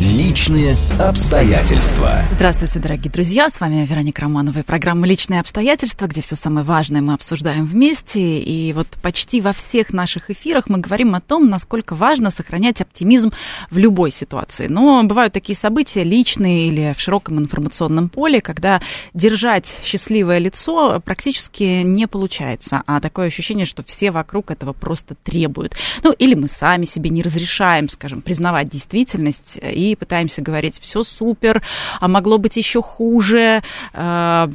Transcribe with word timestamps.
Личные 0.00 0.76
обстоятельства. 1.00 2.20
Здравствуйте, 2.32 2.80
дорогие 2.80 3.10
друзья. 3.10 3.48
С 3.48 3.58
вами 3.58 3.86
Вероника 3.86 4.20
Романова 4.20 4.58
и 4.58 4.62
программа 4.62 5.06
«Личные 5.06 5.40
обстоятельства», 5.40 6.06
где 6.06 6.20
все 6.20 6.34
самое 6.34 6.66
важное 6.66 7.00
мы 7.00 7.14
обсуждаем 7.14 7.64
вместе. 7.64 8.38
И 8.40 8.74
вот 8.74 8.88
почти 9.00 9.40
во 9.40 9.54
всех 9.54 9.94
наших 9.94 10.28
эфирах 10.28 10.68
мы 10.68 10.76
говорим 10.80 11.14
о 11.14 11.22
том, 11.22 11.48
насколько 11.48 11.94
важно 11.94 12.28
сохранять 12.28 12.82
оптимизм 12.82 13.32
в 13.70 13.78
любой 13.78 14.10
ситуации. 14.10 14.66
Но 14.66 15.02
бывают 15.04 15.32
такие 15.32 15.56
события 15.56 16.04
личные 16.04 16.68
или 16.68 16.92
в 16.92 17.00
широком 17.00 17.38
информационном 17.38 18.10
поле, 18.10 18.42
когда 18.42 18.82
держать 19.14 19.78
счастливое 19.82 20.36
лицо 20.40 21.00
практически 21.00 21.80
не 21.82 22.06
получается, 22.06 22.82
а 22.86 23.00
такое 23.00 23.28
ощущение, 23.28 23.64
что 23.64 23.82
все 23.82 24.10
вокруг 24.10 24.50
этого 24.50 24.74
просто 24.74 25.14
требуют. 25.14 25.74
Ну, 26.02 26.12
или 26.12 26.34
мы 26.34 26.48
сами 26.48 26.84
себе 26.84 27.08
не 27.08 27.22
разрешаем, 27.22 27.88
скажем, 27.88 28.20
признавать 28.20 28.68
действительность 28.68 29.58
и 29.62 29.85
пытаемся 29.94 30.42
говорить, 30.42 30.78
все 30.80 31.02
супер, 31.02 31.62
а 32.00 32.08
могло 32.08 32.38
быть 32.38 32.56
еще 32.56 32.82
хуже, 32.82 33.62
э, 33.92 34.48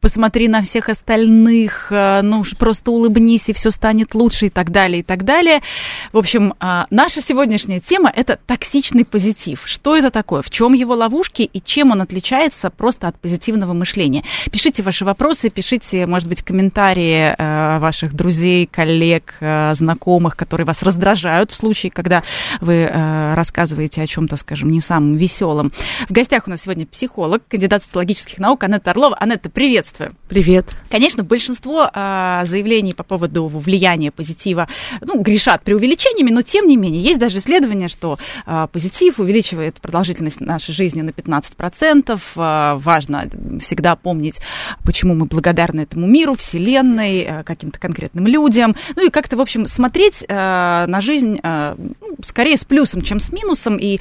посмотри 0.00 0.48
на 0.48 0.62
всех 0.62 0.88
остальных, 0.88 1.88
э, 1.90 2.20
ну, 2.22 2.44
просто 2.58 2.90
улыбнись, 2.90 3.48
и 3.48 3.52
все 3.52 3.70
станет 3.70 4.14
лучше, 4.14 4.46
и 4.46 4.50
так 4.50 4.70
далее, 4.70 5.00
и 5.00 5.02
так 5.02 5.24
далее. 5.24 5.60
В 6.12 6.18
общем, 6.18 6.54
э, 6.60 6.84
наша 6.90 7.20
сегодняшняя 7.20 7.80
тема– 7.80 8.12
это 8.14 8.38
токсичный 8.46 9.04
позитив. 9.04 9.62
Что 9.64 9.96
это 9.96 10.10
такое? 10.10 10.42
В 10.42 10.50
чем 10.50 10.74
его 10.74 10.94
ловушки 10.94 11.42
и 11.42 11.60
чем 11.60 11.90
он 11.90 12.02
отличается 12.02 12.70
просто 12.70 13.08
от 13.08 13.18
позитивного 13.18 13.72
мышления? 13.72 14.22
Пишите 14.52 14.82
ваши 14.82 15.04
вопросы, 15.04 15.50
пишите, 15.50 16.06
может 16.06 16.28
быть, 16.28 16.42
комментарии 16.42 17.34
ваших 17.78 18.14
друзей, 18.14 18.66
коллег, 18.66 19.34
знакомых, 19.72 20.36
которые 20.36 20.66
вас 20.66 20.82
раздражают 20.82 21.50
в 21.50 21.56
случае, 21.56 21.90
когда 21.90 22.22
вы 22.60 22.86
рассказываете 23.34 24.02
о 24.02 24.06
чем 24.06 24.27
чем-то, 24.28 24.36
скажем, 24.36 24.70
не 24.70 24.80
самым 24.80 25.16
веселым. 25.16 25.72
В 26.08 26.12
гостях 26.12 26.46
у 26.46 26.50
нас 26.50 26.62
сегодня 26.62 26.86
психолог, 26.86 27.42
кандидат 27.48 27.82
социологических 27.82 28.38
наук 28.38 28.62
Анетта 28.64 28.90
Орлова. 28.90 29.16
Анетта, 29.16 29.48
приветствую. 29.48 30.12
Привет. 30.28 30.76
Конечно, 30.90 31.22
большинство 31.22 31.88
а, 31.92 32.44
заявлений 32.44 32.92
по 32.92 33.02
поводу 33.02 33.46
влияния 33.46 34.10
позитива 34.10 34.68
ну, 35.00 35.22
грешат 35.22 35.62
преувеличениями, 35.62 36.30
но 36.30 36.42
тем 36.42 36.66
не 36.66 36.76
менее, 36.76 37.02
есть 37.02 37.18
даже 37.18 37.38
исследования, 37.38 37.88
что 37.88 38.18
а, 38.44 38.66
позитив 38.66 39.18
увеличивает 39.18 39.80
продолжительность 39.80 40.40
нашей 40.40 40.74
жизни 40.74 41.00
на 41.00 41.10
15%. 41.10 42.20
А, 42.36 42.76
важно 42.76 43.24
всегда 43.60 43.96
помнить, 43.96 44.40
почему 44.84 45.14
мы 45.14 45.24
благодарны 45.24 45.80
этому 45.80 46.06
миру, 46.06 46.34
Вселенной, 46.34 47.24
а, 47.24 47.42
каким-то 47.44 47.78
конкретным 47.78 48.26
людям. 48.26 48.76
Ну 48.94 49.06
и 49.06 49.10
как-то, 49.10 49.36
в 49.36 49.40
общем, 49.40 49.66
смотреть 49.66 50.24
а, 50.28 50.86
на 50.86 51.00
жизнь 51.00 51.40
а, 51.42 51.76
ну, 51.78 52.16
скорее 52.22 52.56
с 52.56 52.64
плюсом, 52.64 53.00
чем 53.00 53.20
с 53.20 53.32
минусом. 53.32 53.78
И 53.78 54.00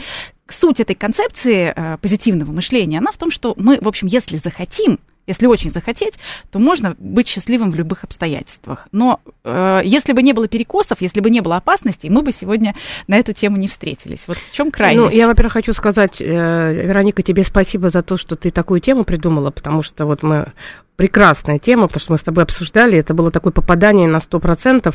суть 0.53 0.80
этой 0.80 0.95
концепции 0.95 1.73
э, 1.76 1.98
позитивного 1.98 2.52
мышления, 2.52 3.00
она 3.00 3.12
в 3.12 3.17
том, 3.17 3.31
что 3.31 3.53
мы, 3.58 3.80
в 3.81 3.88
общем, 3.88 4.08
если 4.08 4.38
захотим, 4.38 5.00
если 5.28 5.45
очень 5.45 5.72
захотеть, 5.72 6.17
то 6.52 6.58
можно 6.58 6.95
быть 6.98 7.28
счастливым 7.28 7.72
в 7.72 7.76
любых 7.76 8.06
обстоятельствах. 8.06 8.88
Но 8.94 9.20
э, 9.44 9.81
если 9.84 10.14
бы 10.14 10.23
не 10.23 10.31
было 10.31 10.48
перекосов, 10.48 11.02
если 11.02 11.20
бы 11.20 11.30
не 11.30 11.42
было 11.42 11.58
опасностей, 11.58 12.09
мы 12.09 12.22
бы 12.22 12.31
сегодня 12.31 12.76
на 13.08 13.17
эту 13.17 13.34
тему 13.34 13.58
не 13.58 13.67
встретились. 13.67 14.23
Вот 14.28 14.38
в 14.38 14.52
чем 14.52 14.72
крайность? 14.72 15.14
Ну, 15.14 15.20
я, 15.20 15.28
во-первых, 15.28 15.54
хочу 15.54 15.73
сказать, 15.73 16.22
э, 16.22 16.73
Вероника, 16.73 17.22
тебе 17.22 17.44
спасибо 17.44 17.89
за 17.89 18.02
то, 18.02 18.16
что 18.16 18.38
ты 18.38 18.50
такую 18.52 18.80
тему 18.80 19.04
придумала, 19.04 19.52
потому 19.52 19.84
что 19.84 20.06
вот 20.06 20.23
мы 20.23 20.54
прекрасная 20.98 21.60
тема, 21.60 21.88
потому 21.88 22.02
что 22.02 22.11
мы 22.11 22.17
с 22.17 22.23
тобой 22.23 22.44
обсуждали, 22.44 22.98
это 22.98 23.14
было 23.14 23.32
такое 23.32 23.54
попадание 23.54 24.08
на 24.08 24.17
100%, 24.17 24.94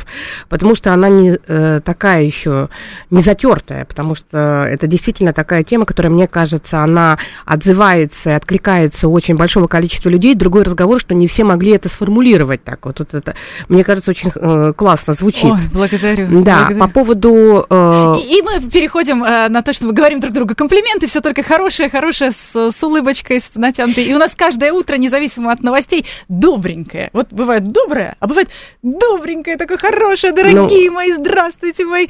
потому 0.49 0.75
что 0.75 0.93
она 0.93 1.09
не 1.09 1.39
э, 1.47 1.81
такая 1.83 2.23
еще 2.25 2.69
не 3.11 3.23
затертая, 3.23 3.85
потому 3.85 4.17
что 4.17 4.67
это 4.69 4.89
действительно 4.89 5.33
такая 5.33 5.63
тема, 5.63 5.87
которая, 5.87 6.13
мне 6.13 6.27
кажется, 6.27 6.81
она 6.81 7.19
отзывается 7.47 8.31
и 8.31 8.33
откликается 8.33 9.09
у 9.09 9.13
очень 9.13 9.37
большого 9.37 9.69
количества 9.69 10.09
людей. 10.09 10.35
Другой 10.35 10.65
разговор, 10.65 11.01
что 11.01 11.15
не 11.15 11.29
все 11.29 11.45
могли 11.45 11.73
это 11.73 11.89
сформулировать 11.89 12.65
так. 12.65 12.85
Вот, 12.85 12.99
вот 12.99 13.15
это, 13.15 13.37
мне 13.69 13.85
кажется, 13.85 14.11
очень 14.11 14.33
э, 14.35 14.73
классно 14.77 15.15
звучит. 15.15 15.53
Ой, 15.53 15.61
благодарю. 15.73 16.43
Да, 16.43 16.67
благодарю. 16.67 16.81
по 16.81 16.89
поводу... 16.89 17.67
Э... 17.71 18.17
И, 18.19 18.39
и 18.39 18.43
мы 18.43 18.61
переходим 18.61 19.23
э, 19.23 19.49
на 19.49 19.63
то, 19.63 19.73
что 19.73 19.87
мы 19.87 19.93
говорим 19.93 20.19
друг 20.19 20.35
другу 20.35 20.57
комплименты, 20.57 21.07
все 21.07 21.21
только 21.21 21.45
хорошее, 21.45 21.89
хорошее, 21.89 22.33
с, 22.33 22.73
с 22.73 22.83
улыбочкой, 22.83 23.41
с 23.41 23.53
натянутой. 23.55 24.05
И 24.05 24.15
у 24.15 24.19
нас 24.19 24.33
каждое 24.35 24.73
утро, 24.73 24.97
независимо 24.97 25.53
от 25.53 25.63
новостей, 25.63 25.92
новостей 25.93 26.07
добренькое. 26.29 27.11
Вот 27.13 27.29
бывает 27.31 27.71
доброе, 27.71 28.17
а 28.21 28.27
бывает 28.27 28.49
добренькое, 28.83 29.57
такое 29.57 29.79
хорошее, 29.79 30.33
дорогие 30.33 30.91
ну, 30.91 30.95
мои, 30.95 31.13
здравствуйте, 31.13 31.85
мои. 31.85 32.09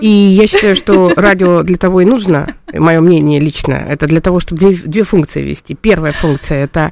И 0.00 0.08
я 0.08 0.48
считаю, 0.48 0.74
что 0.74 1.12
радио 1.14 1.62
для 1.62 1.76
того 1.76 2.00
и 2.00 2.04
нужно, 2.04 2.56
мое 2.72 3.00
мнение 3.00 3.38
лично, 3.38 3.74
это 3.74 4.06
для 4.06 4.20
того, 4.20 4.40
чтобы 4.40 4.58
две, 4.58 4.74
две 4.74 5.04
функции 5.04 5.40
вести. 5.40 5.74
Первая 5.74 6.12
функция 6.12 6.64
это, 6.64 6.90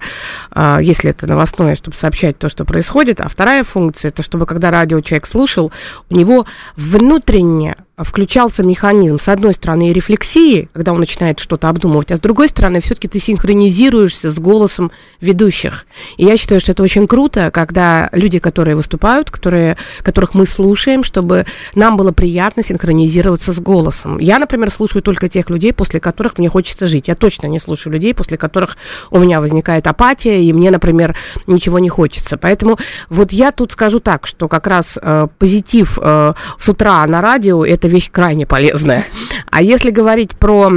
а, 0.52 0.78
если 0.80 1.10
это 1.10 1.26
новостное, 1.26 1.74
чтобы 1.74 1.96
сообщать 1.96 2.38
то, 2.38 2.48
что 2.48 2.64
происходит, 2.64 3.20
а 3.20 3.28
вторая 3.28 3.64
функция 3.64 4.10
это, 4.10 4.22
чтобы 4.22 4.46
когда 4.46 4.70
радио 4.70 5.00
человек 5.00 5.26
слушал, 5.26 5.72
у 6.10 6.14
него 6.14 6.46
внутренне 6.76 7.74
включался 7.98 8.62
механизм, 8.62 9.18
с 9.18 9.28
одной 9.28 9.52
стороны, 9.52 9.92
рефлексии, 9.92 10.68
когда 10.72 10.92
он 10.92 11.00
начинает 11.00 11.38
что-то 11.38 11.68
обдумывать, 11.68 12.10
а 12.10 12.16
с 12.16 12.20
другой 12.20 12.48
стороны, 12.48 12.80
все-таки 12.80 13.06
ты 13.06 13.18
синхронизируешься 13.18 14.30
с 14.30 14.38
голосом 14.38 14.90
ведущих. 15.20 15.86
И 16.16 16.24
я 16.24 16.36
считаю, 16.36 16.60
что 16.60 16.72
это 16.72 16.82
очень 16.82 17.06
круто, 17.06 17.50
когда 17.50 18.08
люди, 18.12 18.38
которые 18.38 18.76
выступают, 18.76 19.30
которые, 19.30 19.76
которых 20.02 20.34
мы 20.34 20.46
слушаем, 20.46 21.04
чтобы 21.04 21.44
нам 21.74 21.96
было 21.98 22.12
приятно 22.12 22.62
синхронизироваться 22.62 23.52
с 23.52 23.58
голосом. 23.58 24.18
Я, 24.18 24.38
например, 24.38 24.70
слушаю 24.70 25.02
только 25.02 25.28
тех 25.28 25.50
людей, 25.50 25.72
после 25.74 26.00
которых 26.00 26.38
мне 26.38 26.48
хочется 26.48 26.86
жить. 26.86 27.08
Я 27.08 27.14
точно 27.14 27.46
не 27.46 27.58
слушаю 27.58 27.92
людей, 27.92 28.14
после 28.14 28.38
которых 28.38 28.78
у 29.10 29.18
меня 29.18 29.40
возникает 29.40 29.86
апатия, 29.86 30.42
и 30.42 30.52
мне, 30.52 30.70
например, 30.70 31.14
ничего 31.46 31.78
не 31.78 31.90
хочется. 31.90 32.38
Поэтому 32.38 32.78
вот 33.10 33.32
я 33.32 33.52
тут 33.52 33.72
скажу 33.72 34.00
так, 34.00 34.26
что 34.26 34.48
как 34.48 34.66
раз 34.66 34.98
э, 35.00 35.26
позитив 35.38 35.98
э, 36.00 36.32
с 36.58 36.68
утра 36.68 37.06
на 37.06 37.20
радио– 37.20 37.64
это 37.66 37.81
вещь 37.88 38.10
крайне 38.10 38.46
полезная. 38.46 39.04
А 39.50 39.62
если 39.62 39.90
говорить 39.90 40.36
про 40.36 40.70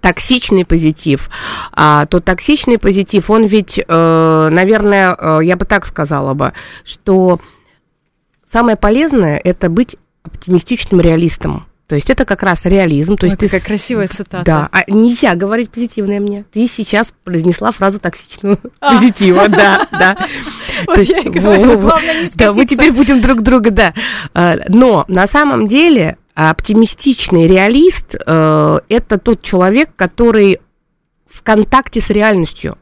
токсичный 0.00 0.64
позитив, 0.64 1.28
а, 1.72 2.06
то 2.06 2.20
токсичный 2.20 2.78
позитив, 2.78 3.30
он 3.30 3.46
ведь, 3.46 3.78
э, 3.78 4.48
наверное, 4.50 5.16
э, 5.18 5.40
я 5.42 5.56
бы 5.56 5.64
так 5.64 5.86
сказала 5.86 6.34
бы, 6.34 6.52
что 6.84 7.40
самое 8.50 8.76
полезное 8.76 9.40
это 9.42 9.68
быть 9.68 9.96
оптимистичным 10.22 11.00
реалистом. 11.00 11.67
То 11.88 11.94
есть 11.94 12.10
это 12.10 12.26
как 12.26 12.42
раз 12.42 12.66
реализм. 12.66 13.16
То 13.16 13.24
Ой, 13.24 13.30
есть 13.30 13.40
какая 13.40 13.60
ты... 13.60 13.66
красивая 13.66 14.08
цитата. 14.08 14.44
Да, 14.44 14.68
а 14.70 14.90
нельзя 14.90 15.34
говорить 15.34 15.70
позитивное 15.70 16.20
мне. 16.20 16.44
Ты 16.52 16.68
сейчас 16.68 17.12
произнесла 17.24 17.72
фразу 17.72 17.98
токсичного 17.98 18.58
а. 18.80 18.94
позитива, 18.94 19.48
да, 19.48 19.88
да. 19.90 20.28
Вот 20.86 20.98
я 20.98 21.20
и 21.20 21.28
говорю, 21.28 21.78
главное 21.78 22.22
не 22.22 22.28
Да, 22.34 22.52
мы 22.52 22.66
теперь 22.66 22.92
будем 22.92 23.22
друг 23.22 23.40
друга, 23.40 23.70
да. 23.70 23.94
А, 24.34 24.58
но 24.68 25.06
на 25.08 25.26
самом 25.26 25.66
деле 25.66 26.18
оптимистичный 26.34 27.48
реалист 27.48 28.14
э, 28.14 28.80
это 28.88 29.18
тот 29.18 29.42
человек, 29.42 29.90
который 29.96 30.60
в 31.26 31.42
контакте 31.42 32.00
с 32.00 32.10
реальностью. 32.10 32.76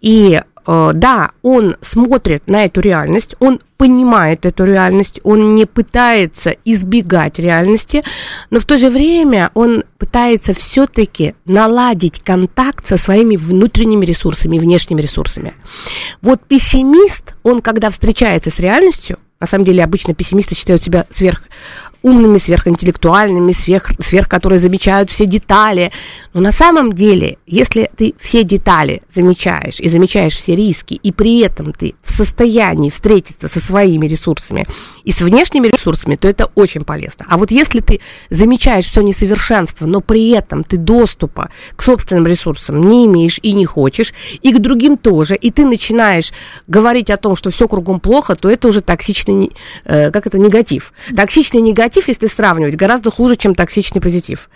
И 0.00 0.40
да, 0.66 1.30
он 1.42 1.76
смотрит 1.80 2.46
на 2.46 2.64
эту 2.64 2.80
реальность, 2.80 3.36
он 3.38 3.60
понимает 3.76 4.46
эту 4.46 4.64
реальность, 4.64 5.20
он 5.22 5.54
не 5.54 5.66
пытается 5.66 6.56
избегать 6.64 7.38
реальности, 7.38 8.02
но 8.50 8.58
в 8.58 8.64
то 8.64 8.78
же 8.78 8.90
время 8.90 9.50
он 9.54 9.84
пытается 9.98 10.54
все-таки 10.54 11.34
наладить 11.44 12.22
контакт 12.22 12.86
со 12.86 12.96
своими 12.96 13.36
внутренними 13.36 14.04
ресурсами, 14.04 14.58
внешними 14.58 15.02
ресурсами. 15.02 15.54
Вот 16.22 16.40
пессимист, 16.42 17.34
он 17.42 17.60
когда 17.60 17.90
встречается 17.90 18.50
с 18.50 18.58
реальностью, 18.58 19.18
на 19.38 19.46
самом 19.46 19.64
деле 19.64 19.84
обычно 19.84 20.14
пессимисты 20.14 20.54
считают 20.54 20.82
себя 20.82 21.06
сверх 21.10 21.42
умными, 22.06 22.38
сверхинтеллектуальными, 22.38 23.50
сверх, 23.50 23.90
сверх, 23.98 24.28
которые 24.28 24.60
замечают 24.60 25.10
все 25.10 25.26
детали. 25.26 25.90
Но 26.34 26.40
на 26.40 26.52
самом 26.52 26.92
деле, 26.92 27.38
если 27.46 27.90
ты 27.96 28.14
все 28.20 28.44
детали 28.44 29.02
замечаешь 29.12 29.80
и 29.80 29.88
замечаешь 29.88 30.36
все 30.36 30.54
риски, 30.54 30.94
и 30.94 31.10
при 31.10 31.40
этом 31.40 31.72
ты 31.72 31.96
в 32.04 32.12
состоянии 32.12 32.90
встретиться 32.90 33.48
со 33.48 33.58
своими 33.58 34.06
ресурсами 34.06 34.66
и 35.02 35.10
с 35.10 35.20
внешними 35.20 35.66
ресурсами, 35.66 36.14
то 36.14 36.28
это 36.28 36.48
очень 36.54 36.84
полезно. 36.84 37.26
А 37.28 37.36
вот 37.38 37.50
если 37.50 37.80
ты 37.80 37.98
замечаешь 38.30 38.84
все 38.84 39.00
несовершенство, 39.00 39.86
но 39.86 40.00
при 40.00 40.30
этом 40.30 40.62
ты 40.62 40.76
доступа 40.76 41.50
к 41.74 41.82
собственным 41.82 42.28
ресурсам 42.28 42.80
не 42.82 43.06
имеешь 43.06 43.40
и 43.42 43.52
не 43.52 43.64
хочешь, 43.64 44.14
и 44.42 44.52
к 44.52 44.60
другим 44.60 44.96
тоже, 44.96 45.34
и 45.34 45.50
ты 45.50 45.64
начинаешь 45.64 46.32
говорить 46.68 47.10
о 47.10 47.16
том, 47.16 47.34
что 47.34 47.50
все 47.50 47.66
кругом 47.66 47.98
плохо, 47.98 48.36
то 48.36 48.48
это 48.48 48.68
уже 48.68 48.80
токсичный, 48.80 49.50
э, 49.84 50.12
как 50.12 50.28
это, 50.28 50.38
негатив. 50.38 50.92
Токсичный 51.16 51.60
негатив 51.60 51.95
позитив, 51.96 52.08
если 52.08 52.26
сравнивать, 52.26 52.76
гораздо 52.76 53.10
хуже, 53.10 53.36
чем 53.36 53.54
токсичный 53.54 54.00
позитив. 54.00 54.48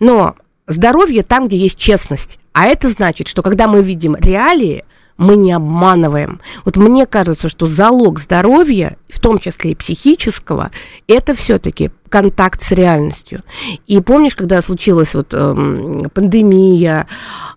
Но 0.00 0.34
здоровье 0.66 1.22
там, 1.22 1.46
где 1.46 1.56
есть 1.56 1.78
честность. 1.78 2.38
А 2.52 2.66
это 2.66 2.88
значит, 2.88 3.28
что 3.28 3.42
когда 3.42 3.68
мы 3.68 3.82
видим 3.82 4.16
реалии, 4.16 4.84
мы 5.16 5.36
не 5.36 5.52
обманываем. 5.52 6.40
Вот 6.64 6.76
мне 6.76 7.06
кажется, 7.06 7.48
что 7.48 7.66
залог 7.66 8.20
здоровья, 8.20 8.96
в 9.08 9.20
том 9.20 9.38
числе 9.38 9.72
и 9.72 9.74
психического, 9.74 10.70
это 11.06 11.34
все-таки 11.34 11.90
контакт 12.08 12.62
с 12.62 12.72
реальностью. 12.72 13.42
И 13.86 14.00
помнишь, 14.00 14.34
когда 14.34 14.62
случилась 14.62 15.14
вот 15.14 15.34
эм, 15.34 16.10
пандемия, 16.14 17.06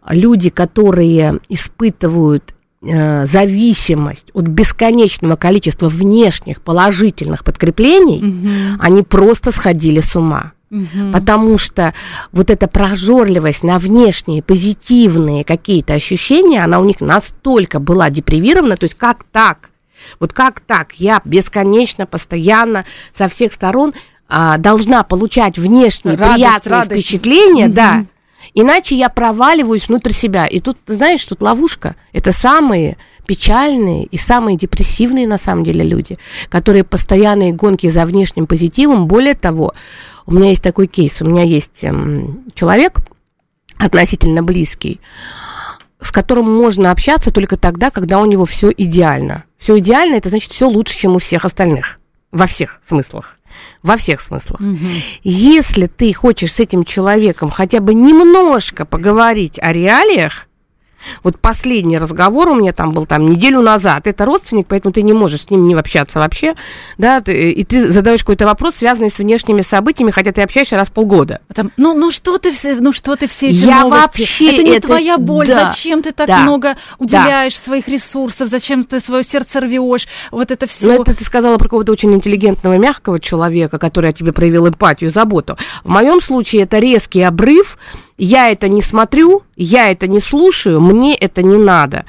люди, 0.10 0.50
которые 0.50 1.40
испытывают 1.48 2.54
зависимость 2.84 4.28
от 4.34 4.46
бесконечного 4.48 5.36
количества 5.36 5.90
внешних 5.90 6.62
положительных 6.62 7.44
подкреплений, 7.44 8.18
угу. 8.18 8.82
они 8.82 9.04
просто 9.04 9.52
сходили 9.52 10.02
с 10.02 10.16
ума. 10.16 10.52
Угу. 10.70 11.12
Потому 11.14 11.58
что 11.58 11.94
вот 12.32 12.50
эта 12.50 12.68
прожорливость 12.68 13.64
на 13.64 13.78
внешние 13.78 14.42
позитивные 14.42 15.44
какие-то 15.44 15.94
ощущения, 15.94 16.64
она 16.64 16.80
у 16.80 16.84
них 16.84 17.00
настолько 17.00 17.80
была 17.80 18.10
депривирована, 18.10 18.76
то 18.76 18.86
есть 18.86 18.96
как 18.96 19.24
так? 19.32 19.70
Вот 20.20 20.34
как 20.34 20.60
так? 20.60 20.94
Я 20.94 21.22
бесконечно, 21.24 22.06
постоянно, 22.06 22.86
со 23.16 23.30
всех 23.30 23.54
сторон 23.54 23.94
а, 24.28 24.58
должна 24.58 25.04
получать 25.04 25.58
внешние 25.58 26.18
радость, 26.18 26.34
приятные 26.36 26.72
радость. 26.72 27.04
впечатления, 27.04 27.68
угу. 27.68 27.74
да. 27.74 28.06
Иначе 28.54 28.96
я 28.96 29.10
проваливаюсь 29.10 29.88
внутрь 29.88 30.12
себя. 30.12 30.46
И 30.46 30.60
тут, 30.60 30.78
знаешь, 30.86 31.26
тут 31.26 31.42
ловушка. 31.42 31.96
Это 32.12 32.32
самые 32.32 32.98
печальные 33.26 34.06
и 34.06 34.18
самые 34.18 34.58
депрессивные 34.58 35.28
на 35.28 35.38
самом 35.38 35.64
деле 35.64 35.84
люди, 35.84 36.18
которые 36.50 36.84
постоянные 36.84 37.54
гонки 37.54 37.90
за 37.90 38.06
внешним 38.06 38.48
позитивом. 38.48 39.08
Более 39.08 39.34
того, 39.34 39.74
у 40.26 40.34
меня 40.34 40.50
есть 40.50 40.64
такой 40.64 40.88
кейс. 40.88 41.22
У 41.22 41.26
меня 41.26 41.44
есть 41.44 41.84
эм, 41.84 42.44
человек 42.54 43.00
относительно 43.78 44.44
близкий, 44.44 45.00
с 46.00 46.12
которым 46.12 46.54
можно 46.54 46.92
общаться 46.92 47.32
только 47.32 47.58
тогда, 47.58 47.90
когда 47.90 48.20
у 48.20 48.26
него 48.26 48.46
все 48.46 48.72
идеально. 48.76 49.46
Все 49.58 49.80
идеально, 49.80 50.16
это 50.16 50.30
значит 50.30 50.52
все 50.52 50.68
лучше, 50.68 50.98
чем 50.98 51.16
у 51.16 51.20
всех 51.20 51.46
остальных. 51.46 52.00
Во 52.32 52.48
всех 52.48 52.82
смыслах. 52.88 53.38
Во 53.82 53.98
всех 53.98 54.22
смыслах. 54.22 54.60
Угу. 54.60 54.88
Если 55.24 55.88
ты 55.88 56.14
хочешь 56.14 56.54
с 56.54 56.60
этим 56.60 56.84
человеком 56.84 57.50
хотя 57.50 57.80
бы 57.80 57.94
немножко 57.94 58.86
поговорить 58.86 59.60
о 59.62 59.74
реалиях, 59.74 60.48
вот 61.24 61.40
последний 61.40 61.98
разговор 61.98 62.50
у 62.50 62.56
меня 62.56 62.74
там 62.74 62.94
был 62.94 63.06
там 63.06 63.30
неделю 63.30 63.62
назад. 63.62 64.08
Это 64.08 64.26
родственник, 64.26 64.68
поэтому 64.68 64.94
ты 64.94 65.02
не 65.02 65.14
можешь 65.14 65.44
с 65.44 65.50
ним 65.50 65.68
не 65.68 65.74
общаться 65.74 66.20
вообще, 66.20 66.56
да, 66.98 67.22
ты, 67.22 67.52
и 67.52 67.64
ты 67.64 67.90
задаешь 67.90 68.22
какой-то 68.22 68.46
вопрос, 68.46 68.76
связанный 68.76 69.10
с 69.10 69.18
внешними 69.18 69.62
событиями, 69.62 70.12
хотя 70.12 70.32
ты 70.32 70.42
общаешься 70.42 70.76
раз 70.76 70.90
в 70.90 70.92
полгода. 70.92 71.42
Там, 71.54 71.72
ну, 71.78 71.94
ну 71.94 72.12
что 72.12 72.38
ты 72.38 72.52
все, 72.52 72.76
ну 72.76 72.92
что 72.92 73.16
ты 73.16 73.28
все 73.28 73.50
эти 73.50 73.66
Я 73.66 73.82
новости? 73.82 74.20
вообще 74.20 74.54
это 74.54 74.64
не 74.64 74.72
это... 74.72 74.88
твоя 74.88 75.18
боль. 75.18 75.48
Да, 75.48 75.72
зачем 75.72 76.02
ты 76.02 76.12
так 76.12 76.28
да, 76.28 76.40
много 76.40 76.78
уделяешь 77.00 77.56
да. 77.56 77.60
своих 77.64 77.88
ресурсов? 77.88 78.50
Зачем 78.50 78.84
ты 78.84 79.00
свое 79.00 79.24
сердце 79.24 79.60
рвешь? 79.60 80.08
Вот 80.32 80.52
это 80.52 80.68
все. 80.68 80.88
Ну 80.88 81.02
это 81.02 81.16
ты 81.16 81.24
сказала 81.24 81.58
про 81.58 81.66
какого-то 81.66 81.92
очень 81.92 82.14
интеллигентного, 82.14 82.78
мягкого 82.78 83.20
человека, 83.20 83.80
который 83.80 84.12
о 84.12 84.14
тебе 84.14 84.32
проявил 84.32 84.68
эмпатию, 84.68 85.10
заботу. 85.10 85.58
В 85.84 85.90
моем 85.90 86.22
случае 86.22 86.64
это 86.64 86.80
резкий 86.80 87.22
обрыв 87.22 87.78
я 88.18 88.50
это 88.50 88.68
не 88.68 88.82
смотрю, 88.82 89.44
я 89.56 89.92
это 89.92 90.08
не 90.08 90.20
слушаю, 90.20 90.82
мне 90.82 91.16
это 91.16 91.42
не 91.42 91.58
надо. 91.58 92.06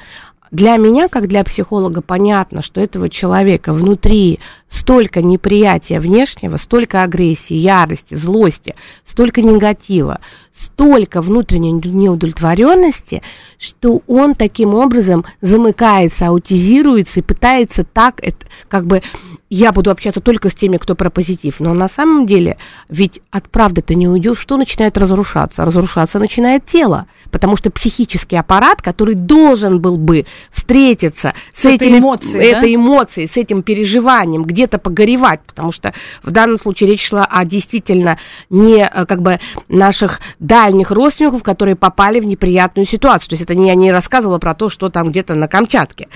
Для 0.51 0.77
меня, 0.77 1.09
как 1.09 1.27
для 1.27 1.43
психолога, 1.43 2.01
понятно, 2.01 2.61
что 2.61 2.79
этого 2.79 3.09
человека 3.09 3.73
внутри 3.73 4.39
столько 4.69 5.21
неприятия 5.21 5.99
внешнего, 5.99 6.55
столько 6.57 7.03
агрессии, 7.03 7.55
ярости, 7.55 8.13
злости, 8.13 8.75
столько 9.03 9.41
негатива, 9.41 10.19
столько 10.53 11.21
внутренней 11.21 11.73
неудовлетворенности, 11.73 13.21
что 13.57 14.01
он 14.07 14.35
таким 14.35 14.75
образом 14.75 15.25
замыкается, 15.41 16.27
аутизируется 16.27 17.19
и 17.19 17.23
пытается 17.23 17.83
так, 17.83 18.23
это, 18.23 18.45
как 18.69 18.85
бы 18.85 19.01
я 19.49 19.71
буду 19.71 19.91
общаться 19.91 20.21
только 20.21 20.49
с 20.49 20.55
теми, 20.55 20.77
кто 20.77 20.95
про 20.95 21.09
позитив. 21.09 21.59
Но 21.59 21.73
на 21.73 21.87
самом 21.87 22.25
деле, 22.25 22.57
ведь 22.89 23.21
от 23.29 23.47
правды 23.49 23.81
ты 23.81 23.95
не 23.95 24.07
уйдешь, 24.07 24.39
что 24.39 24.57
начинает 24.57 24.97
разрушаться? 24.97 25.63
Разрушаться 25.63 26.17
начинает 26.17 26.65
тело, 26.65 27.05
потому 27.29 27.55
что 27.55 27.69
психический 27.69 28.37
аппарат, 28.37 28.81
который 28.81 29.13
должен 29.13 29.79
был 29.79 29.97
бы 29.97 30.25
встретиться 30.51 31.33
с, 31.53 31.61
с 31.61 31.65
этими, 31.65 31.99
эмоцией, 31.99 32.43
этой 32.43 32.71
да? 32.71 32.75
эмоцией, 32.75 33.27
с 33.27 33.37
этим 33.37 33.61
переживанием, 33.61 34.43
где-то 34.43 34.79
погоревать, 34.79 35.41
потому 35.45 35.71
что 35.71 35.93
в 36.23 36.31
данном 36.31 36.57
случае 36.57 36.89
речь 36.89 37.07
шла 37.07 37.23
о 37.23 37.45
действительно 37.45 38.17
не 38.49 38.83
э, 38.83 39.05
как 39.05 39.21
бы 39.21 39.39
наших 39.69 40.21
дальних 40.39 40.89
родственников, 40.89 41.43
которые 41.43 41.75
попали 41.75 42.19
в 42.19 42.25
неприятную 42.25 42.85
ситуацию. 42.85 43.29
То 43.29 43.33
есть 43.33 43.43
это 43.43 43.53
не, 43.53 43.67
я 43.67 43.75
не 43.75 43.91
рассказывала 43.91 44.39
про 44.39 44.55
то, 44.55 44.69
что 44.69 44.89
там 44.89 45.11
где-то 45.11 45.35
на 45.35 45.47
Камчатке. 45.47 46.07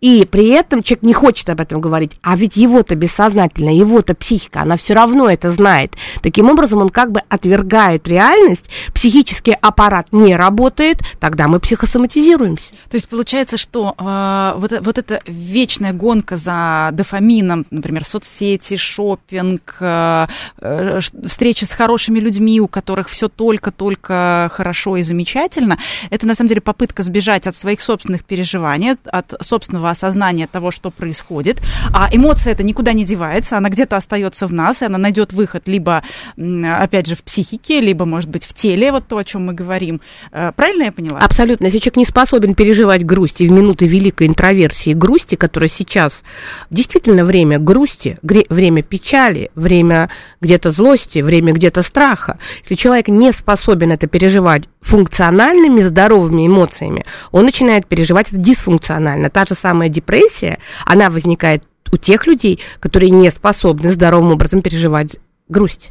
И 0.00 0.26
при 0.30 0.48
этом 0.48 0.82
человек 0.82 1.02
не 1.02 1.12
хочет 1.12 1.50
об 1.50 1.60
этом 1.60 1.82
говорить, 1.82 2.12
а 2.22 2.34
ведь 2.34 2.56
его 2.56 2.77
его-то 2.78 2.94
бессознательно, 2.94 3.70
его-то 3.70 4.14
психика, 4.14 4.60
она 4.60 4.76
все 4.76 4.94
равно 4.94 5.28
это 5.28 5.50
знает. 5.50 5.94
Таким 6.22 6.48
образом, 6.48 6.80
он 6.80 6.88
как 6.88 7.10
бы 7.10 7.20
отвергает 7.28 8.06
реальность, 8.06 8.66
психический 8.94 9.56
аппарат 9.60 10.08
не 10.12 10.36
работает, 10.36 10.98
тогда 11.18 11.48
мы 11.48 11.58
психосоматизируемся. 11.58 12.70
То 12.88 12.96
есть 12.96 13.08
получается, 13.08 13.56
что 13.56 13.94
э, 13.98 14.52
вот, 14.56 14.72
вот 14.80 14.98
эта 14.98 15.20
вечная 15.26 15.92
гонка 15.92 16.36
за 16.36 16.90
дофамином, 16.92 17.66
например, 17.70 18.04
соцсети, 18.04 18.76
шопинг, 18.76 19.76
э, 19.80 20.26
э, 20.60 21.00
встречи 21.26 21.64
с 21.64 21.70
хорошими 21.70 22.20
людьми, 22.20 22.60
у 22.60 22.68
которых 22.68 23.08
все 23.08 23.28
только-только 23.28 24.50
хорошо 24.52 24.96
и 24.96 25.02
замечательно, 25.02 25.78
это 26.10 26.26
на 26.26 26.34
самом 26.34 26.48
деле 26.48 26.60
попытка 26.60 27.02
сбежать 27.02 27.48
от 27.48 27.56
своих 27.56 27.80
собственных 27.80 28.24
переживаний, 28.24 28.96
от 29.04 29.34
собственного 29.40 29.90
осознания 29.90 30.46
того, 30.46 30.70
что 30.70 30.90
происходит. 30.90 31.60
А 31.92 32.08
эмоция 32.12 32.52
это 32.52 32.62
никуда 32.68 32.92
не 32.92 33.04
девается, 33.04 33.56
она 33.56 33.68
где-то 33.68 33.96
остается 33.96 34.46
в 34.46 34.52
нас, 34.52 34.82
и 34.82 34.84
она 34.84 34.98
найдет 34.98 35.32
выход 35.32 35.66
либо, 35.66 36.02
опять 36.36 37.06
же, 37.06 37.16
в 37.16 37.22
психике, 37.22 37.80
либо, 37.80 38.04
может 38.04 38.30
быть, 38.30 38.44
в 38.44 38.54
теле, 38.54 38.92
вот 38.92 39.08
то, 39.08 39.18
о 39.18 39.24
чем 39.24 39.46
мы 39.46 39.54
говорим. 39.54 40.00
Э, 40.30 40.52
правильно 40.54 40.84
я 40.84 40.92
поняла? 40.92 41.18
Абсолютно. 41.18 41.64
Если 41.64 41.78
человек 41.78 41.96
не 41.96 42.04
способен 42.04 42.54
переживать 42.54 43.04
грусть 43.04 43.40
и 43.40 43.48
в 43.48 43.50
минуты 43.50 43.86
великой 43.86 44.28
интроверсии 44.28 44.92
грусти, 44.92 45.34
которая 45.34 45.68
сейчас 45.68 46.22
действительно 46.70 47.24
время 47.24 47.58
грусти, 47.58 48.18
время 48.22 48.82
печали, 48.82 49.50
время 49.54 50.10
где-то 50.40 50.70
злости, 50.70 51.20
время 51.20 51.52
где-то 51.52 51.82
страха, 51.82 52.38
если 52.62 52.74
человек 52.74 53.08
не 53.08 53.32
способен 53.32 53.92
это 53.92 54.06
переживать 54.06 54.68
функциональными, 54.80 55.80
здоровыми 55.80 56.46
эмоциями, 56.46 57.04
он 57.32 57.44
начинает 57.44 57.86
переживать 57.86 58.28
это 58.28 58.36
дисфункционально. 58.36 59.30
Та 59.30 59.44
же 59.44 59.54
самая 59.54 59.88
депрессия, 59.88 60.58
она 60.84 61.10
возникает 61.10 61.62
у 61.92 61.96
тех 61.96 62.26
людей, 62.26 62.60
которые 62.80 63.10
не 63.10 63.30
способны 63.30 63.90
здоровым 63.90 64.32
образом 64.32 64.62
переживать 64.62 65.16
грусть. 65.48 65.90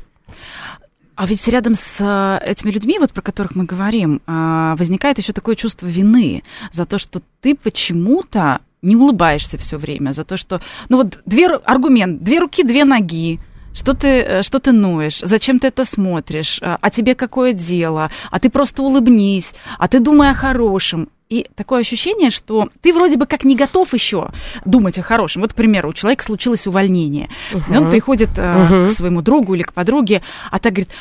А 1.17 1.25
ведь 1.25 1.47
рядом 1.47 1.73
с 1.73 1.97
э, 1.99 2.39
этими 2.45 2.69
людьми, 2.69 2.99
вот 2.99 3.11
про 3.11 3.23
которых 3.23 3.55
мы 3.55 3.65
говорим, 3.65 4.21
а, 4.27 4.75
возникает 4.75 5.17
еще 5.17 5.33
такое 5.33 5.55
чувство 5.55 5.87
вины 5.87 6.43
за 6.71 6.85
то, 6.85 6.99
что 6.99 7.23
ты 7.41 7.55
почему-то 7.55 8.61
не 8.83 8.95
улыбаешься 8.95 9.57
все 9.57 9.77
время, 9.77 10.11
за 10.11 10.23
то, 10.23 10.37
что... 10.37 10.61
Ну 10.89 10.97
вот 10.97 11.19
две, 11.25 11.47
аргумент, 11.47 12.21
две 12.21 12.37
руки, 12.37 12.61
две 12.61 12.85
ноги, 12.85 13.39
что 13.73 13.93
ты, 13.95 14.07
э, 14.07 14.43
что 14.43 14.59
ты 14.59 14.71
ноешь? 14.71 15.19
Зачем 15.19 15.57
ты 15.57 15.69
это 15.69 15.85
смотришь? 15.85 16.59
А 16.61 16.89
тебе 16.91 17.15
какое 17.15 17.53
дело? 17.53 18.11
А 18.29 18.39
ты 18.39 18.51
просто 18.51 18.83
улыбнись. 18.83 19.55
А 19.79 19.87
ты 19.87 19.99
думай 19.99 20.29
о 20.29 20.35
хорошем. 20.35 21.09
И 21.29 21.47
такое 21.55 21.81
ощущение, 21.81 22.31
что 22.31 22.69
ты 22.81 22.93
вроде 22.93 23.17
бы 23.17 23.25
как 23.25 23.43
не 23.43 23.55
готов 23.55 23.93
еще 23.93 24.29
думать 24.63 24.97
о 24.97 25.01
хорошем. 25.01 25.41
Вот, 25.41 25.51
к 25.51 25.55
примеру, 25.55 25.89
у 25.89 25.93
человека 25.93 26.23
случилось 26.23 26.67
увольнение. 26.67 27.29
Uh-huh. 27.51 27.73
И 27.73 27.77
он 27.77 27.89
приходит 27.89 28.29
uh-huh. 28.29 28.87
к 28.87 28.91
своему 28.91 29.21
другу 29.21 29.53
или 29.53 29.63
к 29.63 29.73
подруге, 29.73 30.21
а 30.51 30.59
так 30.59 30.73
говорит, 30.73 30.91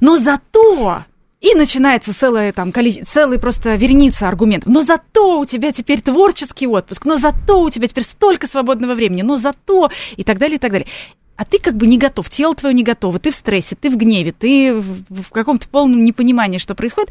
но 0.00 0.16
зато 0.16 1.04
и 1.40 1.54
начинается 1.54 2.14
целая 2.14 2.52
там 2.52 2.70
количество, 2.70 3.06
целый 3.06 3.38
просто 3.38 3.74
верница 3.76 4.28
аргументов. 4.28 4.70
Но 4.70 4.82
зато 4.82 5.40
у 5.40 5.46
тебя 5.46 5.72
теперь 5.72 6.02
творческий 6.02 6.66
отпуск, 6.66 7.06
но 7.06 7.16
зато 7.16 7.62
у 7.62 7.70
тебя 7.70 7.86
теперь 7.86 8.04
столько 8.04 8.46
свободного 8.46 8.94
времени, 8.94 9.22
но 9.22 9.36
зато 9.36 9.90
и 10.16 10.24
так 10.24 10.38
далее, 10.38 10.56
и 10.56 10.58
так 10.58 10.72
далее. 10.72 10.88
А 11.36 11.46
ты 11.46 11.58
как 11.58 11.74
бы 11.76 11.86
не 11.86 11.96
готов, 11.96 12.28
тело 12.28 12.54
твое 12.54 12.74
не 12.74 12.82
готово, 12.82 13.18
ты 13.18 13.30
в 13.30 13.34
стрессе, 13.34 13.74
ты 13.74 13.88
в 13.88 13.96
гневе, 13.96 14.32
ты 14.32 14.74
в, 14.74 15.22
в 15.22 15.30
каком-то 15.30 15.66
полном 15.70 16.04
непонимании, 16.04 16.58
что 16.58 16.74
происходит 16.74 17.10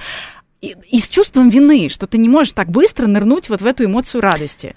и, 0.62 0.76
и 0.90 1.00
с 1.00 1.10
чувством 1.10 1.50
вины, 1.50 1.90
что 1.90 2.08
ты 2.08 2.18
не 2.18 2.30
можешь 2.30 2.54
так 2.54 2.70
быстро 2.70 3.08
нырнуть 3.08 3.50
вот 3.50 3.62
в 3.62 3.66
эту 3.66 3.86
эмоцию 3.86 4.22
радости. 4.22 4.76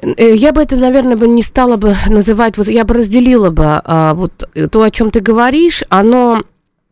Э, 0.00 0.34
я 0.34 0.52
бы 0.52 0.62
это, 0.62 0.76
наверное, 0.76 1.16
бы 1.16 1.26
не 1.28 1.42
стала 1.42 1.76
бы 1.76 1.96
называть, 2.08 2.56
вот 2.56 2.68
я 2.68 2.84
бы 2.84 2.94
разделила 2.94 3.50
бы 3.50 3.64
а, 3.84 4.14
вот 4.14 4.48
то, 4.70 4.82
о 4.82 4.90
чем 4.90 5.10
ты 5.10 5.20
говоришь, 5.20 5.82
оно 5.88 6.42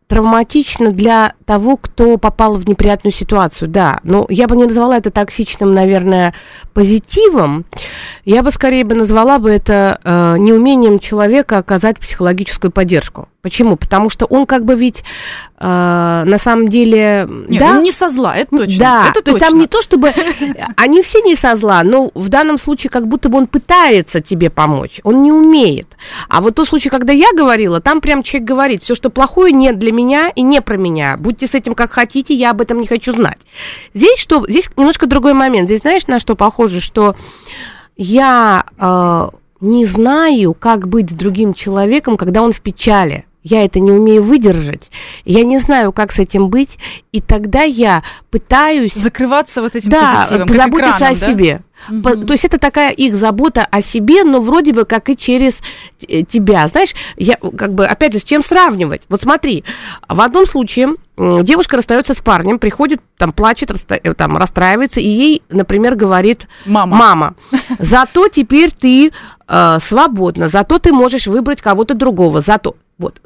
травматично 0.07 0.91
для 0.91 1.33
того, 1.45 1.77
кто 1.77 2.17
попал 2.17 2.53
в 2.53 2.67
неприятную 2.67 3.13
ситуацию, 3.13 3.67
да. 3.67 3.99
Но 4.03 4.25
я 4.29 4.47
бы 4.47 4.55
не 4.55 4.63
назвала 4.63 4.97
это 4.97 5.11
токсичным, 5.11 5.73
наверное, 5.73 6.33
позитивом. 6.73 7.65
Я 8.23 8.41
бы 8.41 8.51
скорее 8.51 8.85
бы 8.85 8.95
назвала 8.95 9.37
бы 9.37 9.49
это 9.49 9.99
э, 10.03 10.37
неумением 10.39 10.99
человека 10.99 11.57
оказать 11.57 11.99
психологическую 11.99 12.71
поддержку. 12.71 13.27
Почему? 13.47 13.77
Потому 13.77 14.09
что 14.09 14.25
он 14.25 14.45
как 14.45 14.65
бы 14.65 14.75
ведь 14.75 15.05
э, 15.57 15.63
на 15.65 16.37
самом 16.37 16.67
деле... 16.67 17.25
Нет, 17.47 17.61
да, 17.61 17.71
он 17.77 17.83
не 17.83 17.93
со 17.93 18.09
зла, 18.09 18.35
это 18.35 18.57
точно. 18.57 18.77
Да, 18.77 19.07
это 19.09 19.21
то 19.21 19.31
есть 19.31 19.39
там 19.39 19.57
не 19.57 19.67
то, 19.67 19.81
чтобы... 19.81 20.11
Они 20.75 21.01
все 21.01 21.21
не 21.21 21.37
со 21.37 21.55
зла, 21.55 21.81
но 21.83 22.11
в 22.13 22.27
данном 22.27 22.57
случае 22.57 22.89
как 22.89 23.07
будто 23.07 23.29
бы 23.29 23.37
он 23.37 23.47
пытается 23.47 24.19
тебе 24.19 24.49
помочь, 24.49 24.99
он 25.05 25.23
не 25.23 25.31
умеет. 25.31 25.87
А 26.27 26.41
вот 26.41 26.55
тот 26.55 26.67
случай, 26.67 26.89
когда 26.89 27.13
я 27.13 27.29
говорила, 27.33 27.79
там 27.79 28.01
прям 28.01 28.21
человек 28.21 28.49
говорит, 28.49 28.83
все, 28.83 28.95
что 28.95 29.09
плохое, 29.09 29.53
нет 29.53 29.79
для 29.79 29.93
меня 29.93 30.29
и 30.35 30.41
не 30.41 30.61
про 30.61 30.75
меня. 30.75 31.15
Будьте 31.17 31.47
с 31.47 31.55
этим 31.55 31.73
как 31.73 31.93
хотите, 31.93 32.33
я 32.33 32.51
об 32.51 32.59
этом 32.59 32.81
не 32.81 32.87
хочу 32.87 33.13
знать. 33.13 33.39
Здесь 33.93 34.19
что? 34.19 34.45
Здесь 34.45 34.69
немножко 34.75 35.07
другой 35.07 35.35
момент. 35.35 35.69
Здесь 35.69 35.79
знаешь, 35.79 36.05
на 36.07 36.19
что 36.19 36.35
похоже, 36.35 36.81
что 36.81 37.15
я... 37.95 38.65
Э, 38.77 39.29
не 39.59 39.85
знаю, 39.85 40.53
как 40.53 40.87
быть 40.87 41.11
с 41.11 41.13
другим 41.13 41.53
человеком, 41.53 42.17
когда 42.17 42.41
он 42.41 42.51
в 42.51 42.61
печали. 42.61 43.25
Я 43.43 43.63
это 43.63 43.79
не 43.79 43.91
умею 43.91 44.23
выдержать. 44.23 44.91
Я 45.23 45.43
не 45.45 45.59
знаю, 45.59 45.93
как 45.93 46.11
с 46.11 46.19
этим 46.19 46.49
быть. 46.49 46.77
И 47.13 47.21
тогда 47.21 47.63
я 47.63 48.03
пытаюсь... 48.29 48.93
Закрываться 48.93 49.61
вот 49.61 49.75
этим 49.75 49.89
да, 49.89 50.21
позитивом. 50.21 50.47
позаботиться 50.47 50.95
экраном, 50.97 51.17
о 51.17 51.19
да? 51.19 51.25
себе. 51.27 51.61
Мгм. 51.87 52.01
По- 52.01 52.15
То 52.17 52.33
есть 52.33 52.43
это 52.43 52.57
такая 52.57 52.91
их 52.91 53.15
забота 53.15 53.65
о 53.69 53.81
себе, 53.81 54.23
но 54.23 54.41
вроде 54.41 54.73
бы 54.73 54.83
как 54.83 55.09
и 55.09 55.15
через 55.15 55.59
э, 56.07 56.23
тебя. 56.23 56.67
Знаешь, 56.67 56.93
я 57.15 57.35
как 57.35 57.73
бы, 57.73 57.85
опять 57.85 58.13
же, 58.13 58.19
с 58.19 58.23
чем 58.23 58.43
сравнивать? 58.43 59.03
Вот 59.07 59.21
смотри, 59.21 59.63
в 60.09 60.19
одном 60.19 60.45
случае 60.45 60.95
девушка 61.17 61.77
расстается 61.77 62.13
с 62.13 62.17
парнем, 62.17 62.59
приходит, 62.59 62.99
там, 63.17 63.31
плачет, 63.31 63.71
расста- 63.71 63.99
э, 64.03 64.13
там, 64.13 64.35
расстраивается, 64.37 64.99
и 64.99 65.07
ей, 65.07 65.41
например, 65.49 65.95
говорит 65.95 66.47
Мама. 66.65 66.97
мама, 66.97 67.35
зато 67.79 68.27
теперь 68.27 68.71
ты 68.71 69.11
э, 69.47 69.77
свободна, 69.81 70.49
зато 70.49 70.79
ты 70.79 70.91
можешь 70.91 71.27
выбрать 71.27 71.61
кого-то 71.61 71.93
другого, 71.93 72.41
зато... 72.41 72.75
Вот, 72.97 73.21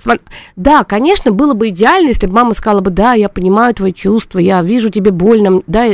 да, 0.58 0.84
конечно, 0.84 1.32
было 1.32 1.54
бы 1.54 1.70
идеально, 1.70 2.10
если 2.10 2.28
бы 2.28 2.34
мама 2.34 2.54
сказала 2.54 2.82
бы, 2.82 2.92
да, 2.92 3.14
я 3.14 3.30
понимаю 3.30 3.74
твои 3.74 3.94
чувства, 3.94 4.40
я 4.40 4.62
вижу 4.62 4.90
тебе 4.90 5.12
больно, 5.12 5.62
да, 5.66 5.86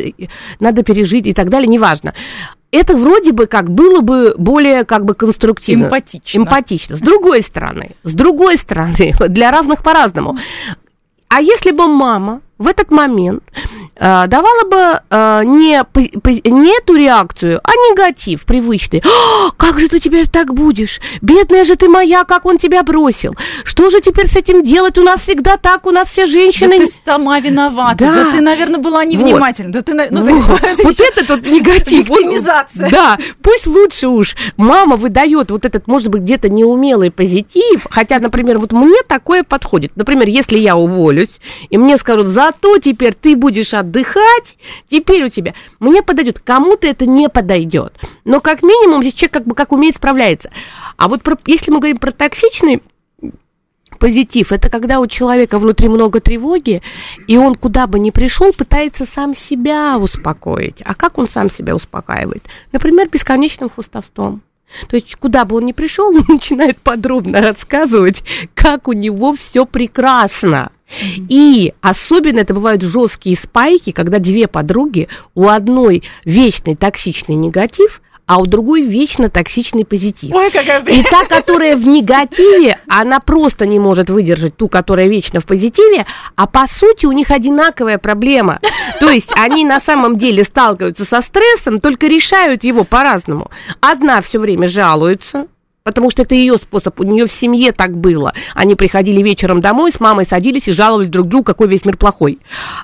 надо 0.60 0.82
пережить 0.82 1.28
и 1.28 1.34
так 1.34 1.50
далее, 1.50 1.68
неважно. 1.68 2.16
Это 2.72 2.98
вроде 2.98 3.34
бы 3.34 3.46
как 3.46 3.70
было 3.70 4.02
бы 4.02 4.34
более 4.38 4.84
как 4.84 5.06
бы 5.06 5.14
конструктивно. 5.14 5.86
Эмпатично. 5.86 6.40
Эмпатично. 6.40 6.98
С 6.98 7.00
другой 7.00 7.44
стороны, 7.44 7.92
с 8.04 8.14
другой 8.14 8.58
стороны, 8.58 9.14
для 9.30 9.52
разных 9.52 9.84
по-разному. 9.84 10.38
А 11.30 11.42
если 11.42 11.72
бы 11.72 11.88
мама 11.88 12.42
в 12.58 12.68
этот 12.68 12.92
момент 12.92 13.44
э, 13.96 14.28
давала 14.28 14.64
бы 14.70 15.00
э, 15.10 15.42
не, 15.46 15.82
пози- 15.94 16.50
не 16.50 16.78
эту 16.78 16.96
реакцию, 16.96 17.60
а 17.64 17.72
негатив 17.72 18.46
привычный. 18.46 19.02
«А, 19.06 19.52
как 19.58 19.80
же 19.80 19.88
ты 19.88 20.00
теперь 20.00 20.28
так 20.28 20.54
будешь? 20.54 21.00
Бедная 21.22 21.66
же 21.66 21.76
ты 21.76 21.88
моя, 21.88 22.24
как 22.24 22.46
он 22.46 22.58
тебя 22.58 22.84
бросил. 22.84 23.36
Что 23.64 23.90
же 23.90 24.02
теперь 24.02 24.28
с 24.28 24.36
этим 24.36 24.64
делать? 24.64 24.98
У 24.98 25.04
нас 25.04 25.22
всегда 25.22 25.58
так, 25.58 25.86
у 25.86 25.92
нас 25.92 26.10
все 26.10 26.26
Да 26.26 26.32
женщины... 26.32 26.80
ты 26.80 26.88
сама 27.06 27.40
виновата. 27.40 27.98
Да. 28.06 28.14
Да, 28.26 28.32
ты, 28.32 28.42
наверное, 28.42 28.80
была 28.80 29.06
невнимательна. 29.06 29.72
Да 29.72 29.82
ты, 29.82 29.94
ну, 29.94 30.26
ты- 30.26 30.34
Вот, 30.34 30.62
это 30.64 30.84
вот 30.84 31.00
это 31.00 31.26
тот 31.28 31.46
негатив. 31.46 32.08
Вот, 32.10 32.18
Виктимизация. 32.20 32.90
Да, 32.90 33.18
пусть 33.42 33.68
лучше 33.68 34.08
уж 34.08 34.36
мама 34.58 34.96
выдает 34.96 35.52
вот 35.52 35.66
этот, 35.66 35.88
может 35.88 36.10
быть, 36.10 36.22
где-то 36.24 36.50
неумелый 36.50 37.12
позитив, 37.12 37.86
хотя, 37.90 38.20
например, 38.20 38.58
вот 38.60 38.72
мне 38.72 39.02
такое 39.08 39.44
подходит. 39.44 39.92
Например, 39.96 40.28
если 40.28 40.58
я 40.58 40.76
уволюсь, 40.76 41.40
и 41.70 41.78
мне 41.78 41.98
скажут, 41.98 42.28
зато 42.48 42.78
теперь 42.80 43.14
ты 43.14 43.36
будешь 43.36 43.74
отдыхать, 43.74 44.58
теперь 44.90 45.26
у 45.26 45.30
тебя... 45.30 45.54
Мне 45.80 46.02
подойдет, 46.02 46.40
кому-то 46.40 46.88
это 46.88 47.06
не 47.06 47.30
подойдет. 47.30 47.94
Но 48.26 48.40
как 48.40 48.64
минимум 48.64 49.02
здесь 49.02 49.14
человек 49.14 49.34
как 49.34 49.46
бы 49.46 49.56
как 49.56 49.72
умеет 49.72 49.96
справляется. 49.96 50.50
А 50.98 51.08
вот 51.08 51.24
про- 51.24 51.38
если 51.46 51.72
мы 51.72 51.80
говорим 51.80 51.98
про 51.98 52.12
токсичный 52.12 52.82
позитив, 54.00 54.52
это 54.52 54.70
когда 54.70 55.00
у 55.00 55.08
человека 55.08 55.60
внутри 55.60 55.90
много 55.90 56.20
тревоги, 56.20 56.82
и 57.28 57.38
он 57.38 57.56
куда 57.56 57.88
бы 57.88 58.00
ни 58.00 58.12
пришел, 58.12 58.54
пытается 58.54 59.06
сам 59.06 59.36
себя 59.36 59.98
успокоить. 59.98 60.82
А 60.86 60.96
как 60.96 61.18
он 61.18 61.28
сам 61.28 61.52
себя 61.52 61.76
успокаивает? 61.76 62.44
Например, 62.72 63.10
бесконечным 63.10 63.70
хвостовством. 63.70 64.42
То 64.90 64.98
есть, 64.98 65.16
куда 65.16 65.46
бы 65.46 65.56
он 65.58 65.66
ни 65.66 65.72
пришел, 65.72 66.08
он 66.16 66.26
начинает 66.28 66.78
подробно 66.78 67.42
рассказывать, 67.42 68.24
как 68.54 68.88
у 68.88 68.94
него 68.94 69.34
все 69.34 69.66
прекрасно. 69.66 70.72
И 71.30 71.74
особенно 71.82 72.40
это 72.40 72.54
бывают 72.54 72.82
жесткие 72.82 73.36
спайки, 73.36 73.92
когда 73.92 74.20
две 74.20 74.48
подруги, 74.48 75.10
у 75.36 75.48
одной 75.48 76.04
вечный 76.26 76.76
токсичный 76.76 77.36
негатив, 77.36 78.02
а 78.28 78.40
у 78.40 78.46
другой 78.46 78.82
вечно 78.82 79.30
токсичный 79.30 79.86
позитив. 79.86 80.36
Ой, 80.36 80.52
какая 80.52 80.84
И 80.84 81.02
та, 81.04 81.26
которая 81.26 81.78
в 81.78 81.88
негативе, 81.88 82.78
она 82.88 83.20
просто 83.22 83.66
не 83.66 83.80
может 83.80 84.10
выдержать 84.10 84.58
ту, 84.58 84.68
которая 84.68 85.08
вечно 85.08 85.40
в 85.40 85.46
позитиве, 85.46 86.06
а 86.36 86.46
по 86.46 86.68
сути 86.68 87.06
у 87.06 87.14
них 87.14 87.32
одинаковая 87.32 87.98
проблема. 87.98 88.60
То 89.00 89.10
есть 89.10 89.32
они 89.38 89.64
на 89.64 89.80
самом 89.80 90.18
деле 90.18 90.44
сталкиваются 90.44 91.06
со 91.06 91.22
стрессом, 91.22 91.80
только 91.80 92.08
решают 92.08 92.66
его 92.66 92.84
по-разному. 92.84 93.50
Одна 93.80 94.22
все 94.22 94.40
время 94.40 94.68
жалуется, 94.68 95.48
Потому 95.88 96.12
что 96.12 96.24
это 96.24 96.36
ее 96.36 96.58
способ, 96.58 97.00
у 97.00 97.04
нее 97.04 97.26
в 97.26 97.32
семье 97.32 97.72
так 97.72 97.96
было. 97.96 98.34
Они 98.54 98.76
приходили 98.76 99.22
вечером 99.22 99.62
домой, 99.62 99.94
с 99.94 100.02
мамой 100.02 100.26
садились 100.26 100.68
и 100.68 100.74
жаловались 100.74 101.08
друг 101.08 101.30
другу, 101.30 101.46
какой 101.46 101.70
весь 101.70 101.86
мир 101.86 101.96
плохой. 101.96 102.40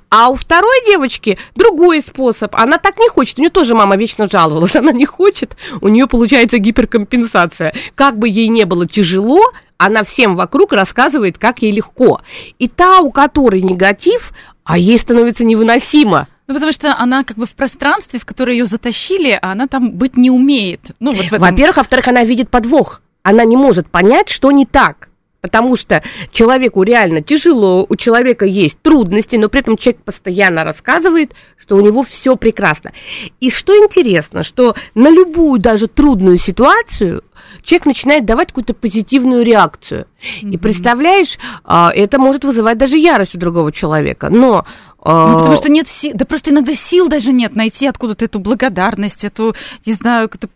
А 0.09 0.29
у 0.29 0.35
второй 0.35 0.85
девочки 0.85 1.37
другой 1.53 1.99
способ. 1.99 2.55
Она 2.55 2.77
так 2.77 2.97
не 2.97 3.09
хочет. 3.09 3.39
У 3.39 3.41
нее 3.41 3.49
тоже 3.49 3.75
мама 3.75 3.97
вечно 3.97 4.29
жаловалась. 4.31 4.73
Она 4.77 4.93
не 4.93 5.03
хочет. 5.05 5.57
У 5.81 5.89
нее 5.89 6.07
получается 6.07 6.59
гиперкомпенсация. 6.59 7.73
Как 7.93 8.17
бы 8.17 8.29
ей 8.29 8.47
не 8.47 8.63
было 8.63 8.87
тяжело, 8.87 9.51
она 9.75 10.05
всем 10.05 10.37
вокруг 10.37 10.71
рассказывает, 10.71 11.37
как 11.37 11.61
ей 11.61 11.73
легко. 11.73 12.21
И 12.57 12.69
та, 12.69 13.01
у 13.01 13.11
которой 13.11 13.61
негатив, 13.61 14.31
а 14.63 14.77
ей 14.77 14.97
становится 14.97 15.43
невыносимо. 15.43 16.29
Ну, 16.53 16.59
потому 16.59 16.71
что 16.71 16.95
она 16.95 17.23
как 17.23 17.35
бы 17.37 17.47
в 17.47 17.55
пространстве, 17.55 18.19
в 18.19 18.25
которое 18.25 18.51
ее 18.51 18.65
затащили, 18.65 19.31
а 19.41 19.53
она 19.53 19.65
там 19.65 19.89
быть 19.89 20.15
не 20.15 20.29
умеет. 20.29 20.91
Ну, 20.99 21.11
вот 21.11 21.25
этом... 21.25 21.39
Во-первых, 21.39 21.77
во-вторых, 21.77 22.07
она 22.09 22.23
видит 22.23 22.49
подвох. 22.51 23.01
Она 23.23 23.43
не 23.43 23.57
может 23.57 23.89
понять, 23.89 24.29
что 24.29 24.51
не 24.51 24.67
так. 24.67 25.09
Потому 25.41 25.75
что 25.75 26.03
человеку 26.31 26.83
реально 26.83 27.23
тяжело, 27.23 27.87
у 27.89 27.95
человека 27.95 28.45
есть 28.45 28.79
трудности, 28.83 29.35
но 29.35 29.49
при 29.49 29.61
этом 29.61 29.77
человек 29.77 30.03
постоянно 30.03 30.63
рассказывает, 30.63 31.33
что 31.57 31.75
у 31.75 31.81
него 31.81 32.03
все 32.03 32.35
прекрасно. 32.35 32.93
И 33.39 33.49
что 33.49 33.75
интересно, 33.75 34.43
что 34.43 34.75
на 34.93 35.09
любую 35.09 35.59
даже 35.59 35.87
трудную 35.87 36.37
ситуацию 36.37 37.23
человек 37.63 37.87
начинает 37.87 38.25
давать 38.25 38.49
какую-то 38.49 38.73
позитивную 38.73 39.43
реакцию. 39.43 40.05
И 40.41 40.57
представляешь, 40.57 41.37
а, 41.63 41.91
это 41.93 42.19
может 42.19 42.45
вызывать 42.45 42.77
даже 42.77 42.97
ярость 42.97 43.35
у 43.35 43.39
другого 43.39 43.71
человека. 43.71 44.29
Но 44.29 44.65
Ну, 45.05 45.37
потому 45.37 45.55
что 45.55 45.69
нет 45.69 45.87
сил, 45.87 46.11
да 46.15 46.23
просто 46.25 46.51
иногда 46.51 46.73
сил 46.73 47.09
даже 47.09 47.33
нет 47.33 47.55
найти 47.55 47.87
откуда-то 47.87 48.25
эту 48.25 48.39
благодарность, 48.39 49.23
эту, 49.23 49.53
не 49.85 49.93
знаю, 49.93 50.29
какой-то 50.29 50.49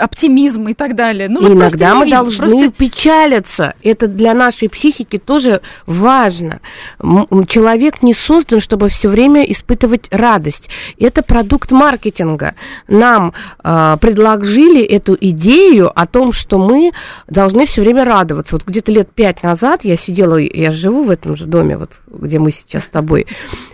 оптимизм 0.00 0.68
и 0.68 0.74
так 0.74 0.94
далее. 0.94 1.28
Ну, 1.28 1.40
вот 1.40 1.52
Иногда 1.52 1.94
мы 1.96 2.04
видно, 2.04 2.22
должны 2.22 2.48
просто- 2.50 2.70
печалиться. 2.72 3.74
Это 3.82 4.06
для 4.06 4.34
нашей 4.34 4.68
психики 4.68 5.18
тоже 5.18 5.60
важно. 5.86 6.60
Человек 7.48 8.02
не 8.02 8.14
создан, 8.14 8.60
чтобы 8.60 8.88
все 8.88 9.08
время 9.08 9.42
испытывать 9.42 10.06
радость. 10.10 10.68
Это 10.98 11.22
продукт 11.22 11.72
маркетинга. 11.72 12.54
Нам 12.86 13.32
э, 13.64 13.96
предложили 14.00 14.84
эту 14.84 15.16
идею 15.20 15.90
о 15.98 16.06
том, 16.06 16.32
что 16.32 16.58
мы 16.58 16.92
должны 17.26 17.66
все 17.66 17.82
время 17.82 18.04
радоваться. 18.04 18.54
Вот 18.54 18.64
где-то 18.66 18.92
лет 18.92 19.10
пять 19.12 19.42
назад 19.42 19.84
я 19.84 19.96
сидела, 19.96 20.36
я 20.36 20.70
живу 20.70 21.04
в 21.04 21.10
этом 21.10 21.36
же 21.36 21.46
доме, 21.46 21.76
вот 21.76 21.90
где 22.06 22.38
мы 22.38 22.50
сейчас 22.50 22.84
с 22.84 22.88
тобой. 22.88 23.26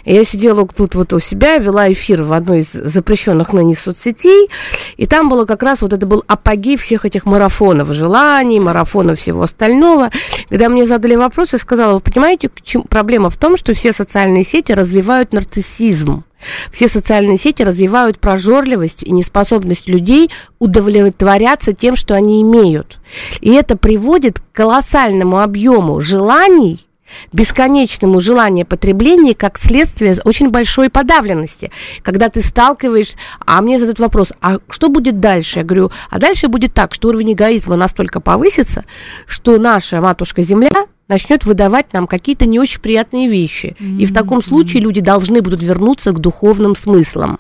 Я 0.06 0.22
сидела 0.22 0.66
тут 0.68 0.94
вот 0.94 1.12
у 1.12 1.18
себя, 1.18 1.58
вела 1.58 1.92
эфир 1.92 2.22
в 2.22 2.32
одной 2.32 2.60
из 2.60 2.70
запрещенных 2.72 3.52
ныне 3.52 3.74
соцсетей, 3.74 4.48
и 4.96 5.04
там 5.04 5.28
было 5.28 5.44
как 5.46 5.64
раз 5.64 5.82
вот 5.82 5.92
это 5.92 6.06
был 6.06 6.22
апогей 6.28 6.76
всех 6.76 7.04
этих 7.04 7.26
марафонов 7.26 7.92
желаний, 7.92 8.60
марафонов 8.60 9.18
всего 9.18 9.42
остального. 9.42 10.12
Когда 10.48 10.68
мне 10.68 10.86
задали 10.86 11.16
вопрос, 11.16 11.52
я 11.54 11.58
сказала, 11.58 11.94
вы 11.94 12.00
понимаете, 12.00 12.50
проблема 12.88 13.30
в 13.30 13.36
том, 13.36 13.56
что 13.56 13.74
все 13.74 13.92
социальные 13.92 14.44
сети 14.44 14.70
развивают 14.70 15.32
нарциссизм. 15.32 16.22
Все 16.70 16.88
социальные 16.88 17.38
сети 17.38 17.64
развивают 17.64 18.20
прожорливость 18.20 19.02
и 19.02 19.10
неспособность 19.10 19.88
людей 19.88 20.30
удовлетворяться 20.60 21.72
тем, 21.72 21.96
что 21.96 22.14
они 22.14 22.42
имеют. 22.42 23.00
И 23.40 23.50
это 23.52 23.76
приводит 23.76 24.38
к 24.38 24.44
колоссальному 24.52 25.40
объему 25.40 26.00
желаний, 26.00 26.85
бесконечному 27.32 28.20
желанию 28.20 28.66
потребления 28.66 29.34
как 29.34 29.58
следствие 29.58 30.16
очень 30.24 30.50
большой 30.50 30.90
подавленности. 30.90 31.70
Когда 32.02 32.28
ты 32.28 32.42
сталкиваешь, 32.42 33.14
а 33.44 33.60
мне 33.62 33.78
задают 33.78 33.98
вопрос, 33.98 34.32
а 34.40 34.58
что 34.68 34.88
будет 34.88 35.20
дальше? 35.20 35.60
Я 35.60 35.64
говорю, 35.64 35.90
а 36.10 36.18
дальше 36.18 36.48
будет 36.48 36.74
так, 36.74 36.94
что 36.94 37.08
уровень 37.08 37.32
эгоизма 37.32 37.76
настолько 37.76 38.20
повысится, 38.20 38.84
что 39.26 39.58
наша 39.58 40.00
матушка 40.00 40.42
Земля 40.42 40.86
начнет 41.08 41.44
выдавать 41.44 41.92
нам 41.92 42.06
какие-то 42.06 42.46
не 42.46 42.58
очень 42.58 42.80
приятные 42.80 43.28
вещи. 43.28 43.76
И 43.80 44.06
в 44.06 44.14
таком 44.14 44.42
случае 44.42 44.82
люди 44.82 45.00
должны 45.00 45.40
будут 45.42 45.62
вернуться 45.62 46.12
к 46.12 46.18
духовным 46.18 46.74
смыслам. 46.74 47.38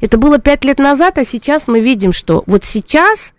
Это 0.00 0.18
было 0.18 0.38
пять 0.38 0.64
лет 0.64 0.78
назад, 0.78 1.18
а 1.18 1.24
сейчас 1.24 1.64
мы 1.66 1.80
видим, 1.80 2.12
что 2.12 2.42
вот 2.46 2.64
сейчас 2.64 3.32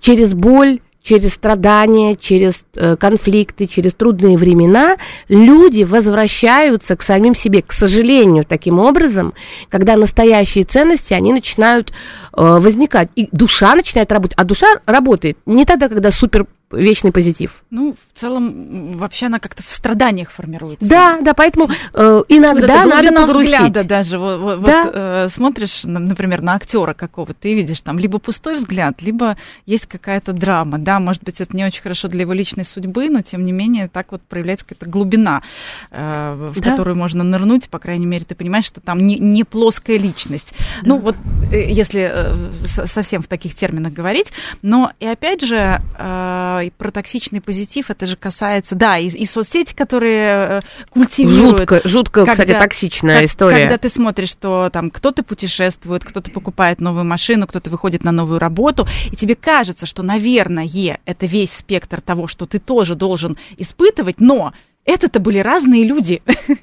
через 0.00 0.34
боль, 0.34 0.80
через 1.08 1.32
страдания, 1.32 2.16
через 2.16 2.66
э, 2.74 2.96
конфликты, 2.96 3.66
через 3.66 3.94
трудные 3.94 4.36
времена 4.36 4.98
люди 5.28 5.84
возвращаются 5.84 6.96
к 6.96 7.02
самим 7.02 7.34
себе. 7.34 7.62
К 7.62 7.72
сожалению, 7.72 8.44
таким 8.44 8.78
образом, 8.78 9.32
когда 9.70 9.96
настоящие 9.96 10.64
ценности, 10.64 11.14
они 11.14 11.32
начинают 11.32 11.90
э, 11.90 12.42
возникать. 12.42 13.08
И 13.14 13.30
душа 13.32 13.74
начинает 13.74 14.12
работать. 14.12 14.36
А 14.36 14.44
душа 14.44 14.66
работает 14.84 15.38
не 15.46 15.64
тогда, 15.64 15.88
когда 15.88 16.10
супер 16.10 16.46
вечный 16.70 17.12
позитив. 17.12 17.62
Ну, 17.70 17.94
в 17.94 18.18
целом, 18.18 18.92
вообще 18.96 19.26
она 19.26 19.38
как-то 19.38 19.62
в 19.62 19.70
страданиях 19.70 20.30
формируется. 20.30 20.88
Да, 20.88 21.18
да, 21.20 21.34
поэтому 21.34 21.68
э, 21.94 22.22
иногда 22.28 22.84
вот 22.84 22.94
надо 22.94 23.12
погрустить. 23.12 23.54
взгляда 23.54 23.84
даже. 23.84 24.18
Вот, 24.18 24.60
да? 24.60 24.82
вот 24.82 24.92
э, 24.94 25.28
смотришь, 25.28 25.84
например, 25.84 26.42
на 26.42 26.54
актера 26.54 26.94
какого-то 26.94 27.48
и 27.48 27.54
видишь 27.54 27.80
там 27.80 27.98
либо 27.98 28.18
пустой 28.18 28.56
взгляд, 28.56 29.00
либо 29.02 29.36
есть 29.66 29.86
какая-то 29.86 30.32
драма. 30.32 30.78
Да, 30.78 31.00
может 31.00 31.24
быть, 31.24 31.40
это 31.40 31.56
не 31.56 31.64
очень 31.64 31.82
хорошо 31.82 32.08
для 32.08 32.22
его 32.22 32.32
личной 32.32 32.64
судьбы, 32.64 33.08
но 33.08 33.22
тем 33.22 33.44
не 33.44 33.52
менее 33.52 33.88
так 33.88 34.12
вот 34.12 34.22
проявляется 34.22 34.66
какая-то 34.66 34.90
глубина, 34.90 35.42
э, 35.90 36.50
в 36.52 36.60
да? 36.60 36.70
которую 36.70 36.96
можно 36.96 37.24
нырнуть. 37.24 37.68
По 37.70 37.78
крайней 37.78 38.06
мере, 38.06 38.24
ты 38.24 38.34
понимаешь, 38.34 38.66
что 38.66 38.80
там 38.80 38.98
не, 38.98 39.18
не 39.18 39.44
плоская 39.44 39.98
личность. 39.98 40.54
Да. 40.82 40.88
Ну, 40.88 40.98
вот 40.98 41.16
э, 41.50 41.70
если 41.70 42.10
э, 42.12 42.66
совсем 42.66 43.22
в 43.22 43.26
таких 43.26 43.54
терминах 43.54 43.92
говорить. 43.92 44.32
Но 44.60 44.92
и 45.00 45.06
опять 45.06 45.42
же... 45.42 45.80
Э, 45.98 46.57
и 46.62 46.70
про 46.70 46.90
токсичный 46.90 47.40
позитив, 47.40 47.90
это 47.90 48.06
же 48.06 48.16
касается, 48.16 48.74
да, 48.74 48.98
и, 48.98 49.08
и 49.08 49.26
соцсети, 49.26 49.74
которые 49.74 50.58
э, 50.58 50.60
культивируют. 50.90 51.60
Жутко, 51.60 51.80
жутко 51.84 52.20
когда, 52.26 52.32
кстати, 52.32 52.58
токсичная 52.58 53.20
как, 53.20 53.30
история. 53.30 53.60
Когда 53.60 53.78
ты 53.78 53.88
смотришь, 53.88 54.30
что 54.30 54.70
там 54.72 54.90
кто-то 54.90 55.22
путешествует, 55.22 56.04
кто-то 56.04 56.30
покупает 56.30 56.80
новую 56.80 57.04
машину, 57.04 57.46
кто-то 57.46 57.70
выходит 57.70 58.04
на 58.04 58.12
новую 58.12 58.38
работу, 58.38 58.86
и 59.10 59.16
тебе 59.16 59.34
кажется, 59.34 59.86
что, 59.86 60.02
наверное, 60.02 60.68
это 61.04 61.26
весь 61.26 61.52
спектр 61.52 62.00
того, 62.00 62.26
что 62.28 62.46
ты 62.46 62.58
тоже 62.58 62.94
должен 62.94 63.36
испытывать, 63.56 64.20
но 64.20 64.52
это-то 64.88 65.20
были 65.20 65.38
разные 65.38 65.84
люди. 65.84 66.22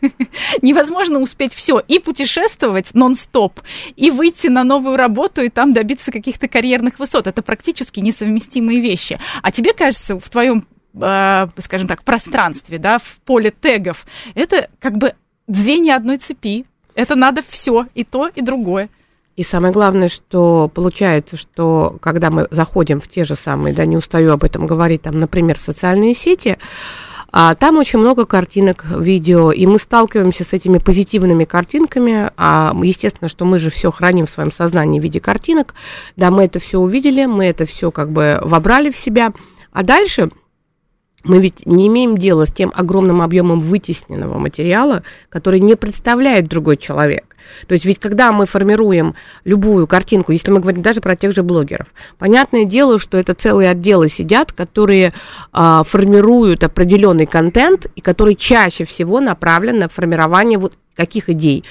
Невозможно 0.61 1.19
успеть 1.19 1.53
все 1.53 1.79
и 1.79 1.99
путешествовать 1.99 2.93
нон-стоп, 2.95 3.61
и 3.95 4.09
выйти 4.09 4.47
на 4.47 4.63
новую 4.63 4.97
работу, 4.97 5.43
и 5.43 5.49
там 5.49 5.71
добиться 5.71 6.11
каких-то 6.11 6.47
карьерных 6.47 6.97
высот. 6.97 7.27
Это 7.27 7.43
практически 7.43 7.99
несовместимые 7.99 8.81
вещи. 8.81 9.19
А 9.43 9.51
тебе 9.51 9.73
кажется, 9.73 10.19
в 10.19 10.27
твоем 10.29 10.65
э, 10.99 11.47
скажем 11.59 11.87
так, 11.87 12.03
пространстве, 12.03 12.79
да, 12.79 12.97
в 12.97 13.17
поле 13.25 13.51
тегов, 13.51 14.05
это 14.33 14.69
как 14.79 14.97
бы 14.97 15.13
звенья 15.47 15.95
одной 15.95 16.17
цепи. 16.17 16.65
Это 16.95 17.15
надо 17.15 17.43
все, 17.47 17.87
и 17.93 18.03
то, 18.03 18.29
и 18.33 18.41
другое. 18.41 18.89
И 19.35 19.43
самое 19.43 19.73
главное, 19.73 20.07
что 20.07 20.71
получается, 20.73 21.35
что 21.35 21.97
когда 22.01 22.31
мы 22.31 22.47
заходим 22.51 23.01
в 23.01 23.07
те 23.07 23.25
же 23.25 23.35
самые, 23.35 23.75
да, 23.75 23.85
не 23.85 23.97
устаю 23.97 24.31
об 24.31 24.45
этом 24.45 24.65
говорить, 24.65 25.01
там, 25.01 25.19
например, 25.19 25.59
социальные 25.59 26.15
сети, 26.15 26.57
а, 27.37 27.53
там 27.53 27.77
очень 27.77 27.99
много 27.99 28.25
картинок, 28.25 28.85
видео, 28.85 29.51
и 29.51 29.65
мы 29.65 29.77
сталкиваемся 29.77 30.45
с 30.45 30.53
этими 30.53 30.77
позитивными 30.77 31.43
картинками. 31.43 32.31
А, 32.37 32.73
естественно, 32.81 33.27
что 33.27 33.43
мы 33.43 33.59
же 33.59 33.69
все 33.69 33.91
храним 33.91 34.25
в 34.25 34.29
своем 34.29 34.53
сознании 34.53 35.01
в 35.01 35.03
виде 35.03 35.19
картинок. 35.19 35.73
Да, 36.15 36.31
мы 36.31 36.45
это 36.45 36.59
все 36.59 36.79
увидели, 36.79 37.25
мы 37.25 37.47
это 37.47 37.65
все 37.65 37.91
как 37.91 38.09
бы 38.13 38.39
вобрали 38.41 38.89
в 38.89 38.95
себя. 38.95 39.33
А 39.73 39.83
дальше 39.83 40.29
мы 41.25 41.39
ведь 41.39 41.65
не 41.65 41.87
имеем 41.87 42.17
дела 42.17 42.45
с 42.45 42.51
тем 42.51 42.71
огромным 42.73 43.21
объемом 43.21 43.59
вытесненного 43.59 44.37
материала, 44.37 45.03
который 45.29 45.59
не 45.59 45.75
представляет 45.75 46.47
другой 46.47 46.77
человек. 46.77 47.35
То 47.67 47.73
есть 47.73 47.85
ведь 47.85 47.99
когда 47.99 48.31
мы 48.31 48.45
формируем 48.45 49.15
любую 49.43 49.87
картинку, 49.87 50.31
если 50.31 50.51
мы 50.51 50.59
говорим 50.59 50.81
даже 50.81 51.01
про 51.01 51.15
тех 51.15 51.33
же 51.33 51.43
блогеров, 51.43 51.87
понятное 52.17 52.65
дело, 52.65 52.99
что 52.99 53.17
это 53.17 53.33
целые 53.33 53.69
отделы 53.69 54.09
сидят, 54.09 54.51
которые 54.51 55.13
а, 55.51 55.83
формируют 55.83 56.63
определенный 56.63 57.25
контент 57.25 57.87
и 57.95 58.01
который 58.01 58.35
чаще 58.35 58.83
всего 58.85 59.19
направлен 59.19 59.79
на 59.79 59.89
формирование 59.89 60.57
вот 60.57 60.73
каких 60.95 61.29
идей 61.29 61.63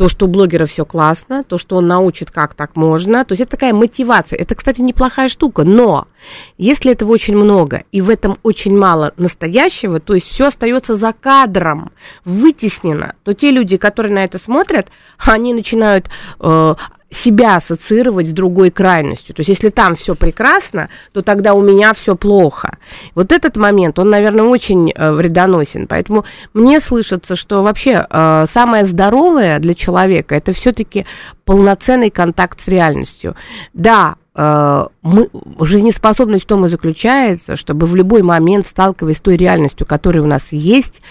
то, 0.00 0.08
что 0.08 0.24
у 0.24 0.28
блогера 0.28 0.64
все 0.64 0.86
классно, 0.86 1.42
то, 1.42 1.58
что 1.58 1.76
он 1.76 1.86
научит, 1.86 2.30
как 2.30 2.54
так 2.54 2.74
можно. 2.74 3.22
То 3.26 3.32
есть 3.34 3.42
это 3.42 3.50
такая 3.50 3.74
мотивация. 3.74 4.38
Это, 4.38 4.54
кстати, 4.54 4.80
неплохая 4.80 5.28
штука, 5.28 5.62
но 5.62 6.08
если 6.56 6.92
этого 6.92 7.10
очень 7.10 7.36
много 7.36 7.84
и 7.92 8.00
в 8.00 8.08
этом 8.08 8.38
очень 8.42 8.74
мало 8.74 9.12
настоящего, 9.18 10.00
то 10.00 10.14
есть 10.14 10.26
все 10.26 10.46
остается 10.46 10.96
за 10.96 11.12
кадром, 11.12 11.92
вытеснено, 12.24 13.14
то 13.24 13.34
те 13.34 13.50
люди, 13.50 13.76
которые 13.76 14.14
на 14.14 14.24
это 14.24 14.38
смотрят, 14.38 14.88
они 15.18 15.52
начинают 15.52 16.08
э, 16.40 16.74
себя 17.10 17.56
ассоциировать 17.56 18.28
с 18.28 18.32
другой 18.32 18.70
крайностью. 18.70 19.34
То 19.34 19.40
есть, 19.40 19.48
если 19.48 19.68
там 19.70 19.96
все 19.96 20.14
прекрасно, 20.14 20.88
то 21.12 21.22
тогда 21.22 21.54
у 21.54 21.62
меня 21.62 21.92
все 21.92 22.14
плохо. 22.14 22.78
Вот 23.14 23.32
этот 23.32 23.56
момент, 23.56 23.98
он, 23.98 24.10
наверное, 24.10 24.44
очень 24.44 24.92
э, 24.94 25.10
вредоносен. 25.10 25.86
Поэтому 25.88 26.24
мне 26.54 26.80
слышится, 26.80 27.34
что 27.34 27.62
вообще 27.62 28.06
э, 28.08 28.44
самое 28.48 28.84
здоровое 28.84 29.58
для 29.58 29.74
человека 29.74 30.36
это 30.36 30.52
все-таки 30.52 31.04
полноценный 31.44 32.10
контакт 32.10 32.60
с 32.60 32.68
реальностью. 32.68 33.34
Да, 33.72 34.14
э, 34.36 34.86
мы, 35.02 35.28
жизнеспособность 35.60 36.44
в 36.44 36.48
том 36.48 36.66
и 36.66 36.68
заключается, 36.68 37.56
чтобы 37.56 37.86
в 37.86 37.96
любой 37.96 38.22
момент, 38.22 38.68
сталкиваясь 38.68 39.16
с 39.16 39.20
той 39.20 39.36
реальностью, 39.36 39.84
которая 39.84 40.22
у 40.22 40.26
нас 40.26 40.52
есть, 40.52 41.02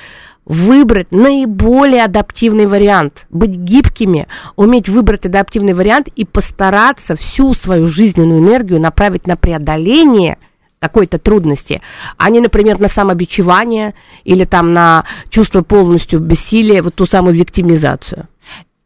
выбрать 0.49 1.11
наиболее 1.11 2.03
адаптивный 2.03 2.65
вариант, 2.65 3.27
быть 3.29 3.51
гибкими, 3.51 4.27
уметь 4.55 4.89
выбрать 4.89 5.25
адаптивный 5.27 5.73
вариант 5.73 6.09
и 6.09 6.25
постараться 6.25 7.15
всю 7.15 7.53
свою 7.53 7.85
жизненную 7.85 8.39
энергию 8.39 8.81
направить 8.81 9.27
на 9.27 9.37
преодоление 9.37 10.39
какой-то 10.79 11.19
трудности, 11.19 11.81
а 12.17 12.29
не, 12.29 12.39
например, 12.39 12.79
на 12.79 12.87
самобичевание 12.87 13.93
или 14.23 14.43
там 14.43 14.73
на 14.73 15.05
чувство 15.29 15.61
полностью 15.61 16.19
бессилия, 16.19 16.81
вот 16.81 16.95
ту 16.95 17.05
самую 17.05 17.35
виктимизацию. 17.35 18.27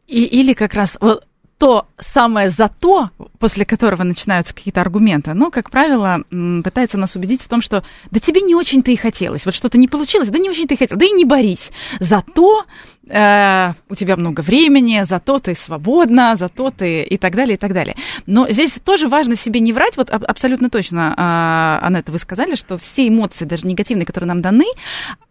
И, 0.06 0.22
или 0.24 0.52
как 0.52 0.74
раз 0.74 0.98
вот 1.00 1.24
то 1.56 1.86
самое 2.04 2.50
зато, 2.50 3.10
после 3.38 3.64
которого 3.64 4.02
начинаются 4.02 4.54
какие-то 4.54 4.80
аргументы, 4.80 5.34
но, 5.34 5.50
как 5.50 5.70
правило, 5.70 6.22
пытается 6.62 6.98
нас 6.98 7.16
убедить 7.16 7.42
в 7.42 7.48
том, 7.48 7.60
что 7.60 7.82
да 8.10 8.20
тебе 8.20 8.42
не 8.42 8.54
очень-то 8.54 8.90
и 8.90 8.96
хотелось, 8.96 9.46
вот 9.46 9.54
что-то 9.54 9.78
не 9.78 9.88
получилось, 9.88 10.28
да 10.28 10.38
не 10.38 10.50
очень-то 10.50 10.74
и 10.74 10.76
хотел, 10.76 10.98
да 10.98 11.06
и 11.06 11.10
не 11.10 11.24
борись. 11.24 11.70
Зато 12.00 12.64
э, 13.08 13.72
у 13.88 13.94
тебя 13.94 14.16
много 14.16 14.42
времени, 14.42 15.00
зато 15.04 15.38
ты 15.38 15.54
свободна, 15.54 16.36
зато 16.36 16.70
ты 16.70 17.02
и 17.02 17.16
так 17.16 17.34
далее, 17.34 17.54
и 17.54 17.58
так 17.58 17.72
далее. 17.72 17.96
Но 18.26 18.48
здесь 18.50 18.72
тоже 18.84 19.08
важно 19.08 19.36
себе 19.36 19.60
не 19.60 19.72
врать, 19.72 19.96
вот 19.96 20.10
абсолютно 20.10 20.68
точно, 20.68 21.14
э, 21.16 21.86
Анетта, 21.86 22.12
вы 22.12 22.18
сказали, 22.18 22.54
что 22.54 22.76
все 22.76 23.08
эмоции, 23.08 23.46
даже 23.46 23.66
негативные, 23.66 24.06
которые 24.06 24.28
нам 24.28 24.42
даны, 24.42 24.66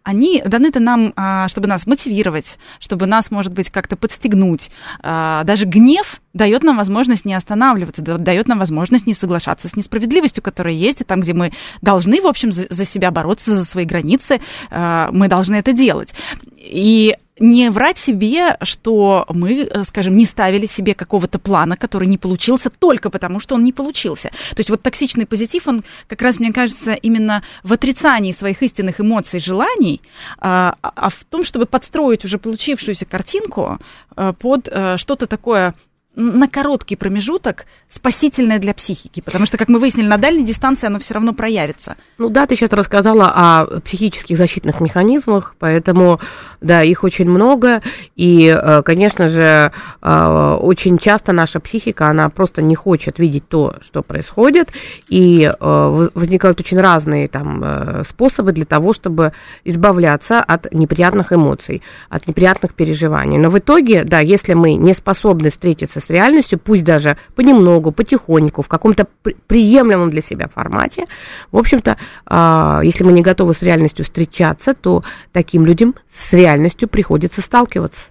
они 0.02 0.42
даны-то 0.44 0.80
нам, 0.80 1.12
э, 1.16 1.48
чтобы 1.48 1.68
нас 1.68 1.86
мотивировать, 1.86 2.58
чтобы 2.80 3.06
нас, 3.06 3.30
может 3.30 3.52
быть, 3.52 3.70
как-то 3.70 3.96
подстегнуть. 3.96 4.70
Э, 5.02 5.42
даже 5.44 5.66
гнев 5.66 6.20
дает 6.32 6.63
нам 6.64 6.76
возможность 6.76 7.24
не 7.24 7.34
останавливаться, 7.34 8.02
дает 8.02 8.48
нам 8.48 8.58
возможность 8.58 9.06
не 9.06 9.14
соглашаться 9.14 9.68
с 9.68 9.76
несправедливостью, 9.76 10.42
которая 10.42 10.74
есть, 10.74 11.00
и 11.00 11.04
там, 11.04 11.20
где 11.20 11.32
мы 11.32 11.52
должны, 11.82 12.20
в 12.20 12.26
общем, 12.26 12.52
за 12.52 12.84
себя 12.84 13.10
бороться, 13.10 13.54
за 13.54 13.64
свои 13.64 13.84
границы, 13.84 14.40
э, 14.70 15.08
мы 15.12 15.28
должны 15.28 15.56
это 15.56 15.72
делать. 15.72 16.14
И 16.56 17.16
не 17.38 17.70
врать 17.70 17.98
себе, 17.98 18.56
что 18.62 19.26
мы, 19.28 19.62
э, 19.62 19.84
скажем, 19.84 20.14
не 20.14 20.24
ставили 20.24 20.66
себе 20.66 20.94
какого-то 20.94 21.38
плана, 21.38 21.76
который 21.76 22.06
не 22.06 22.18
получился 22.18 22.70
только 22.70 23.10
потому, 23.10 23.40
что 23.40 23.56
он 23.56 23.64
не 23.64 23.72
получился. 23.72 24.28
То 24.50 24.58
есть 24.58 24.70
вот 24.70 24.82
токсичный 24.82 25.26
позитив, 25.26 25.66
он 25.66 25.84
как 26.06 26.22
раз, 26.22 26.38
мне 26.38 26.52
кажется, 26.52 26.94
именно 26.94 27.42
в 27.64 27.72
отрицании 27.72 28.32
своих 28.32 28.62
истинных 28.62 29.00
эмоций, 29.00 29.40
желаний, 29.40 30.00
а, 30.38 30.76
а 30.80 31.08
в 31.08 31.24
том, 31.24 31.42
чтобы 31.42 31.66
подстроить 31.66 32.24
уже 32.24 32.38
получившуюся 32.38 33.04
картинку 33.04 33.78
э, 34.16 34.32
под 34.38 34.68
что-то 34.96 35.26
такое 35.26 35.74
на 36.16 36.48
короткий 36.48 36.96
промежуток 36.96 37.66
спасительное 37.88 38.58
для 38.58 38.74
психики, 38.74 39.20
потому 39.20 39.46
что, 39.46 39.58
как 39.58 39.68
мы 39.68 39.78
выяснили, 39.78 40.06
на 40.06 40.18
дальней 40.18 40.44
дистанции 40.44 40.86
оно 40.86 40.98
все 40.98 41.14
равно 41.14 41.32
проявится. 41.32 41.96
Ну 42.18 42.28
да, 42.28 42.46
ты 42.46 42.54
сейчас 42.54 42.70
рассказала 42.70 43.32
о 43.34 43.80
психических 43.80 44.36
защитных 44.36 44.80
механизмах, 44.80 45.56
поэтому, 45.58 46.20
да, 46.64 46.82
их 46.82 47.04
очень 47.04 47.28
много, 47.28 47.82
и, 48.16 48.48
э, 48.48 48.82
конечно 48.82 49.28
же, 49.28 49.70
э, 50.02 50.58
очень 50.60 50.98
часто 50.98 51.32
наша 51.32 51.60
психика, 51.60 52.08
она 52.08 52.28
просто 52.30 52.62
не 52.62 52.74
хочет 52.74 53.18
видеть 53.18 53.48
то, 53.48 53.74
что 53.80 54.02
происходит, 54.02 54.70
и 55.08 55.44
э, 55.44 56.08
возникают 56.14 56.60
очень 56.60 56.80
разные 56.80 57.28
там 57.28 58.04
способы 58.04 58.52
для 58.52 58.64
того, 58.64 58.92
чтобы 58.92 59.32
избавляться 59.64 60.40
от 60.40 60.72
неприятных 60.72 61.32
эмоций, 61.32 61.82
от 62.08 62.26
неприятных 62.26 62.74
переживаний. 62.74 63.38
Но 63.38 63.50
в 63.50 63.58
итоге, 63.58 64.04
да, 64.04 64.20
если 64.20 64.54
мы 64.54 64.74
не 64.74 64.94
способны 64.94 65.50
встретиться 65.50 66.00
с 66.00 66.10
реальностью, 66.10 66.58
пусть 66.58 66.84
даже 66.84 67.16
понемногу, 67.34 67.92
потихоньку, 67.92 68.62
в 68.62 68.68
каком-то 68.68 69.06
приемлемом 69.46 70.10
для 70.10 70.20
себя 70.20 70.48
формате. 70.48 71.06
В 71.52 71.58
общем-то, 71.58 71.96
а, 72.26 72.80
если 72.82 73.04
мы 73.04 73.12
не 73.12 73.22
готовы 73.22 73.54
с 73.54 73.62
реальностью 73.62 74.04
встречаться, 74.04 74.74
то 74.74 75.04
таким 75.32 75.66
людям 75.66 75.94
с 76.08 76.32
реальностью 76.32 76.53
приходится 76.86 77.40
сталкиваться. 77.40 78.08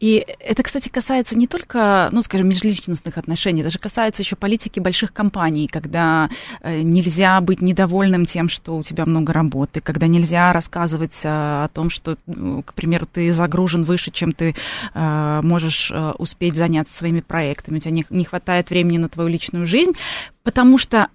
И 0.00 0.24
это, 0.40 0.62
кстати, 0.62 0.88
касается 0.88 1.36
не 1.36 1.46
только, 1.46 2.08
ну, 2.12 2.22
скажем, 2.22 2.48
межличностных 2.48 3.18
отношений, 3.18 3.62
даже 3.62 3.78
касается 3.78 4.22
еще 4.22 4.36
политики 4.36 4.80
больших 4.80 5.12
компаний, 5.12 5.66
когда 5.66 6.30
э, 6.62 6.82
нельзя 6.82 7.40
быть 7.40 7.60
недовольным 7.60 8.26
тем, 8.26 8.48
что 8.48 8.76
у 8.76 8.82
тебя 8.82 9.06
много 9.06 9.32
работы, 9.32 9.80
когда 9.80 10.06
нельзя 10.06 10.52
рассказывать 10.52 11.18
э, 11.24 11.28
о 11.28 11.68
том, 11.72 11.90
что, 11.90 12.16
ну, 12.26 12.62
к 12.62 12.74
примеру, 12.74 13.06
ты 13.10 13.32
загружен 13.32 13.84
выше, 13.84 14.10
чем 14.10 14.32
ты 14.32 14.54
э, 14.94 15.40
можешь 15.42 15.92
успеть 16.18 16.54
заняться 16.54 16.94
своими 16.94 17.20
проектами, 17.20 17.78
у 17.78 17.80
тебя 17.80 17.90
не, 17.90 18.06
не 18.10 18.24
хватает 18.24 18.70
времени 18.70 18.98
на 18.98 19.08
твою 19.08 19.28
личную 19.28 19.66
жизнь, 19.66 19.92
потому 20.42 20.78
что 20.78 21.08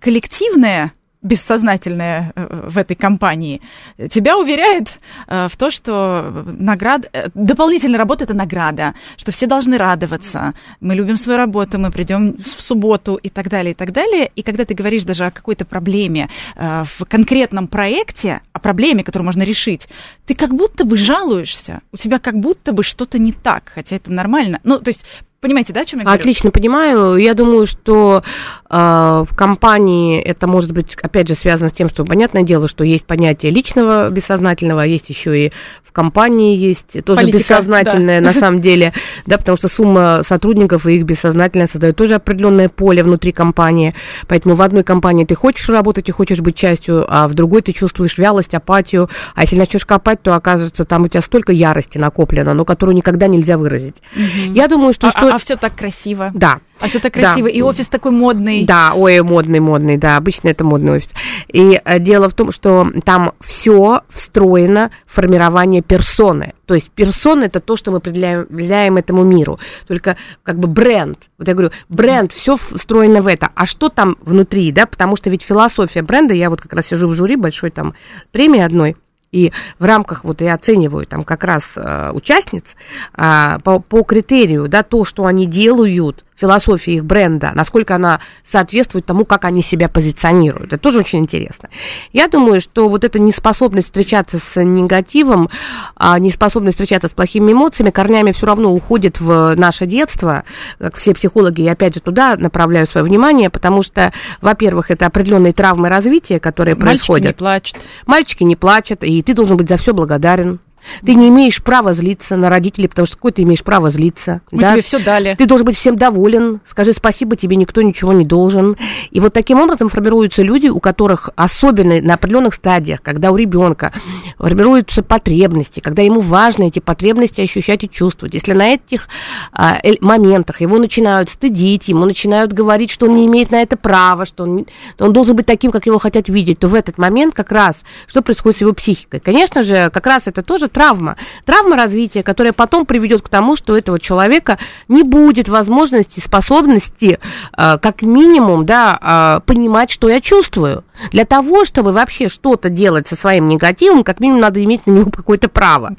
коллективное 0.00 0.92
бессознательное 1.22 2.32
э, 2.34 2.68
в 2.68 2.78
этой 2.78 2.94
компании, 2.94 3.60
тебя 4.08 4.38
уверяет 4.38 5.00
э, 5.26 5.48
в 5.48 5.56
то, 5.56 5.70
что 5.70 6.44
награда, 6.58 7.08
э, 7.12 7.28
дополнительная 7.34 7.98
работа– 7.98 8.24
это 8.24 8.34
награда, 8.34 8.94
что 9.16 9.32
все 9.32 9.46
должны 9.46 9.78
радоваться, 9.78 10.54
мы 10.80 10.94
любим 10.94 11.16
свою 11.16 11.38
работу, 11.38 11.78
мы 11.78 11.90
придем 11.90 12.36
в 12.36 12.62
субботу 12.62 13.16
и 13.16 13.28
так 13.28 13.48
далее, 13.48 13.72
и 13.72 13.74
так 13.74 13.92
далее. 13.92 14.30
И 14.36 14.42
когда 14.42 14.64
ты 14.64 14.74
говоришь 14.74 15.04
даже 15.04 15.26
о 15.26 15.30
какой-то 15.30 15.64
проблеме 15.64 16.28
в 16.56 17.04
конкретном 17.08 17.66
проекте, 17.66 18.40
о 18.52 18.60
проблеме, 18.60 19.02
которую 19.02 19.26
можно 19.26 19.42
решить, 19.42 19.88
ты 20.26 20.34
как 20.34 20.54
будто 20.54 20.84
бы 20.84 20.96
жалуешься, 20.96 21.80
у 21.92 21.96
тебя 21.96 22.18
как 22.18 22.38
будто 22.38 22.72
бы 22.72 22.82
что-то 22.82 23.18
не 23.18 23.32
так, 23.32 23.72
хотя 23.74 23.96
это 23.96 24.12
нормально. 24.12 24.60
Ну, 24.62 24.78
то 24.78 24.88
есть 24.88 25.04
Понимаете, 25.40 25.72
да, 25.72 25.82
о 25.82 25.84
чем 25.84 26.00
я 26.00 26.04
говорю? 26.04 26.20
Отлично 26.20 26.50
понимаю. 26.50 27.16
Я 27.16 27.34
думаю, 27.34 27.66
что 27.66 28.24
э, 28.68 28.76
в 28.76 29.36
компании 29.36 30.20
это 30.20 30.48
может 30.48 30.72
быть, 30.72 30.96
опять 31.00 31.28
же, 31.28 31.36
связано 31.36 31.70
с 31.70 31.72
тем, 31.72 31.88
что 31.88 32.04
понятное 32.04 32.42
дело, 32.42 32.66
что 32.66 32.82
есть 32.82 33.04
понятие 33.04 33.52
личного 33.52 34.08
бессознательного, 34.10 34.82
а 34.82 34.86
есть 34.86 35.08
еще 35.10 35.46
и 35.46 35.52
компании 35.98 36.56
есть 36.56 37.04
тоже 37.04 37.22
Политика, 37.22 37.38
бессознательное 37.38 38.20
да. 38.20 38.28
на 38.28 38.32
самом 38.32 38.60
деле, 38.60 38.92
да, 39.26 39.36
потому 39.36 39.58
что 39.58 39.66
сумма 39.66 40.22
сотрудников 40.24 40.86
и 40.86 40.94
их 40.94 41.04
бессознательное 41.04 41.66
создает 41.66 41.96
тоже 41.96 42.14
определенное 42.14 42.68
поле 42.68 43.02
внутри 43.02 43.32
компании. 43.32 43.94
Поэтому 44.28 44.54
в 44.54 44.62
одной 44.62 44.84
компании 44.84 45.24
ты 45.24 45.34
хочешь 45.34 45.68
работать 45.68 46.08
и 46.08 46.12
хочешь 46.12 46.38
быть 46.38 46.54
частью, 46.54 47.04
а 47.08 47.26
в 47.26 47.34
другой 47.34 47.62
ты 47.62 47.72
чувствуешь 47.72 48.16
вялость, 48.16 48.54
апатию. 48.54 49.10
А 49.34 49.42
если 49.42 49.56
начнешь 49.56 49.84
копать, 49.84 50.22
то 50.22 50.36
окажется, 50.36 50.84
там 50.84 51.02
у 51.02 51.08
тебя 51.08 51.20
столько 51.20 51.52
ярости 51.52 51.98
накоплено, 51.98 52.54
но 52.54 52.64
которую 52.64 52.94
никогда 52.94 53.26
нельзя 53.26 53.58
выразить. 53.58 53.96
Угу. 54.14 54.52
Я 54.54 54.68
думаю, 54.68 54.92
что, 54.92 55.08
а, 55.08 55.10
что 55.10 55.34
а 55.34 55.38
все 55.38 55.56
так 55.56 55.74
красиво. 55.74 56.30
Да. 56.32 56.60
А 56.80 56.88
все 56.88 57.00
так 57.00 57.14
красиво. 57.14 57.48
Да. 57.48 57.54
И 57.54 57.62
офис 57.62 57.88
такой 57.88 58.12
модный. 58.12 58.64
Да, 58.64 58.92
ой, 58.94 59.20
модный, 59.22 59.60
модный, 59.60 59.96
да. 59.96 60.16
Обычно 60.16 60.48
это 60.48 60.64
модный 60.64 60.92
офис. 60.92 61.10
И 61.52 61.80
э, 61.84 61.98
дело 61.98 62.28
в 62.28 62.34
том, 62.34 62.52
что 62.52 62.88
там 63.04 63.32
все 63.40 64.02
встроено 64.08 64.90
в 65.06 65.14
формирование 65.14 65.82
персоны. 65.82 66.54
То 66.66 66.74
есть 66.74 66.90
персона 66.90 67.44
это 67.44 67.60
то, 67.60 67.76
что 67.76 67.90
мы 67.90 67.98
определяем 67.98 68.96
этому 68.96 69.24
миру. 69.24 69.58
Только 69.86 70.16
как 70.42 70.58
бы 70.58 70.68
бренд. 70.68 71.18
Вот 71.38 71.48
я 71.48 71.54
говорю, 71.54 71.72
бренд, 71.88 72.32
все 72.32 72.56
встроено 72.56 73.22
в 73.22 73.26
это. 73.26 73.50
А 73.54 73.66
что 73.66 73.88
там 73.88 74.16
внутри, 74.20 74.70
да? 74.72 74.86
Потому 74.86 75.16
что 75.16 75.30
ведь 75.30 75.42
философия 75.42 76.02
бренда, 76.02 76.34
я 76.34 76.50
вот 76.50 76.60
как 76.60 76.72
раз 76.74 76.86
сижу 76.86 77.08
в 77.08 77.14
жюри 77.14 77.36
большой 77.36 77.70
там 77.70 77.94
премии 78.30 78.60
одной, 78.60 78.96
и 79.30 79.52
в 79.78 79.84
рамках, 79.84 80.24
вот 80.24 80.40
я 80.40 80.54
оцениваю 80.54 81.06
там 81.06 81.24
как 81.24 81.44
раз 81.44 81.72
э, 81.76 82.10
участниц 82.12 82.76
э, 83.14 83.58
по, 83.62 83.78
по 83.80 84.02
критерию, 84.02 84.68
да, 84.68 84.82
то, 84.82 85.04
что 85.04 85.26
они 85.26 85.46
делают, 85.46 86.24
философия 86.38 86.94
их 86.94 87.04
бренда, 87.04 87.52
насколько 87.54 87.94
она 87.94 88.20
соответствует 88.44 89.04
тому, 89.04 89.24
как 89.24 89.44
они 89.44 89.62
себя 89.62 89.88
позиционируют. 89.88 90.72
Это 90.72 90.78
тоже 90.78 91.00
очень 91.00 91.18
интересно. 91.18 91.68
Я 92.12 92.28
думаю, 92.28 92.60
что 92.60 92.88
вот 92.88 93.04
эта 93.04 93.18
неспособность 93.18 93.88
встречаться 93.88 94.38
с 94.38 94.62
негативом, 94.62 95.50
а 95.96 96.18
неспособность 96.18 96.76
встречаться 96.76 97.08
с 97.08 97.12
плохими 97.12 97.52
эмоциями 97.52 97.90
корнями 97.90 98.32
все 98.32 98.46
равно 98.46 98.72
уходит 98.72 99.20
в 99.20 99.54
наше 99.56 99.86
детство, 99.86 100.44
как 100.78 100.96
все 100.96 101.14
психологи, 101.14 101.62
я 101.62 101.72
опять 101.72 101.94
же 101.94 102.00
туда 102.00 102.36
направляю 102.36 102.86
свое 102.86 103.04
внимание, 103.04 103.50
потому 103.50 103.82
что, 103.82 104.12
во-первых, 104.40 104.90
это 104.90 105.06
определенные 105.06 105.52
травмы 105.52 105.88
развития, 105.88 106.38
которые 106.38 106.76
Мальчики 106.76 106.88
происходят. 106.88 107.24
Мальчики 107.24 107.34
не 107.34 107.38
плачут. 107.38 107.76
Мальчики 108.06 108.44
не 108.44 108.56
плачут, 108.56 109.04
и 109.04 109.22
ты 109.22 109.34
должен 109.34 109.56
быть 109.56 109.68
за 109.68 109.76
все 109.76 109.92
благодарен. 109.92 110.60
Ты 111.04 111.14
не 111.14 111.28
имеешь 111.28 111.62
права 111.62 111.94
злиться 111.94 112.36
на 112.36 112.48
родителей, 112.48 112.88
потому 112.88 113.06
что 113.06 113.16
какой 113.16 113.32
ты 113.32 113.42
имеешь 113.42 113.62
право 113.62 113.90
злиться. 113.90 114.40
Мы 114.50 114.62
да? 114.62 114.72
тебе 114.72 114.82
все 114.82 114.98
дали. 114.98 115.34
Ты 115.36 115.46
должен 115.46 115.66
быть 115.66 115.76
всем 115.76 115.96
доволен. 115.96 116.60
Скажи 116.68 116.92
спасибо, 116.92 117.36
тебе 117.36 117.56
никто 117.56 117.82
ничего 117.82 118.12
не 118.12 118.24
должен. 118.24 118.76
И 119.10 119.20
вот 119.20 119.32
таким 119.32 119.60
образом 119.60 119.88
формируются 119.88 120.42
люди, 120.42 120.68
у 120.68 120.80
которых 120.80 121.30
особенно 121.36 122.00
на 122.00 122.14
определенных 122.14 122.54
стадиях, 122.54 123.02
когда 123.02 123.30
у 123.30 123.36
ребенка 123.36 123.92
формируются 124.38 125.02
потребности, 125.02 125.80
когда 125.80 126.02
ему 126.02 126.20
важно 126.20 126.64
эти 126.64 126.78
потребности 126.78 127.40
ощущать 127.40 127.84
и 127.84 127.90
чувствовать. 127.90 128.34
Если 128.34 128.52
на 128.52 128.74
этих 128.74 129.08
а, 129.52 129.78
моментах 130.00 130.60
его 130.60 130.78
начинают 130.78 131.28
стыдить, 131.28 131.88
ему 131.88 132.04
начинают 132.04 132.52
говорить, 132.52 132.90
что 132.90 133.06
он 133.06 133.14
не 133.14 133.26
имеет 133.26 133.50
на 133.50 133.62
это 133.62 133.76
права, 133.76 134.24
что 134.24 134.44
он, 134.44 134.66
он 134.98 135.12
должен 135.12 135.36
быть 135.36 135.46
таким, 135.46 135.70
как 135.70 135.86
его 135.86 135.98
хотят 135.98 136.28
видеть, 136.28 136.60
то 136.60 136.68
в 136.68 136.74
этот 136.74 136.98
момент 136.98 137.34
как 137.34 137.52
раз 137.52 137.76
что 138.06 138.22
происходит 138.22 138.58
с 138.58 138.60
его 138.60 138.72
психикой? 138.72 139.20
Конечно 139.20 139.62
же, 139.62 139.90
как 139.92 140.06
раз 140.06 140.22
это 140.26 140.42
тоже 140.42 140.67
травма. 140.68 141.16
Травма 141.44 141.76
развития, 141.76 142.22
которая 142.22 142.52
потом 142.52 142.86
приведет 142.86 143.22
к 143.22 143.28
тому, 143.28 143.56
что 143.56 143.72
у 143.72 143.76
этого 143.76 143.98
человека 143.98 144.58
не 144.88 145.02
будет 145.02 145.48
возможности, 145.48 146.20
способности, 146.20 147.18
э, 147.56 147.78
как 147.78 148.02
минимум, 148.02 148.66
да, 148.66 148.98
э, 149.00 149.46
понимать, 149.46 149.90
что 149.90 150.08
я 150.08 150.20
чувствую. 150.20 150.84
Для 151.10 151.24
того, 151.24 151.64
чтобы 151.64 151.92
вообще 151.92 152.28
что-то 152.28 152.68
делать 152.68 153.06
со 153.06 153.16
своим 153.16 153.48
негативом, 153.48 154.04
как 154.04 154.20
минимум 154.20 154.40
надо 154.40 154.62
иметь 154.62 154.86
на 154.86 154.92
него 154.92 155.10
какое-то 155.12 155.48
право. 155.48 155.96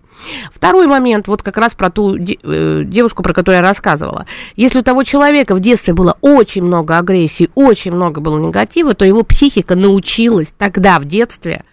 Второй 0.54 0.88
момент, 0.88 1.28
вот 1.28 1.44
как 1.44 1.58
раз 1.58 1.74
про 1.74 1.90
ту 1.90 2.18
э, 2.18 2.84
девушку, 2.86 3.24
про 3.24 3.34
которую 3.34 3.62
я 3.62 3.68
рассказывала. 3.68 4.26
Если 4.56 4.80
у 4.80 4.84
того 4.84 5.04
человека 5.04 5.56
в 5.56 5.62
детстве 5.62 5.94
было 5.94 6.18
очень 6.22 6.64
много 6.64 6.98
агрессии, 6.98 7.50
очень 7.56 7.92
много 7.92 8.20
было 8.20 8.38
негатива, 8.38 8.94
то 8.94 9.06
его 9.06 9.24
психика 9.24 9.76
научилась 9.76 10.54
тогда 10.58 11.00
в 11.00 11.06
детстве 11.06 11.64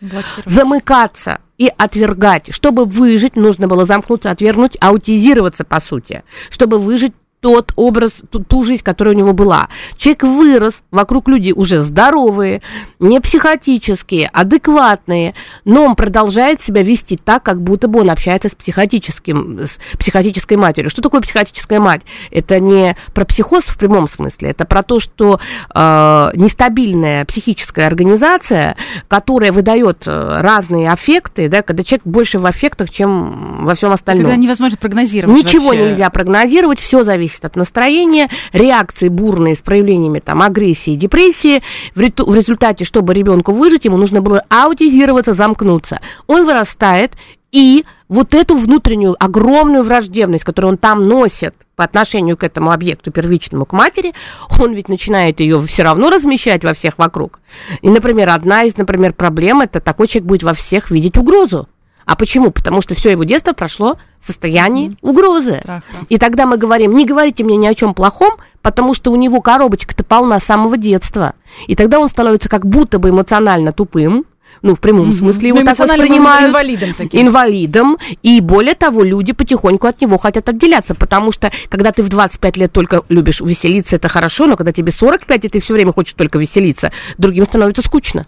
замыкаться 0.44 1.40
и 1.58 1.70
отвергать. 1.76 2.52
Чтобы 2.52 2.84
выжить, 2.84 3.36
нужно 3.36 3.66
было 3.66 3.84
замкнуться, 3.84 4.30
отвергнуть, 4.30 4.76
аутизироваться, 4.80 5.64
по 5.64 5.80
сути. 5.80 6.22
Чтобы 6.50 6.78
выжить, 6.78 7.12
тот 7.46 7.72
образ, 7.76 8.22
ту, 8.28 8.40
ту 8.42 8.64
жизнь, 8.64 8.82
которая 8.82 9.14
у 9.14 9.16
него 9.16 9.32
была. 9.32 9.68
Человек 9.98 10.24
вырос, 10.24 10.82
вокруг 10.90 11.28
люди 11.28 11.52
уже 11.52 11.80
здоровые, 11.80 12.60
не 12.98 13.20
психотические, 13.20 14.26
адекватные, 14.32 15.36
но 15.64 15.84
он 15.84 15.94
продолжает 15.94 16.60
себя 16.60 16.82
вести 16.82 17.16
так, 17.16 17.44
как 17.44 17.62
будто 17.62 17.86
бы 17.86 18.00
он 18.00 18.10
общается 18.10 18.48
с 18.48 18.54
психотическим, 18.56 19.60
с 19.60 19.78
психотической 19.96 20.56
матерью. 20.56 20.90
Что 20.90 21.02
такое 21.02 21.20
психотическая 21.20 21.78
мать? 21.78 22.02
Это 22.32 22.58
не 22.58 22.96
про 23.14 23.24
психоз 23.24 23.62
в 23.62 23.78
прямом 23.78 24.08
смысле, 24.08 24.50
это 24.50 24.64
про 24.64 24.82
то, 24.82 24.98
что 24.98 25.38
э, 25.72 26.30
нестабильная 26.34 27.24
психическая 27.26 27.86
организация, 27.86 28.76
которая 29.06 29.52
выдает 29.52 30.02
э, 30.08 30.40
разные 30.40 30.90
аффекты, 30.90 31.48
да, 31.48 31.62
когда 31.62 31.84
человек 31.84 32.04
больше 32.04 32.40
в 32.40 32.46
аффектах, 32.46 32.90
чем 32.90 33.66
во 33.66 33.76
всем 33.76 33.92
остальном. 33.92 34.24
Когда 34.24 34.36
невозможно 34.36 34.76
прогнозировать. 34.76 35.36
Ничего 35.36 35.66
вообще. 35.66 35.84
нельзя 35.84 36.10
прогнозировать, 36.10 36.80
все 36.80 37.04
зависит 37.04 37.35
зависит 37.36 37.44
от 37.44 37.56
настроения, 37.56 38.28
реакции 38.52 39.08
бурные 39.08 39.54
с 39.54 39.58
проявлениями 39.58 40.20
там, 40.20 40.42
агрессии 40.42 40.94
и 40.94 40.96
депрессии. 40.96 41.62
В, 41.94 42.00
в 42.00 42.34
результате, 42.34 42.84
чтобы 42.84 43.14
ребенку 43.14 43.52
выжить, 43.52 43.84
ему 43.84 43.96
нужно 43.96 44.20
было 44.20 44.42
аутизироваться, 44.48 45.34
замкнуться. 45.34 46.00
Он 46.26 46.44
вырастает, 46.44 47.12
и 47.52 47.84
вот 48.08 48.34
эту 48.34 48.56
внутреннюю 48.56 49.16
огромную 49.18 49.84
враждебность, 49.84 50.44
которую 50.44 50.72
он 50.72 50.78
там 50.78 51.08
носит 51.08 51.54
по 51.74 51.84
отношению 51.84 52.36
к 52.36 52.44
этому 52.44 52.70
объекту 52.70 53.10
первичному, 53.10 53.66
к 53.66 53.72
матери, 53.72 54.14
он 54.60 54.72
ведь 54.72 54.88
начинает 54.88 55.40
ее 55.40 55.60
все 55.62 55.82
равно 55.82 56.10
размещать 56.10 56.64
во 56.64 56.72
всех 56.72 56.98
вокруг. 56.98 57.40
И, 57.82 57.88
например, 57.88 58.30
одна 58.30 58.62
из, 58.64 58.76
например, 58.76 59.12
проблем, 59.12 59.60
это 59.60 59.80
такой 59.80 60.08
человек 60.08 60.28
будет 60.28 60.42
во 60.42 60.54
всех 60.54 60.90
видеть 60.90 61.18
угрозу. 61.18 61.68
А 62.06 62.14
почему? 62.14 62.50
Потому 62.52 62.82
что 62.82 62.94
все 62.94 63.10
его 63.10 63.24
детство 63.24 63.52
прошло 63.52 63.98
состоянии 64.26 64.88
mm-hmm. 64.88 64.98
угрозы. 65.02 65.60
Страха. 65.62 65.84
И 66.08 66.18
тогда 66.18 66.46
мы 66.46 66.56
говорим, 66.56 66.94
не 66.96 67.04
говорите 67.04 67.44
мне 67.44 67.56
ни 67.56 67.66
о 67.66 67.74
чем 67.74 67.94
плохом, 67.94 68.36
потому 68.62 68.94
что 68.94 69.12
у 69.12 69.16
него 69.16 69.40
коробочка-то 69.40 70.04
полна 70.04 70.40
с 70.40 70.44
самого 70.44 70.76
детства. 70.76 71.34
И 71.66 71.76
тогда 71.76 72.00
он 72.00 72.08
становится 72.08 72.48
как 72.48 72.66
будто 72.66 72.98
бы 72.98 73.10
эмоционально 73.10 73.72
тупым, 73.72 74.24
ну, 74.62 74.74
в 74.74 74.80
прямом 74.80 75.10
mm-hmm. 75.10 75.14
смысле 75.14 75.48
его 75.48 75.60
ну, 75.60 75.66
так 75.66 75.78
воспринимают. 75.78 76.48
Инвалидом 76.48 76.94
таким. 76.94 77.20
Инвалидом. 77.20 77.98
И 78.22 78.40
более 78.40 78.74
того, 78.74 79.02
люди 79.02 79.32
потихоньку 79.32 79.86
от 79.86 80.00
него 80.00 80.18
хотят 80.18 80.48
отделяться, 80.48 80.94
потому 80.94 81.32
что, 81.32 81.52
когда 81.68 81.92
ты 81.92 82.02
в 82.02 82.08
25 82.08 82.56
лет 82.56 82.72
только 82.72 83.02
любишь 83.08 83.40
веселиться, 83.40 83.96
это 83.96 84.08
хорошо, 84.08 84.46
но 84.46 84.56
когда 84.56 84.72
тебе 84.72 84.92
45, 84.92 85.44
и 85.44 85.48
ты 85.48 85.60
все 85.60 85.74
время 85.74 85.92
хочешь 85.92 86.14
только 86.14 86.38
веселиться, 86.38 86.90
другим 87.18 87.44
становится 87.44 87.82
скучно. 87.82 88.26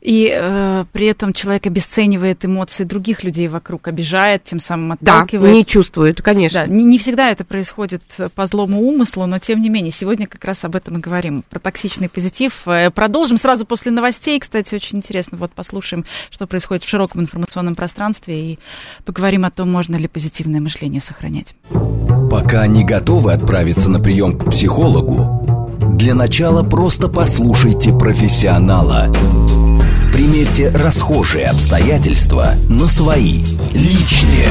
И 0.00 0.30
э, 0.30 0.84
при 0.92 1.06
этом 1.06 1.32
человек 1.32 1.66
обесценивает 1.66 2.44
эмоции 2.44 2.84
других 2.84 3.24
людей 3.24 3.48
вокруг, 3.48 3.88
обижает, 3.88 4.44
тем 4.44 4.60
самым 4.60 4.92
отталкивает. 4.92 5.52
Да, 5.52 5.58
не 5.58 5.64
чувствует, 5.64 6.20
конечно. 6.22 6.60
Да, 6.60 6.66
не, 6.66 6.84
не 6.84 6.98
всегда 6.98 7.30
это 7.30 7.44
происходит 7.44 8.02
по 8.34 8.46
злому 8.46 8.82
умыслу, 8.82 9.26
но 9.26 9.38
тем 9.38 9.60
не 9.60 9.68
менее, 9.68 9.92
сегодня 9.92 10.26
как 10.26 10.44
раз 10.44 10.64
об 10.64 10.76
этом 10.76 10.98
и 10.98 11.00
говорим, 11.00 11.42
про 11.48 11.58
токсичный 11.58 12.08
позитив. 12.08 12.66
Э, 12.66 12.90
продолжим 12.90 13.38
сразу 13.38 13.64
после 13.66 13.92
новостей. 13.92 14.38
Кстати, 14.38 14.74
очень 14.74 14.98
интересно, 14.98 15.38
вот 15.38 15.52
послушаем, 15.52 16.04
что 16.30 16.46
происходит 16.46 16.84
в 16.84 16.88
широком 16.88 17.22
информационном 17.22 17.74
пространстве 17.74 18.52
и 18.52 18.58
поговорим 19.04 19.44
о 19.44 19.50
том, 19.50 19.70
можно 19.70 19.96
ли 19.96 20.08
позитивное 20.08 20.60
мышление 20.60 21.00
сохранять. 21.00 21.54
Пока 22.30 22.66
не 22.66 22.84
готовы 22.84 23.32
отправиться 23.32 23.88
на 23.88 24.00
прием 24.00 24.38
к 24.38 24.50
психологу, 24.50 25.76
для 25.96 26.14
начала 26.14 26.62
просто 26.62 27.08
послушайте 27.08 27.92
профессионала. 27.92 29.12
Примерьте 30.14 30.68
расхожие 30.68 31.46
обстоятельства 31.46 32.52
на 32.68 32.86
свои, 32.86 33.42
личные. 33.72 34.46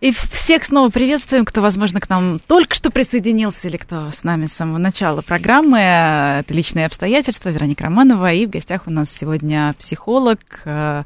И 0.00 0.10
всех 0.10 0.64
снова 0.64 0.88
приветствуем, 0.88 1.44
кто, 1.44 1.60
возможно, 1.60 2.00
к 2.00 2.08
нам 2.08 2.38
только 2.38 2.74
что 2.74 2.88
присоединился 2.88 3.68
или 3.68 3.76
кто 3.76 4.10
с 4.10 4.24
нами 4.24 4.46
с 4.46 4.54
самого 4.54 4.78
начала 4.78 5.20
программы. 5.20 5.78
Это 5.80 6.46
«Личные 6.48 6.86
обстоятельства» 6.86 7.50
Вероника 7.50 7.84
Романова. 7.84 8.32
И 8.32 8.46
в 8.46 8.50
гостях 8.50 8.86
у 8.86 8.90
нас 8.90 9.10
сегодня 9.10 9.74
психолог 9.78 10.40
э, 10.64 11.02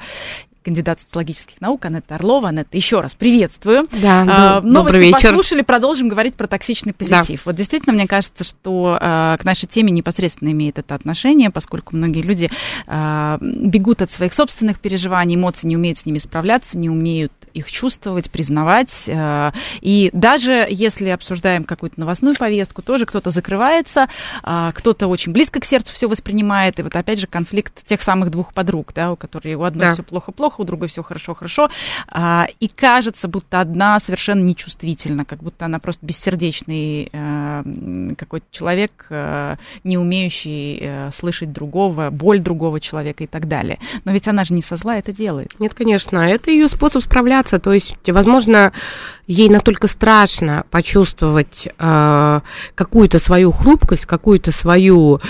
кандидат 0.63 1.01
социологических 1.01 1.61
наук 1.61 1.85
Анетта 1.85 2.17
Орлова. 2.17 2.49
Анетта, 2.49 2.77
еще 2.77 3.01
раз 3.01 3.15
приветствую. 3.15 3.89
Да, 4.03 4.25
а, 4.29 4.61
Новости 4.61 4.99
вечер. 4.99 5.31
послушали, 5.31 5.63
продолжим 5.63 6.09
говорить 6.09 6.35
про 6.35 6.47
токсичный 6.47 6.93
позитив. 6.93 7.39
Да. 7.39 7.43
Вот 7.47 7.57
действительно, 7.57 7.93
мне 7.93 8.07
кажется, 8.07 8.45
что 8.45 8.99
а, 9.01 9.37
к 9.37 9.45
нашей 9.45 9.67
теме 9.67 9.91
непосредственно 9.91 10.51
имеет 10.51 10.79
это 10.79 10.95
отношение, 10.95 11.51
поскольку 11.51 11.97
многие 11.97 12.23
люди 12.23 12.51
а, 12.87 13.39
бегут 13.41 14.03
от 14.03 14.11
своих 14.11 14.35
собственных 14.35 14.81
переживаний, 14.81 15.37
эмоций, 15.37 15.69
не 15.69 15.77
умеют 15.77 15.99
с 15.99 16.07
ними 16.07 16.19
справляться, 16.19 16.79
не 16.79 16.91
умеют 16.91 17.33
их 17.55 17.71
чувствовать, 17.71 18.31
признавать. 18.31 19.09
А, 19.09 19.53
и 19.81 20.11
даже 20.13 20.67
если 20.69 21.09
обсуждаем 21.09 21.65
какую-то 21.65 21.99
новостную 22.01 22.37
повестку, 22.37 22.83
тоже 22.83 23.07
кто-то 23.07 23.31
закрывается, 23.31 24.09
а, 24.43 24.73
кто-то 24.73 25.07
очень 25.07 25.33
близко 25.33 25.61
к 25.61 25.65
сердцу 25.65 25.93
все 25.93 26.09
воспринимает. 26.09 26.79
И 26.79 26.83
вот 26.83 26.95
опять 26.95 27.19
же 27.19 27.27
конфликт 27.27 27.85
тех 27.85 28.03
самых 28.03 28.31
двух 28.31 28.53
подруг, 28.55 28.93
да, 28.95 29.13
у 29.13 29.17
которых 29.17 29.59
у 29.59 29.63
одной 29.63 29.89
да. 29.89 29.95
все 29.95 30.03
плохо-плохо, 30.03 30.61
у 30.61 30.65
другой 30.65 30.89
все 30.89 31.03
хорошо-хорошо. 31.03 31.71
А, 32.09 32.47
и 32.61 32.69
кажется, 32.69 33.29
будто 33.29 33.61
одна 33.61 33.99
совершенно 34.01 34.43
нечувствительна, 34.43 35.25
как 35.25 35.43
будто 35.43 35.65
она 35.65 35.79
просто 35.79 36.05
бессердечный 36.05 37.11
какой-то 38.17 38.47
человек, 38.51 39.07
не 39.85 39.99
умеющий 39.99 41.11
слышать 41.13 41.53
другого, 41.53 42.11
боль 42.11 42.41
другого 42.41 42.81
человека 42.81 43.25
и 43.25 43.27
так 43.27 43.49
далее. 43.49 43.79
Но 44.05 44.13
ведь 44.13 44.29
она 44.29 44.45
же 44.45 44.55
не 44.55 44.63
со 44.63 44.77
зла 44.77 44.97
это 44.97 45.13
делает. 45.13 45.55
Нет, 45.59 45.75
конечно, 45.75 46.19
это 46.19 46.51
ее 46.51 46.69
способ 46.69 47.03
справляться 47.03 47.40
бояться, 47.41 47.59
то 47.59 47.73
есть, 47.73 47.97
возможно, 48.07 48.73
ей 49.27 49.49
настолько 49.49 49.89
страшно 49.89 50.65
почувствовать 50.71 51.69
э, 51.79 52.41
какую-то 52.75 53.19
свою 53.19 53.53
хрупкость, 53.53 54.07
какую-то 54.07 54.53
свою, 54.53 55.21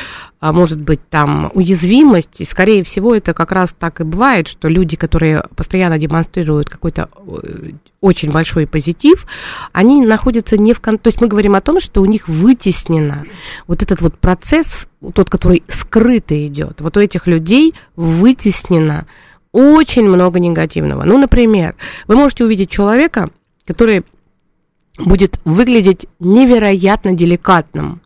э, 0.40 0.53
может 0.53 0.81
быть, 0.81 1.01
там, 1.11 1.51
уязвимость, 1.55 2.40
и, 2.40 2.44
скорее 2.44 2.83
всего, 2.83 3.14
это 3.14 3.35
как 3.35 3.53
раз 3.53 3.75
так 3.79 4.01
и 4.01 4.05
бывает, 4.05 4.49
что 4.49 4.68
люди, 4.68 4.96
которые 4.96 5.44
постоянно 5.55 5.99
демонстрируют 5.99 6.68
какой-то 6.68 7.09
э, 7.27 7.70
очень 8.01 8.33
большой 8.33 8.66
позитив, 8.66 9.27
они 9.73 10.01
находятся 10.05 10.57
не 10.57 10.73
в... 10.73 10.81
Кон... 10.81 10.99
То 10.99 11.09
есть 11.09 11.20
мы 11.20 11.29
говорим 11.29 11.55
о 11.55 11.61
том, 11.61 11.81
что 11.81 12.01
у 12.01 12.07
них 12.07 12.29
вытеснено 12.29 13.25
вот 13.66 13.83
этот 13.83 14.01
вот 14.01 14.18
процесс, 14.18 14.87
тот, 15.14 15.31
который 15.31 15.62
скрыто 15.68 16.35
идет. 16.46 16.81
Вот 16.81 16.96
у 16.96 17.01
этих 17.01 17.27
людей 17.27 17.75
вытеснено 17.96 19.07
очень 19.52 20.08
много 20.08 20.38
негативного. 20.38 21.04
Ну, 21.04 21.18
например, 21.18 21.74
вы 22.06 22.16
можете 22.16 22.44
увидеть 22.44 22.70
человека, 22.70 23.30
который 23.66 24.02
будет 24.98 25.40
выглядеть 25.44 26.06
невероятно 26.18 27.12
деликатным. 27.12 28.02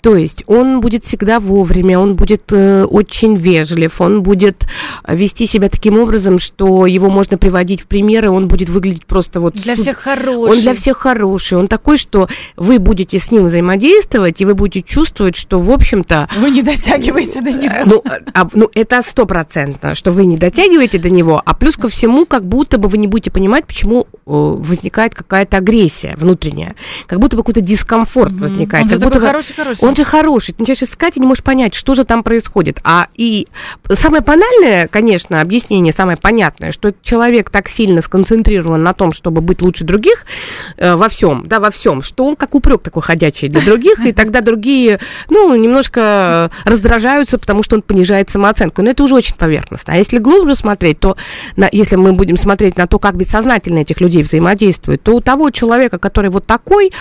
То 0.00 0.16
есть 0.16 0.44
он 0.46 0.80
будет 0.80 1.04
всегда 1.04 1.40
вовремя, 1.40 1.98
он 1.98 2.14
будет 2.14 2.52
э, 2.52 2.84
очень 2.84 3.36
вежлив, 3.36 4.00
он 4.00 4.22
будет 4.22 4.66
вести 5.06 5.46
себя 5.46 5.68
таким 5.68 5.98
образом, 5.98 6.38
что 6.38 6.86
его 6.86 7.10
можно 7.10 7.38
приводить 7.38 7.82
в 7.82 7.86
примеры, 7.86 8.30
он 8.30 8.48
будет 8.48 8.68
выглядеть 8.68 9.06
просто 9.06 9.40
вот... 9.40 9.54
Для 9.54 9.76
всех 9.76 9.98
хороший. 9.98 10.52
Он 10.52 10.60
для 10.60 10.74
всех 10.74 10.98
хороший, 10.98 11.58
он 11.58 11.68
такой, 11.68 11.98
что 11.98 12.28
вы 12.56 12.78
будете 12.78 13.18
с 13.18 13.30
ним 13.30 13.46
взаимодействовать, 13.46 14.40
и 14.40 14.44
вы 14.44 14.54
будете 14.54 14.82
чувствовать, 14.82 15.36
что, 15.36 15.58
в 15.58 15.70
общем-то... 15.70 16.28
Вы 16.38 16.50
не 16.50 16.62
дотягиваете 16.62 17.40
до 17.40 17.52
него. 17.52 17.74
Ну, 17.86 18.04
а, 18.34 18.48
ну 18.54 18.70
это 18.74 19.02
стопроцентно, 19.02 19.94
что 19.94 20.12
вы 20.12 20.24
не 20.24 20.36
дотягиваете 20.36 20.98
до 20.98 21.10
него, 21.10 21.42
а 21.44 21.54
плюс 21.54 21.76
ко 21.76 21.88
всему, 21.88 22.26
как 22.26 22.44
будто 22.44 22.78
бы 22.78 22.88
вы 22.88 22.98
не 22.98 23.06
будете 23.06 23.30
понимать, 23.30 23.66
почему 23.66 24.02
э, 24.02 24.06
возникает 24.26 25.14
какая-то 25.14 25.58
агрессия 25.58 26.14
внутренняя, 26.16 26.74
как 27.06 27.20
будто 27.20 27.36
бы 27.36 27.42
какой-то 27.42 27.60
дискомфорт 27.60 28.32
mm-hmm. 28.32 28.40
возникает. 28.40 28.84
Он 28.84 28.90
как 28.90 29.00
будто 29.00 29.20
хороший 29.20 29.47
хороший. 29.54 29.84
Он 29.84 29.96
же 29.96 30.04
хороший. 30.04 30.54
Ты 30.54 30.62
начинаешь 30.62 30.82
искать 30.82 31.16
и 31.16 31.20
не 31.20 31.26
можешь 31.26 31.42
понять, 31.42 31.74
что 31.74 31.94
же 31.94 32.04
там 32.04 32.22
происходит. 32.22 32.80
А 32.84 33.08
и 33.14 33.48
самое 33.94 34.22
банальное, 34.22 34.88
конечно, 34.88 35.40
объяснение, 35.40 35.92
самое 35.92 36.16
понятное, 36.16 36.72
что 36.72 36.92
человек 37.02 37.50
так 37.50 37.68
сильно 37.68 38.02
сконцентрирован 38.02 38.82
на 38.82 38.94
том, 38.94 39.12
чтобы 39.12 39.40
быть 39.40 39.62
лучше 39.62 39.84
других 39.84 40.24
э, 40.76 40.94
во 40.94 41.08
всем, 41.08 41.46
да, 41.46 41.60
во 41.60 41.70
всем, 41.70 42.02
что 42.02 42.26
он 42.26 42.36
как 42.36 42.54
упрек 42.54 42.82
такой 42.82 43.02
ходячий 43.02 43.48
для 43.48 43.60
других, 43.60 44.04
и 44.04 44.12
тогда 44.12 44.40
другие, 44.40 45.00
ну, 45.28 45.54
немножко 45.54 46.50
раздражаются, 46.64 47.38
потому 47.38 47.62
что 47.62 47.76
он 47.76 47.82
понижает 47.82 48.30
самооценку. 48.30 48.82
Но 48.82 48.90
это 48.90 49.02
уже 49.02 49.14
очень 49.14 49.34
поверхностно. 49.34 49.94
А 49.94 49.96
если 49.96 50.18
глубже 50.18 50.56
смотреть, 50.56 51.00
то 51.00 51.16
на, 51.56 51.68
если 51.70 51.96
мы 51.96 52.12
будем 52.12 52.36
смотреть 52.36 52.76
на 52.76 52.86
то, 52.86 52.98
как 52.98 53.16
бессознательно 53.16 53.80
этих 53.80 54.00
людей 54.00 54.22
взаимодействует, 54.22 55.02
то 55.02 55.12
у 55.14 55.20
того 55.20 55.50
человека, 55.50 55.98
который 55.98 56.30
вот 56.30 56.46
такой, 56.46 56.92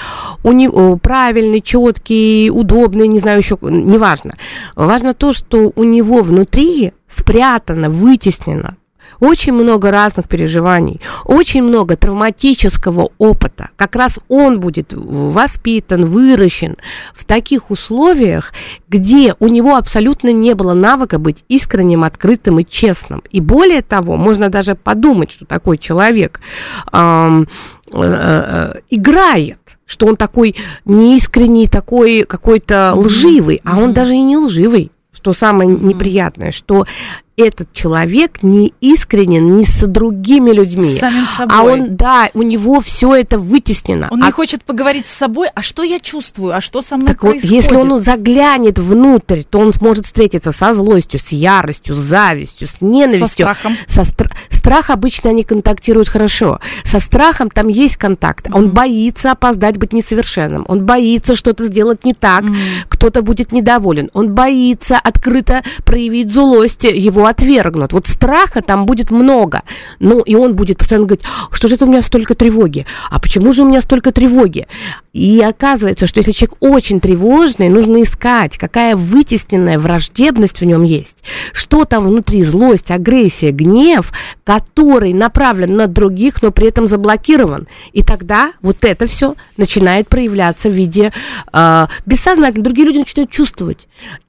у 0.43 0.51
него 0.51 0.97
правильный, 0.97 1.61
четкий, 1.61 2.36
удобный, 2.49 3.07
не 3.07 3.19
знаю 3.19 3.39
еще, 3.39 3.57
неважно. 3.61 4.35
Важно 4.75 5.13
то, 5.13 5.33
что 5.33 5.71
у 5.75 5.83
него 5.83 6.21
внутри 6.23 6.93
спрятано, 7.07 7.89
вытеснено 7.89 8.77
очень 9.19 9.53
много 9.53 9.91
разных 9.91 10.27
переживаний, 10.27 11.01
очень 11.25 11.63
много 11.63 11.95
травматического 11.95 13.09
опыта. 13.17 13.69
Как 13.75 13.95
раз 13.95 14.19
он 14.27 14.59
будет 14.59 14.93
воспитан, 14.93 16.05
выращен 16.05 16.77
в 17.15 17.25
таких 17.25 17.69
условиях, 17.71 18.53
где 18.87 19.35
у 19.39 19.47
него 19.47 19.75
абсолютно 19.75 20.31
не 20.31 20.53
было 20.53 20.73
навыка 20.73 21.19
быть 21.19 21.43
искренним, 21.47 22.03
открытым 22.03 22.59
и 22.59 22.65
честным. 22.65 23.23
И 23.31 23.41
более 23.41 23.81
того, 23.81 24.17
можно 24.17 24.49
даже 24.49 24.75
подумать, 24.75 25.31
что 25.31 25.45
такой 25.45 25.77
человек 25.77 26.39
эм, 26.91 27.47
э, 27.91 27.97
э, 27.97 28.79
играет 28.89 29.76
что 29.87 30.05
он 30.05 30.15
такой 30.15 30.55
неискренний, 30.85 31.67
такой 31.67 32.23
какой-то 32.23 32.93
лживый, 32.93 33.61
а 33.63 33.79
он 33.79 33.93
даже 33.93 34.13
и 34.13 34.21
не 34.21 34.37
лживый 34.37 34.91
что 35.17 35.33
самое 35.33 35.67
неприятное, 35.67 36.51
что 36.51 36.85
этот 37.37 37.71
человек 37.71 38.41
не 38.41 38.73
искренен 38.81 39.57
не 39.57 39.63
с 39.63 39.85
другими 39.85 40.49
людьми. 40.49 40.95
С 40.95 40.99
самим 40.99 41.25
собой. 41.27 41.55
А 41.55 41.63
он, 41.63 41.95
да, 41.95 42.29
у 42.33 42.41
него 42.41 42.81
все 42.81 43.15
это 43.15 43.37
вытеснено. 43.37 44.07
Он 44.09 44.23
а... 44.23 44.27
не 44.27 44.31
хочет 44.31 44.63
поговорить 44.63 45.05
с 45.05 45.11
собой, 45.11 45.47
а 45.53 45.61
что 45.61 45.83
я 45.83 45.99
чувствую, 45.99 46.55
а 46.55 46.61
что 46.61 46.81
со 46.81 46.97
мной 46.97 47.09
так 47.09 47.21
происходит. 47.21 47.43
Вот, 47.43 47.55
если 47.55 47.75
он 47.75 48.01
заглянет 48.01 48.79
внутрь, 48.79 49.43
то 49.43 49.59
он 49.59 49.71
сможет 49.73 50.07
встретиться 50.07 50.51
со 50.51 50.73
злостью, 50.73 51.19
с 51.19 51.27
яростью, 51.27 51.95
с 51.95 51.99
завистью, 51.99 52.67
с 52.67 52.81
ненавистью. 52.81 53.27
Со 53.27 53.33
страхом. 53.33 53.77
Со 53.87 54.03
стра... 54.03 54.31
Страх 54.67 54.89
обычно 54.89 55.29
они 55.29 55.45
контактируют 55.45 56.09
хорошо. 56.09 56.59
Со 56.83 56.99
страхом 56.99 57.49
там 57.49 57.69
есть 57.69 57.95
контакт. 57.95 58.47
Mm-hmm. 58.47 58.53
Он 58.53 58.71
боится 58.71 59.31
опоздать, 59.31 59.77
быть 59.77 59.93
несовершенным. 59.93 60.65
Он 60.67 60.85
боится 60.85 61.37
что-то 61.37 61.67
сделать 61.67 62.03
не 62.03 62.13
так. 62.13 62.43
Mm-hmm. 62.43 62.87
Кто-то 62.89 63.21
будет 63.21 63.53
недоволен. 63.53 64.09
Он 64.11 64.33
боится 64.33 64.97
открыто 64.97 65.63
проявить 65.85 66.33
злость. 66.33 66.83
Его 66.83 67.27
отвергнут. 67.27 67.93
Вот 67.93 68.07
страха 68.07 68.61
там 68.61 68.85
будет 68.85 69.09
много. 69.09 69.61
Ну, 70.01 70.19
и 70.19 70.35
он 70.35 70.53
будет 70.53 70.79
постоянно 70.79 71.07
говорить, 71.07 71.25
что 71.49 71.69
же 71.69 71.75
это 71.75 71.85
у 71.85 71.87
меня 71.87 72.01
столько 72.01 72.35
тревоги? 72.35 72.85
А 73.09 73.21
почему 73.21 73.53
же 73.53 73.61
у 73.61 73.69
меня 73.69 73.79
столько 73.79 74.11
тревоги? 74.11 74.67
И 75.17 75.41
оказывается, 75.41 76.05
что 76.05 76.19
если 76.19 76.31
человек 76.31 76.57
очень 76.59 76.99
тревожный, 76.99 77.69
нужно 77.69 78.03
искать, 78.03 78.55
какая 78.59 78.95
вытесненная 78.95 79.79
враждебность 79.79 80.61
в 80.61 80.63
нем 80.63 80.83
есть. 80.83 81.17
Что 81.53 81.85
там 81.85 82.07
внутри, 82.07 82.43
злость, 82.43 82.91
агрессия, 82.91 83.51
гнев, 83.51 84.11
который 84.43 85.13
направлен 85.13 85.75
на 85.75 85.87
других, 85.87 86.43
но 86.43 86.51
при 86.51 86.67
этом 86.67 86.85
заблокирован. 86.85 87.67
И 87.93 88.03
тогда 88.03 88.53
вот 88.61 88.85
это 88.85 89.07
все 89.07 89.33
начинает 89.57 90.07
проявляться 90.07 90.69
в 90.69 90.73
виде 90.73 91.11
э, 91.51 91.87
бессознательно. 92.05 92.63
Другие 92.63 92.85
люди 92.85 92.99
начинают 92.99 93.31
чувствовать. 93.31 93.87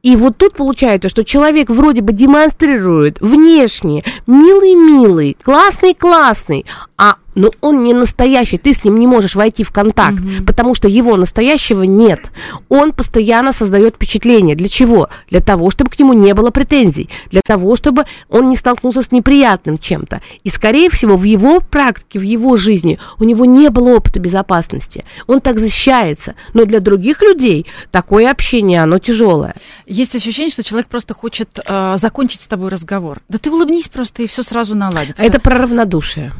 И 0.08 0.16
вот 0.16 0.38
тут 0.38 0.54
получается, 0.54 1.10
что 1.10 1.22
человек 1.22 1.68
вроде 1.68 2.00
бы 2.00 2.14
демонстрирует 2.14 3.20
внешне 3.20 4.04
милый-милый, 4.26 5.36
классный-классный, 5.42 6.64
а 6.96 7.16
но 7.38 7.52
он 7.60 7.84
не 7.84 7.94
настоящий, 7.94 8.58
ты 8.58 8.74
с 8.74 8.82
ним 8.82 8.98
не 8.98 9.06
можешь 9.06 9.36
войти 9.36 9.62
в 9.62 9.70
контакт, 9.70 10.18
mm-hmm. 10.18 10.44
потому 10.44 10.74
что 10.74 10.88
его 10.88 11.16
настоящего 11.16 11.84
нет. 11.84 12.32
Он 12.68 12.92
постоянно 12.92 13.52
создает 13.52 13.94
впечатление. 13.94 14.56
Для 14.56 14.68
чего? 14.68 15.08
Для 15.30 15.38
того, 15.40 15.70
чтобы 15.70 15.90
к 15.90 15.98
нему 16.00 16.14
не 16.14 16.34
было 16.34 16.50
претензий, 16.50 17.08
для 17.30 17.40
того, 17.46 17.76
чтобы 17.76 18.06
он 18.28 18.50
не 18.50 18.56
столкнулся 18.56 19.02
с 19.02 19.12
неприятным 19.12 19.78
чем-то. 19.78 20.20
И, 20.42 20.48
скорее 20.48 20.90
всего, 20.90 21.16
в 21.16 21.22
его 21.22 21.60
практике, 21.60 22.18
в 22.18 22.22
его 22.22 22.56
жизни 22.56 22.98
у 23.20 23.24
него 23.24 23.44
не 23.44 23.70
было 23.70 23.96
опыта 23.96 24.18
безопасности. 24.18 25.04
Он 25.28 25.40
так 25.40 25.60
защищается. 25.60 26.34
Но 26.54 26.64
для 26.64 26.80
других 26.80 27.22
людей 27.22 27.66
такое 27.92 28.32
общение, 28.32 28.82
оно 28.82 28.98
тяжелое. 28.98 29.54
Есть 29.98 30.14
ощущение, 30.14 30.52
что 30.52 30.62
человек 30.62 30.86
просто 30.86 31.12
хочет 31.12 31.58
э, 31.58 31.96
закончить 31.96 32.40
с 32.40 32.46
тобой 32.46 32.68
разговор. 32.68 33.20
Да 33.28 33.38
ты 33.38 33.50
улыбнись 33.50 33.88
просто, 33.88 34.22
и 34.22 34.28
все 34.28 34.44
сразу 34.44 34.76
наладится. 34.76 35.20
Это 35.20 35.40
про 35.40 35.56
равнодушие. 35.58 36.32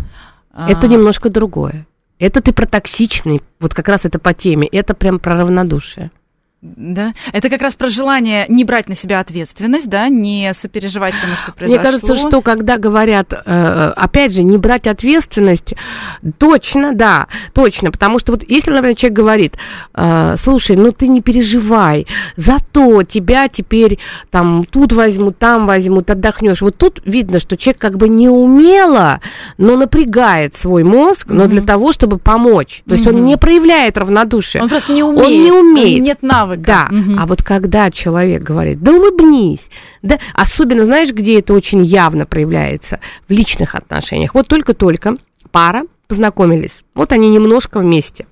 Это 0.55 0.87
а. 0.87 0.87
немножко 0.87 1.29
другое. 1.29 1.85
Это 2.21 2.40
ты 2.40 2.53
про 2.53 2.66
токсичный, 2.66 3.42
вот 3.59 3.75
как 3.75 3.88
раз 3.88 4.05
это 4.05 4.21
по 4.21 4.33
теме, 4.33 4.68
это 4.68 4.94
прям 4.94 5.18
про 5.18 5.35
равнодушие. 5.35 6.12
Да, 6.61 7.12
это 7.33 7.51
как 7.51 7.62
раз 7.62 7.77
про 7.77 7.88
желание 7.88 8.44
не 8.49 8.64
брать 8.64 8.88
на 8.88 8.97
себя 8.97 9.21
ответственность, 9.21 9.88
да, 9.88 10.09
не 10.09 10.53
сопереживать 10.55 11.14
тому, 11.23 11.37
что 11.37 11.53
произошло. 11.53 11.81
Мне 11.81 11.85
кажется, 11.85 12.16
что 12.16 12.42
когда 12.42 12.79
говорят, 12.79 13.33
э, 13.33 13.92
опять 13.94 14.33
же, 14.33 14.42
не 14.42 14.59
брать 14.59 14.88
ответственность, 14.88 15.75
точно, 16.38 16.94
да, 16.94 17.29
точно, 17.53 17.92
потому 17.92 18.18
что 18.18 18.33
вот 18.33 18.42
если, 18.49 18.73
например, 18.73 18.97
человек 18.97 19.16
говорит, 19.16 19.55
э, 19.94 20.35
слушай, 20.42 20.75
ну 20.75 20.90
ты 20.90 21.07
не 21.07 21.23
переживай, 21.23 22.09
зато 22.35 23.05
тебя 23.05 23.47
теперь 23.47 24.01
там 24.33 24.64
тут 24.64 24.92
возьмут, 24.92 25.38
там 25.38 25.64
возьмут, 25.64 26.11
отдохнешь. 26.11 26.61
Вот 26.61 26.77
тут 26.77 27.01
видно, 27.05 27.38
что 27.38 27.57
человек 27.57 27.81
как 27.81 27.99
бы 27.99 28.09
не 28.09 28.29
умело, 28.29 29.21
но 29.59 29.77
напрягает 29.77 30.57
свой 30.57 30.83
мозг, 30.83 31.29
но 31.29 31.44
mm-hmm. 31.44 31.49
для 31.49 31.62
того, 31.62 31.92
чтобы 31.92 32.18
помочь. 32.18 32.83
То 32.88 32.94
есть 32.94 33.07
mm-hmm. 33.07 33.14
он 33.14 33.25
не 33.25 33.37
проявляет 33.37 33.97
равнодушие. 33.97 34.61
Он 34.61 34.68
просто 34.68 34.90
не 34.90 35.05
умеет. 35.05 35.25
Он 35.25 35.33
не 35.33 35.53
умеет. 35.53 36.03
Нет 36.03 36.18
навыка 36.23 36.47
навыка. 36.48 36.62
Да, 36.62 36.88
угу. 36.90 37.18
а 37.18 37.26
вот 37.26 37.42
когда 37.42 37.90
человек 37.90 38.42
говорит, 38.42 38.80
да 38.80 38.92
улыбнись, 38.92 39.68
да, 40.02 40.18
особенно 40.34 40.84
знаешь, 40.84 41.12
где 41.12 41.40
это 41.40 41.54
очень 41.54 41.84
явно 41.84 42.26
проявляется? 42.26 43.00
В 43.28 43.32
личных 43.32 43.74
отношениях. 43.74 44.34
Вот 44.34 44.48
только-только 44.48 45.16
пара 45.50 45.84
познакомились, 46.06 46.82
вот 46.94 47.12
они 47.12 47.28
немножко 47.28 47.80
вместе. 47.80 48.26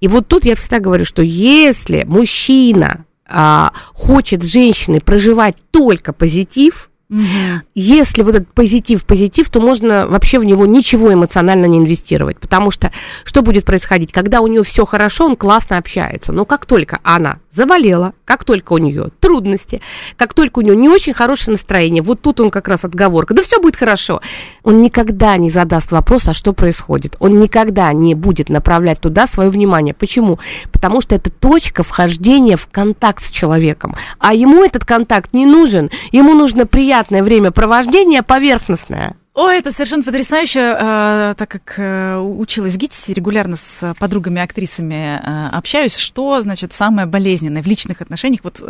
И 0.00 0.08
вот 0.08 0.28
тут 0.28 0.44
я 0.44 0.54
всегда 0.56 0.78
говорю, 0.78 1.06
что 1.06 1.22
если 1.22 2.04
мужчина 2.04 3.06
а, 3.26 3.72
хочет 3.94 4.42
с 4.42 4.46
женщиной 4.46 5.00
проживать 5.00 5.56
только 5.70 6.12
позитив, 6.12 6.87
Угу. 7.10 7.62
Если 7.74 8.22
вот 8.22 8.34
этот 8.34 8.52
позитив 8.52 9.02
позитив, 9.04 9.48
то 9.48 9.60
можно 9.60 10.06
вообще 10.06 10.38
в 10.38 10.44
него 10.44 10.66
ничего 10.66 11.10
эмоционально 11.10 11.64
не 11.64 11.78
инвестировать, 11.78 12.38
потому 12.38 12.70
что 12.70 12.92
что 13.24 13.40
будет 13.40 13.64
происходить, 13.64 14.12
когда 14.12 14.42
у 14.42 14.46
нее 14.46 14.62
все 14.62 14.84
хорошо, 14.84 15.24
он 15.24 15.36
классно 15.36 15.78
общается, 15.78 16.32
но 16.32 16.44
как 16.44 16.66
только 16.66 16.98
она 17.02 17.38
заболела, 17.50 18.12
как 18.26 18.44
только 18.44 18.74
у 18.74 18.78
нее 18.78 19.08
трудности, 19.20 19.80
как 20.16 20.34
только 20.34 20.58
у 20.58 20.62
нее 20.62 20.76
не 20.76 20.90
очень 20.90 21.14
хорошее 21.14 21.52
настроение, 21.52 22.02
вот 22.02 22.20
тут 22.20 22.40
он 22.40 22.50
как 22.50 22.68
раз 22.68 22.84
отговорка, 22.84 23.32
да 23.32 23.42
все 23.42 23.58
будет 23.58 23.76
хорошо, 23.76 24.20
он 24.62 24.82
никогда 24.82 25.36
не 25.38 25.50
задаст 25.50 25.90
вопрос, 25.90 26.28
а 26.28 26.34
что 26.34 26.52
происходит, 26.52 27.16
он 27.20 27.40
никогда 27.40 27.90
не 27.94 28.14
будет 28.14 28.50
направлять 28.50 29.00
туда 29.00 29.26
свое 29.26 29.48
внимание. 29.48 29.94
Почему? 29.94 30.38
Потому 30.72 31.00
что 31.00 31.14
это 31.14 31.30
точка 31.30 31.82
вхождения 31.82 32.58
в 32.58 32.68
контакт 32.68 33.24
с 33.24 33.30
человеком, 33.30 33.96
а 34.18 34.34
ему 34.34 34.62
этот 34.62 34.84
контакт 34.84 35.32
не 35.32 35.46
нужен, 35.46 35.90
ему 36.12 36.34
нужно 36.34 36.66
приятное 36.98 37.22
времяпровождение 37.22 38.24
поверхностное. 38.24 39.16
О, 39.38 39.48
это 39.50 39.70
совершенно 39.70 40.02
потрясающе, 40.02 40.58
э, 40.58 41.34
так 41.38 41.48
как 41.48 41.74
э, 41.76 42.18
училась 42.18 42.74
в 42.74 42.76
ГИТИСе, 42.76 43.12
регулярно 43.14 43.54
с 43.54 43.94
подругами-актрисами 44.00 45.22
э, 45.22 45.48
общаюсь, 45.56 45.94
что, 45.94 46.40
значит, 46.40 46.72
самое 46.72 47.06
болезненное 47.06 47.62
в 47.62 47.66
личных 47.66 48.00
отношениях 48.00 48.40
вот 48.42 48.60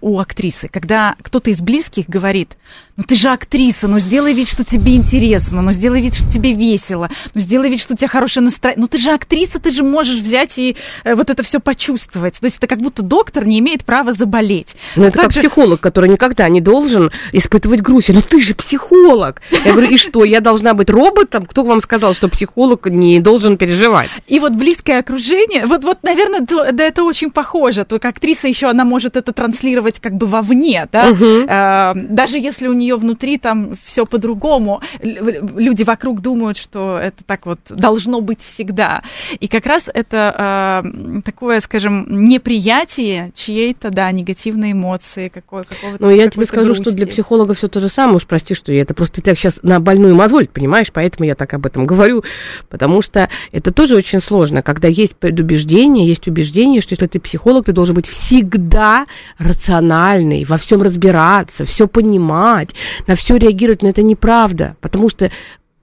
у 0.00 0.20
актрисы, 0.20 0.68
когда 0.68 1.16
кто-то 1.22 1.50
из 1.50 1.60
близких 1.60 2.08
говорит, 2.08 2.56
ну 2.98 3.04
ты 3.04 3.14
же 3.14 3.30
актриса, 3.30 3.86
ну 3.86 4.00
сделай 4.00 4.32
вид, 4.32 4.48
что 4.48 4.64
тебе 4.64 4.96
интересно, 4.96 5.62
ну 5.62 5.70
сделай 5.72 6.02
вид, 6.02 6.14
что 6.14 6.28
тебе 6.28 6.52
весело, 6.52 7.08
ну 7.32 7.40
сделай 7.40 7.70
вид, 7.70 7.80
что 7.80 7.94
у 7.94 7.96
тебя 7.96 8.08
хорошее 8.08 8.44
настроение. 8.44 8.80
Ну 8.80 8.88
ты 8.88 8.98
же 8.98 9.12
актриса, 9.12 9.60
ты 9.60 9.70
же 9.70 9.84
можешь 9.84 10.20
взять 10.20 10.58
и 10.58 10.76
вот 11.04 11.30
это 11.30 11.42
все 11.44 11.60
почувствовать. 11.60 12.38
То 12.40 12.44
есть 12.46 12.58
это 12.58 12.66
как 12.66 12.80
будто 12.80 13.02
доктор 13.02 13.46
не 13.46 13.60
имеет 13.60 13.84
права 13.84 14.12
заболеть. 14.12 14.74
Ну 14.96 15.04
это 15.04 15.18
как 15.20 15.32
же... 15.32 15.38
психолог, 15.40 15.80
который 15.80 16.10
никогда 16.10 16.48
не 16.48 16.60
должен 16.60 17.12
испытывать 17.32 17.80
грусть. 17.82 18.08
Ну 18.08 18.20
ты 18.20 18.42
же 18.42 18.54
психолог. 18.54 19.40
Я 19.64 19.72
говорю, 19.72 19.90
и 19.90 19.96
что, 19.96 20.24
я 20.24 20.40
должна 20.40 20.74
быть 20.74 20.90
роботом? 20.90 21.46
Кто 21.46 21.62
вам 21.62 21.80
сказал, 21.80 22.14
что 22.14 22.28
психолог 22.28 22.86
не 22.86 23.20
должен 23.20 23.56
переживать? 23.56 24.10
И 24.26 24.38
вот 24.38 24.52
близкое 24.52 24.98
окружение, 24.98 25.66
вот, 25.66 25.84
вот 25.84 26.02
наверное, 26.02 26.40
да, 26.40 26.84
это 26.84 27.02
очень 27.02 27.30
похоже. 27.30 27.84
Только 27.84 28.08
актриса 28.08 28.48
еще, 28.48 28.68
она 28.68 28.84
может 28.84 29.16
это 29.16 29.32
транслировать 29.32 30.00
как 30.00 30.14
бы 30.14 30.26
вовне, 30.26 30.86
да? 30.92 31.10
Угу. 31.10 32.14
Даже 32.14 32.38
если 32.38 32.68
у 32.68 32.72
нее 32.72 32.96
внутри 32.96 33.38
там 33.38 33.72
все 33.84 34.04
по-другому. 34.06 34.80
Люди 35.02 35.82
вокруг 35.82 36.20
думают, 36.20 36.56
что 36.56 36.98
это 36.98 37.24
так 37.24 37.46
вот 37.46 37.60
должно 37.68 38.20
быть 38.20 38.40
всегда. 38.40 39.02
И 39.40 39.48
как 39.48 39.66
раз 39.66 39.88
это 39.92 40.82
э, 40.84 41.20
такое, 41.22 41.60
скажем, 41.60 42.06
неприятие 42.08 43.32
чьей-то, 43.34 43.90
да, 43.90 44.10
негативной 44.10 44.72
эмоции, 44.72 45.28
какой, 45.28 45.64
какого-то 45.64 46.02
Ну, 46.02 46.10
я 46.10 46.28
тебе 46.28 46.46
скажу, 46.46 46.74
грусти. 46.74 46.82
что 46.82 46.92
для 46.92 47.06
психолога 47.06 47.54
все 47.54 47.68
то 47.68 47.80
же 47.80 47.88
самое, 47.88 48.16
уж 48.16 48.26
прости, 48.26 48.54
что 48.54 48.72
я 48.72 48.82
это 48.82 48.94
просто 48.94 49.22
так 49.22 49.37
сейчас 49.38 49.60
на 49.62 49.80
больную 49.80 50.14
мозоль, 50.14 50.48
понимаешь, 50.48 50.88
поэтому 50.92 51.26
я 51.26 51.34
так 51.34 51.54
об 51.54 51.66
этом 51.66 51.86
говорю, 51.86 52.24
потому 52.68 53.02
что 53.02 53.28
это 53.52 53.72
тоже 53.72 53.96
очень 53.96 54.20
сложно, 54.20 54.62
когда 54.62 54.88
есть 54.88 55.16
предубеждение, 55.16 56.06
есть 56.06 56.28
убеждение, 56.28 56.80
что 56.80 56.92
если 56.92 57.06
ты 57.06 57.20
психолог, 57.20 57.66
ты 57.66 57.72
должен 57.72 57.94
быть 57.94 58.06
всегда 58.06 59.06
рациональный, 59.38 60.44
во 60.44 60.58
всем 60.58 60.82
разбираться, 60.82 61.64
все 61.64 61.88
понимать, 61.88 62.70
на 63.06 63.16
все 63.16 63.36
реагировать, 63.36 63.82
но 63.82 63.88
это 63.88 64.02
неправда, 64.02 64.76
потому 64.80 65.08
что 65.08 65.30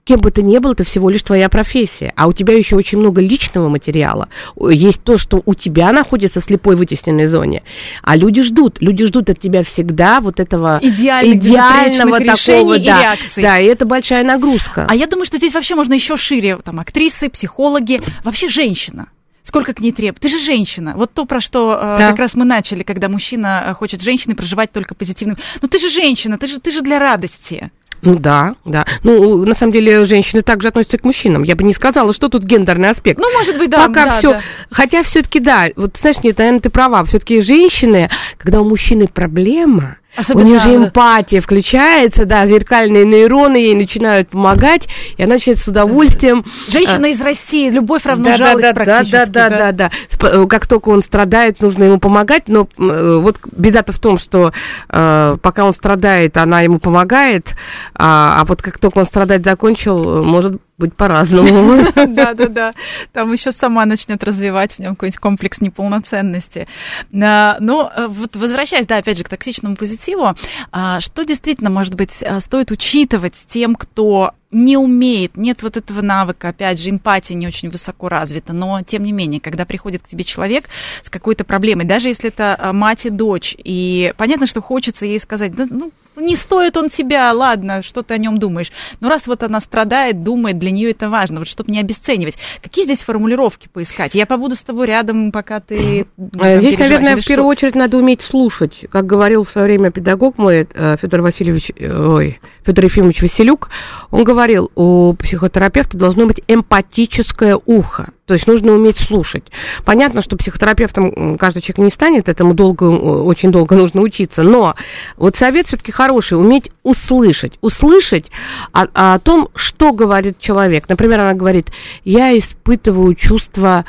кем 0.06 0.20
бы 0.20 0.30
ты 0.30 0.42
ни 0.42 0.56
был, 0.58 0.72
это 0.72 0.84
всего 0.84 1.10
лишь 1.10 1.22
твоя 1.22 1.48
профессия. 1.48 2.12
А 2.16 2.28
у 2.28 2.32
тебя 2.32 2.54
еще 2.54 2.76
очень 2.76 2.98
много 2.98 3.20
личного 3.20 3.68
материала. 3.68 4.28
Есть 4.56 5.02
то, 5.02 5.18
что 5.18 5.42
у 5.44 5.54
тебя 5.54 5.90
находится 5.90 6.40
в 6.40 6.44
слепой 6.44 6.76
вытесненной 6.76 7.26
зоне. 7.26 7.64
А 8.02 8.16
люди 8.16 8.42
ждут. 8.42 8.80
Люди 8.80 9.04
ждут 9.04 9.28
от 9.30 9.40
тебя 9.40 9.64
всегда 9.64 10.20
вот 10.20 10.38
этого 10.38 10.78
Идеальных, 10.80 11.42
идеального 11.42 12.20
такого, 12.20 12.78
да, 12.78 13.02
реакций. 13.02 13.42
Да, 13.42 13.58
и 13.58 13.66
это 13.66 13.84
большая 13.84 14.22
нагрузка. 14.22 14.86
А 14.88 14.94
я 14.94 15.08
думаю, 15.08 15.26
что 15.26 15.38
здесь 15.38 15.54
вообще 15.54 15.74
можно 15.74 15.94
еще 15.94 16.16
шире. 16.16 16.56
Там 16.58 16.78
актрисы, 16.78 17.28
психологи, 17.28 18.00
вообще 18.24 18.48
женщина 18.48 19.08
сколько 19.42 19.74
к 19.74 19.80
ней 19.80 19.92
требует. 19.92 20.20
Ты 20.20 20.28
же 20.28 20.40
женщина. 20.40 20.94
Вот 20.96 21.12
то, 21.12 21.24
про 21.24 21.40
что 21.40 21.78
э, 21.80 21.98
да. 22.00 22.10
как 22.10 22.18
раз 22.18 22.34
мы 22.34 22.44
начали, 22.44 22.82
когда 22.82 23.08
мужчина 23.08 23.64
э, 23.68 23.74
хочет 23.74 24.02
женщины 24.02 24.34
проживать 24.34 24.72
только 24.72 24.96
позитивным. 24.96 25.38
Ну 25.62 25.68
ты 25.68 25.78
же 25.78 25.88
женщина, 25.88 26.36
ты 26.36 26.48
же, 26.48 26.58
ты 26.58 26.72
же 26.72 26.82
для 26.82 26.98
радости. 26.98 27.70
Ну 28.06 28.14
да, 28.14 28.54
да. 28.64 28.86
Ну, 29.02 29.44
на 29.44 29.52
самом 29.52 29.72
деле, 29.72 30.06
женщины 30.06 30.42
также 30.42 30.68
относятся 30.68 30.96
к 30.96 31.02
мужчинам. 31.02 31.42
Я 31.42 31.56
бы 31.56 31.64
не 31.64 31.74
сказала, 31.74 32.12
что 32.12 32.28
тут 32.28 32.44
гендерный 32.44 32.90
аспект. 32.90 33.18
Ну, 33.18 33.28
может 33.32 33.58
быть, 33.58 33.68
да. 33.68 33.88
Пока 33.88 34.04
да, 34.04 34.18
все. 34.18 34.30
Да. 34.30 34.40
Хотя 34.70 35.02
все-таки 35.02 35.40
да, 35.40 35.66
вот 35.74 35.96
знаешь, 36.00 36.22
нет, 36.22 36.38
наверное, 36.38 36.60
ты 36.60 36.70
права. 36.70 37.04
Все-таки 37.04 37.40
женщины, 37.40 38.08
когда 38.38 38.60
у 38.60 38.64
мужчины 38.64 39.08
проблема, 39.08 39.96
Особенно... 40.16 40.44
У 40.44 40.48
нее 40.48 40.60
же 40.60 40.74
эмпатия 40.74 41.40
включается, 41.40 42.24
да, 42.24 42.46
зеркальные 42.46 43.04
нейроны 43.04 43.56
ей 43.56 43.74
начинают 43.74 44.30
помогать, 44.30 44.88
и 45.16 45.22
она 45.22 45.34
начинает 45.34 45.58
с 45.58 45.68
удовольствием... 45.68 46.44
Женщина 46.68 47.06
а... 47.06 47.10
из 47.10 47.20
России, 47.20 47.70
любовь 47.70 48.04
равно 48.04 48.24
да, 48.24 48.36
жалость 48.36 48.62
да, 48.62 48.72
практически. 48.72 49.12
Да, 49.12 49.26
да, 49.26 49.48
да, 49.48 49.72
да, 49.72 49.72
да. 49.72 49.90
Э, 50.28 50.46
как 50.46 50.66
только 50.66 50.88
он 50.88 51.02
страдает, 51.02 51.60
нужно 51.60 51.84
ему 51.84 51.98
помогать, 51.98 52.44
но 52.48 52.68
э, 52.78 53.18
вот 53.20 53.36
беда-то 53.56 53.92
в 53.92 53.98
том, 53.98 54.18
что 54.18 54.52
э, 54.88 55.36
пока 55.40 55.64
он 55.64 55.74
страдает, 55.74 56.36
она 56.36 56.62
ему 56.62 56.78
помогает, 56.78 57.54
а, 57.94 58.40
а 58.40 58.44
вот 58.44 58.62
как 58.62 58.78
только 58.78 58.98
он 58.98 59.06
страдать 59.06 59.44
закончил, 59.44 60.24
может 60.24 60.60
быть 60.78 60.94
по-разному. 60.94 61.82
Да, 62.08 62.34
да, 62.34 62.48
да. 62.48 62.72
Там 63.12 63.32
еще 63.32 63.52
сама 63.52 63.84
начнет 63.86 64.22
развивать 64.22 64.74
в 64.74 64.78
нем 64.78 64.94
какой-нибудь 64.94 65.18
комплекс 65.18 65.60
неполноценности. 65.60 66.68
А, 67.12 67.56
ну, 67.60 67.90
вот 68.08 68.36
возвращаясь, 68.36 68.86
да, 68.86 68.98
опять 68.98 69.18
же, 69.18 69.24
к 69.24 69.28
токсичному 69.28 69.76
позитиву, 69.76 70.34
а, 70.72 71.00
что 71.00 71.24
действительно, 71.24 71.70
может 71.70 71.94
быть, 71.94 72.22
стоит 72.40 72.70
учитывать 72.70 73.44
тем, 73.48 73.74
кто 73.74 74.32
не 74.50 74.76
умеет, 74.76 75.36
нет 75.36 75.62
вот 75.62 75.76
этого 75.76 76.02
навыка, 76.02 76.48
опять 76.48 76.80
же, 76.80 76.90
эмпатия 76.90 77.34
не 77.34 77.46
очень 77.46 77.68
высоко 77.68 78.08
развита, 78.08 78.52
но 78.52 78.82
тем 78.82 79.02
не 79.02 79.12
менее, 79.12 79.40
когда 79.40 79.64
приходит 79.64 80.02
к 80.02 80.08
тебе 80.08 80.24
человек 80.24 80.64
с 81.02 81.10
какой-то 81.10 81.44
проблемой, 81.44 81.84
даже 81.84 82.08
если 82.08 82.28
это 82.28 82.56
а, 82.58 82.72
мать 82.72 83.06
и 83.06 83.10
дочь, 83.10 83.56
и 83.58 84.12
понятно, 84.16 84.46
что 84.46 84.62
хочется 84.62 85.06
ей 85.06 85.18
сказать, 85.18 85.54
да, 85.54 85.66
ну, 85.68 85.92
не 86.16 86.34
стоит 86.34 86.76
он 86.76 86.88
себя, 86.90 87.32
ладно, 87.32 87.82
что 87.82 88.02
ты 88.02 88.14
о 88.14 88.18
нем 88.18 88.38
думаешь. 88.38 88.72
Но 89.00 89.08
раз 89.08 89.26
вот 89.26 89.42
она 89.42 89.60
страдает, 89.60 90.22
думает, 90.22 90.58
для 90.58 90.70
нее 90.70 90.90
это 90.90 91.08
важно, 91.08 91.40
вот 91.40 91.48
чтобы 91.48 91.70
не 91.70 91.80
обесценивать. 91.80 92.38
Какие 92.62 92.84
здесь 92.84 93.00
формулировки 93.00 93.68
поискать? 93.72 94.14
Я 94.14 94.26
побуду 94.26 94.54
с 94.54 94.62
тобой 94.62 94.86
рядом, 94.86 95.30
пока 95.30 95.60
ты... 95.60 96.06
Там, 96.16 96.60
здесь, 96.60 96.78
наверное, 96.78 97.16
в 97.16 97.20
что? 97.20 97.28
первую 97.28 97.48
очередь 97.48 97.74
надо 97.74 97.98
уметь 97.98 98.22
слушать. 98.22 98.84
Как 98.90 99.06
говорил 99.06 99.44
в 99.44 99.50
свое 99.50 99.66
время 99.66 99.90
педагог 99.90 100.38
мой, 100.38 100.66
э, 100.72 100.96
Федор 101.00 101.20
Васильевич, 101.20 101.72
э, 101.76 101.94
ой, 101.94 102.40
Федор 102.64 102.84
Ефимович 102.84 103.22
Василюк, 103.22 103.68
он 104.10 104.24
говорил, 104.24 104.35
у 104.74 105.14
психотерапевта 105.14 105.96
должно 105.96 106.26
быть 106.26 106.42
эмпатическое 106.46 107.58
ухо. 107.66 108.10
То 108.26 108.34
есть 108.34 108.46
нужно 108.46 108.72
уметь 108.72 108.98
слушать. 108.98 109.44
Понятно, 109.84 110.20
что 110.20 110.36
психотерапевтом 110.36 111.38
каждый 111.38 111.62
человек 111.62 111.78
не 111.78 111.90
станет, 111.90 112.28
этому 112.28 112.54
долго, 112.54 112.84
очень 112.84 113.52
долго 113.52 113.76
нужно 113.76 114.00
учиться. 114.00 114.42
Но 114.42 114.74
вот 115.16 115.36
совет 115.36 115.66
все-таки 115.66 115.92
хороший, 115.92 116.34
уметь 116.34 116.70
услышать. 116.82 117.58
Услышать 117.60 118.26
о, 118.72 118.86
о 118.92 119.18
том, 119.20 119.48
что 119.54 119.92
говорит 119.92 120.38
человек. 120.40 120.88
Например, 120.88 121.20
она 121.20 121.34
говорит, 121.34 121.70
я 122.04 122.36
испытываю 122.36 123.14
чувство 123.14 123.84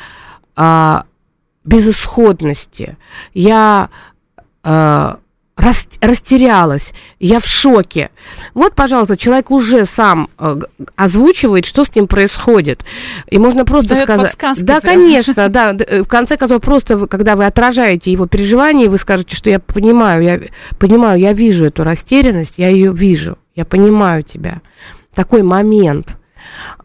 а, 0.54 1.04
безысходности. 1.64 2.96
Я 3.34 3.90
а, 4.62 5.18
рас, 5.58 5.88
растерялась, 6.00 6.92
я 7.18 7.40
в 7.40 7.46
шоке. 7.46 8.10
Вот, 8.54 8.74
пожалуйста, 8.74 9.16
человек 9.16 9.50
уже 9.50 9.84
сам 9.86 10.28
э, 10.38 10.60
озвучивает, 10.96 11.66
что 11.66 11.84
с 11.84 11.94
ним 11.94 12.06
происходит. 12.06 12.84
И 13.28 13.38
можно 13.38 13.64
просто 13.64 13.90
Дает 13.90 14.04
сказать... 14.04 14.64
Да, 14.64 14.80
прям. 14.80 14.94
конечно, 14.94 15.48
да. 15.48 15.76
Э, 15.76 16.02
в 16.02 16.08
конце 16.08 16.36
концов, 16.36 16.62
просто 16.62 17.06
когда 17.06 17.36
вы 17.36 17.44
отражаете 17.44 18.12
его 18.12 18.26
переживания, 18.26 18.88
вы 18.88 18.98
скажете, 18.98 19.36
что 19.36 19.50
я 19.50 19.58
понимаю, 19.58 20.22
я 20.22 20.40
понимаю, 20.78 21.20
я 21.20 21.32
вижу 21.32 21.64
эту 21.66 21.84
растерянность, 21.84 22.54
я 22.56 22.68
ее 22.68 22.92
вижу, 22.92 23.36
я 23.56 23.64
понимаю 23.64 24.22
тебя. 24.22 24.62
Такой 25.14 25.42
момент. 25.42 26.16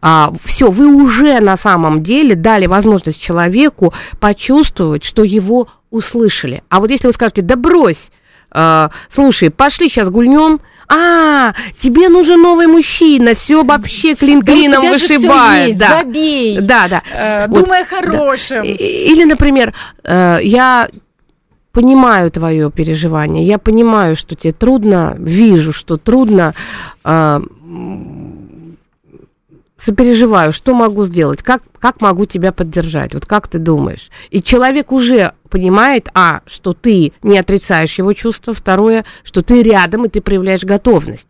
А, 0.02 0.34
все, 0.44 0.72
вы 0.72 0.88
уже 0.94 1.40
на 1.40 1.56
самом 1.56 2.04
деле 2.04 2.36
дали 2.36 2.66
возможность 2.66 3.22
человеку 3.22 3.94
почувствовать, 4.20 5.04
что 5.04 5.24
его 5.24 5.70
услышали. 5.92 6.64
А 6.70 6.80
вот 6.80 6.90
если 6.90 7.08
вы 7.08 7.14
скажете, 7.14 7.44
да 7.44 7.56
брось, 7.56 8.10
э, 8.54 8.90
слушай, 9.10 9.50
пошли 9.50 9.90
сейчас 9.90 10.10
гульнем, 10.10 10.60
а, 10.88 11.54
тебе 11.80 12.10
нужен 12.10 12.42
новый 12.42 12.68
мужчина, 12.68 13.34
все 13.36 13.64
вообще 13.64 14.16
клин 14.16 14.42
клином 14.42 14.84
да 14.84 14.92
вышибает. 14.92 15.78
Да. 15.78 15.90
Забей. 16.00 16.60
Да, 16.62 16.88
да. 16.88 17.02
Э, 17.14 17.48
вот, 17.48 17.62
думай 17.64 17.82
о 17.82 17.86
хорошем. 17.86 18.64
Да. 18.64 18.70
Или, 18.70 19.24
например, 19.24 19.74
э, 20.04 20.38
я 20.44 20.90
понимаю 21.72 22.30
твое 22.30 22.70
переживание, 22.70 23.44
я 23.44 23.58
понимаю, 23.58 24.16
что 24.16 24.36
тебе 24.36 24.54
трудно, 24.54 25.16
вижу, 25.18 25.74
что 25.74 25.98
трудно. 25.98 26.54
Э, 27.04 27.42
сопереживаю, 29.84 30.54
что 30.54 30.74
могу 30.74 31.06
сделать, 31.06 31.44
как, 31.44 31.62
как 31.80 32.02
могу 32.02 32.26
тебя 32.26 32.52
поддержать, 32.52 33.14
вот 33.14 33.26
как 33.26 33.48
ты 33.48 33.60
думаешь. 33.60 34.10
И 34.30 34.42
человек 34.42 34.92
уже 34.92 35.34
понимает, 35.50 36.10
а, 36.14 36.42
что 36.46 36.74
ты 36.74 37.14
не 37.22 37.38
отрицаешь 37.38 37.98
его 37.98 38.14
чувства, 38.14 38.54
второе, 38.54 39.04
что 39.24 39.42
ты 39.42 39.62
рядом 39.62 40.06
и 40.06 40.10
ты 40.10 40.22
проявляешь 40.22 40.64
готовность. 40.64 41.28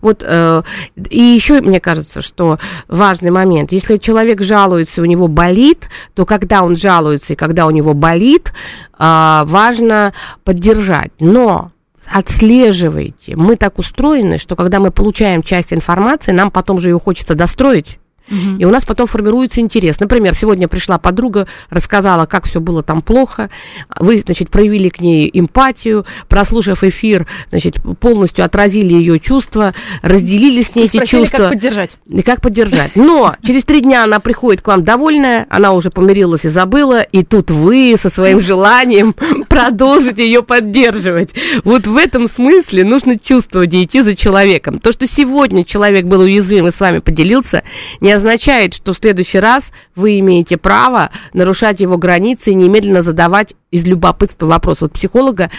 Вот, 0.00 0.24
э, 0.26 0.62
и 1.10 1.20
еще 1.20 1.60
мне 1.60 1.80
кажется, 1.80 2.22
что 2.22 2.58
важный 2.88 3.30
момент, 3.30 3.72
если 3.72 3.98
человек 3.98 4.40
жалуется, 4.40 5.02
у 5.02 5.04
него 5.04 5.28
болит, 5.28 5.88
то 6.14 6.24
когда 6.24 6.62
он 6.62 6.76
жалуется 6.76 7.34
и 7.34 7.36
когда 7.36 7.66
у 7.66 7.70
него 7.70 7.92
болит, 7.92 8.52
э, 8.98 9.42
важно 9.44 10.14
поддержать. 10.44 11.12
Но 11.20 11.72
отслеживайте. 12.10 13.36
Мы 13.36 13.56
так 13.56 13.78
устроены, 13.78 14.38
что 14.38 14.56
когда 14.56 14.80
мы 14.80 14.90
получаем 14.90 15.42
часть 15.42 15.72
информации, 15.72 16.32
нам 16.32 16.50
потом 16.50 16.78
же 16.78 16.90
ее 16.90 16.98
хочется 16.98 17.34
достроить. 17.34 17.98
Угу. 18.28 18.58
И 18.58 18.64
у 18.64 18.70
нас 18.70 18.84
потом 18.84 19.06
формируется 19.06 19.60
интерес. 19.60 20.00
Например, 20.00 20.34
сегодня 20.34 20.68
пришла 20.68 20.98
подруга, 20.98 21.46
рассказала, 21.70 22.26
как 22.26 22.46
все 22.46 22.60
было 22.60 22.82
там 22.82 23.02
плохо. 23.02 23.50
Вы, 23.98 24.22
значит, 24.24 24.50
проявили 24.50 24.88
к 24.88 25.00
ней 25.00 25.30
эмпатию, 25.32 26.06
прослушав 26.28 26.82
эфир, 26.82 27.26
значит, 27.50 27.76
полностью 28.00 28.44
отразили 28.44 28.94
ее 28.94 29.18
чувства, 29.18 29.74
разделили 30.02 30.62
с 30.62 30.74
ней 30.74 30.86
и 30.86 30.88
эти 30.88 31.04
чувства. 31.06 31.38
как 31.38 31.48
поддержать. 31.50 31.96
И 32.06 32.22
как 32.22 32.40
поддержать. 32.40 32.96
Но 32.96 33.36
через 33.42 33.64
три 33.64 33.80
дня 33.80 34.04
она 34.04 34.20
приходит 34.20 34.62
к 34.62 34.68
вам 34.68 34.84
довольная, 34.84 35.46
она 35.48 35.72
уже 35.72 35.90
помирилась 35.90 36.44
и 36.44 36.48
забыла, 36.48 37.02
и 37.02 37.22
тут 37.22 37.50
вы 37.50 37.94
со 38.00 38.10
своим 38.10 38.40
желанием 38.40 39.14
продолжите 39.48 40.26
ее 40.26 40.42
поддерживать. 40.42 41.30
Вот 41.64 41.86
в 41.86 41.96
этом 41.96 42.28
смысле 42.28 42.84
нужно 42.84 43.18
чувствовать 43.18 43.72
и 43.74 43.84
идти 43.84 44.02
за 44.02 44.16
человеком. 44.16 44.80
То, 44.80 44.92
что 44.92 45.06
сегодня 45.06 45.64
человек 45.64 46.06
был 46.06 46.20
уязвим 46.20 46.66
и 46.66 46.72
с 46.72 46.80
вами 46.80 46.98
поделился, 46.98 47.62
не 48.00 48.15
означает, 48.16 48.74
что 48.74 48.92
в 48.92 48.98
следующий 48.98 49.38
раз 49.38 49.70
вы 49.94 50.18
имеете 50.18 50.56
право 50.56 51.10
нарушать 51.32 51.80
его 51.80 51.96
границы 51.96 52.50
и 52.50 52.54
немедленно 52.54 53.02
задавать 53.02 53.54
из 53.70 53.84
любопытства 53.84 54.46
вопрос. 54.46 54.80
Вот 54.80 54.92
психолога 54.92 55.50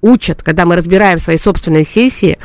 учат, 0.00 0.42
когда 0.42 0.64
мы 0.64 0.76
разбираем 0.76 1.18
свои 1.18 1.36
собственные 1.36 1.84
сессии, 1.84 2.38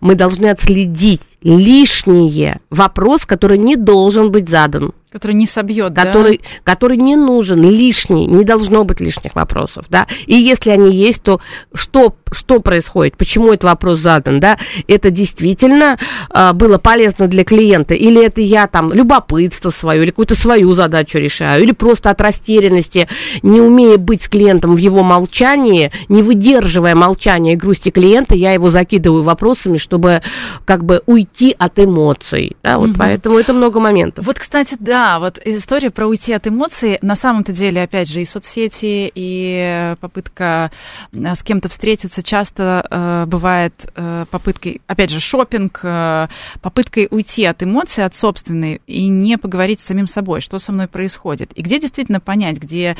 мы 0.00 0.14
должны 0.14 0.46
отследить 0.46 1.22
лишние 1.42 2.60
вопрос, 2.70 3.26
который 3.26 3.58
не 3.58 3.76
должен 3.76 4.30
быть 4.30 4.48
задан. 4.48 4.92
Который 5.10 5.32
не 5.32 5.46
собьет, 5.46 5.94
который, 5.94 6.38
да? 6.38 6.72
Который 6.72 6.98
не 6.98 7.16
нужен, 7.16 7.62
лишний, 7.62 8.26
не 8.26 8.44
должно 8.44 8.84
быть 8.84 9.00
лишних 9.00 9.34
вопросов, 9.34 9.86
да. 9.88 10.06
И 10.26 10.36
если 10.36 10.68
они 10.68 10.94
есть, 10.94 11.22
то 11.22 11.40
что, 11.72 12.14
что 12.30 12.60
происходит, 12.60 13.16
почему 13.16 13.48
этот 13.48 13.64
вопрос 13.64 14.00
задан, 14.00 14.38
да? 14.38 14.58
Это 14.86 15.10
действительно 15.10 15.98
а, 16.28 16.52
было 16.52 16.76
полезно 16.76 17.26
для 17.26 17.44
клиента, 17.44 17.94
или 17.94 18.22
это 18.22 18.42
я 18.42 18.66
там 18.66 18.92
любопытство 18.92 19.70
свое, 19.70 20.02
или 20.02 20.10
какую-то 20.10 20.34
свою 20.34 20.74
задачу 20.74 21.16
решаю, 21.16 21.62
или 21.62 21.72
просто 21.72 22.10
от 22.10 22.20
растерянности, 22.20 23.08
не 23.42 23.62
умея 23.62 23.96
быть 23.96 24.22
с 24.22 24.28
клиентом 24.28 24.74
в 24.74 24.78
его 24.78 25.02
молчании, 25.02 25.90
не 26.10 26.22
выдерживая 26.22 26.94
молчания 26.94 27.54
и 27.54 27.56
грусти 27.56 27.90
клиента, 27.90 28.34
я 28.34 28.52
его 28.52 28.70
закидываю 28.70 29.22
вопросами, 29.22 29.78
чтобы 29.78 30.20
как 30.66 30.84
бы 30.84 31.02
уйти 31.06 31.56
от 31.58 31.78
эмоций, 31.78 32.58
да, 32.62 32.78
вот 32.78 32.90
угу. 32.90 32.98
поэтому 32.98 33.38
это 33.38 33.54
много 33.54 33.80
моментов. 33.80 34.26
Вот, 34.26 34.38
кстати, 34.38 34.76
да, 34.78 34.97
да, 34.98 35.20
вот 35.20 35.38
история 35.44 35.90
про 35.90 36.08
уйти 36.08 36.32
от 36.32 36.48
эмоций, 36.48 36.98
на 37.02 37.14
самом-то 37.14 37.52
деле, 37.52 37.82
опять 37.82 38.08
же, 38.08 38.20
и 38.20 38.24
соцсети, 38.24 39.08
и 39.14 39.94
попытка 40.00 40.72
э, 41.12 41.34
с 41.36 41.44
кем-то 41.44 41.68
встретиться 41.68 42.20
часто 42.24 42.84
э, 42.90 43.24
бывает 43.26 43.92
э, 43.94 44.26
попыткой, 44.28 44.80
опять 44.88 45.10
же, 45.10 45.20
шопинг, 45.20 45.78
э, 45.84 46.26
попыткой 46.62 47.06
уйти 47.12 47.44
от 47.44 47.62
эмоций, 47.62 48.04
от 48.04 48.14
собственной, 48.14 48.80
и 48.88 49.06
не 49.06 49.38
поговорить 49.38 49.78
с 49.80 49.84
самим 49.84 50.08
собой, 50.08 50.40
что 50.40 50.58
со 50.58 50.72
мной 50.72 50.88
происходит. 50.88 51.52
И 51.52 51.62
где 51.62 51.78
действительно 51.78 52.18
понять, 52.18 52.56
где, 52.56 52.96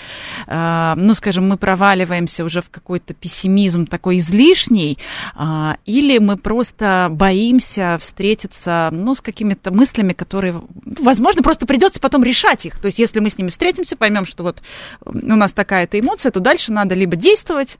э, 0.46 0.94
ну, 0.96 1.14
скажем, 1.14 1.48
мы 1.48 1.56
проваливаемся 1.56 2.44
уже 2.44 2.60
в 2.60 2.70
какой-то 2.70 3.12
пессимизм 3.12 3.86
такой 3.86 4.18
излишний, 4.18 4.98
э, 5.34 5.72
или 5.84 6.18
мы 6.18 6.36
просто 6.36 7.08
боимся 7.10 7.98
встретиться, 8.00 8.90
ну, 8.92 9.16
с 9.16 9.20
какими-то 9.20 9.72
мыслями, 9.72 10.12
которые, 10.12 10.62
возможно, 11.00 11.42
просто 11.42 11.66
придет 11.66 11.87
придется 11.88 12.00
потом 12.00 12.22
решать 12.22 12.66
их. 12.66 12.78
То 12.78 12.86
есть, 12.86 12.98
если 12.98 13.20
мы 13.20 13.30
с 13.30 13.38
ними 13.38 13.48
встретимся, 13.50 13.96
поймем, 13.96 14.26
что 14.26 14.42
вот 14.42 14.62
у 15.04 15.12
нас 15.12 15.52
такая-то 15.52 15.98
эмоция, 15.98 16.30
то 16.30 16.40
дальше 16.40 16.72
надо 16.72 16.94
либо 16.94 17.16
действовать, 17.16 17.78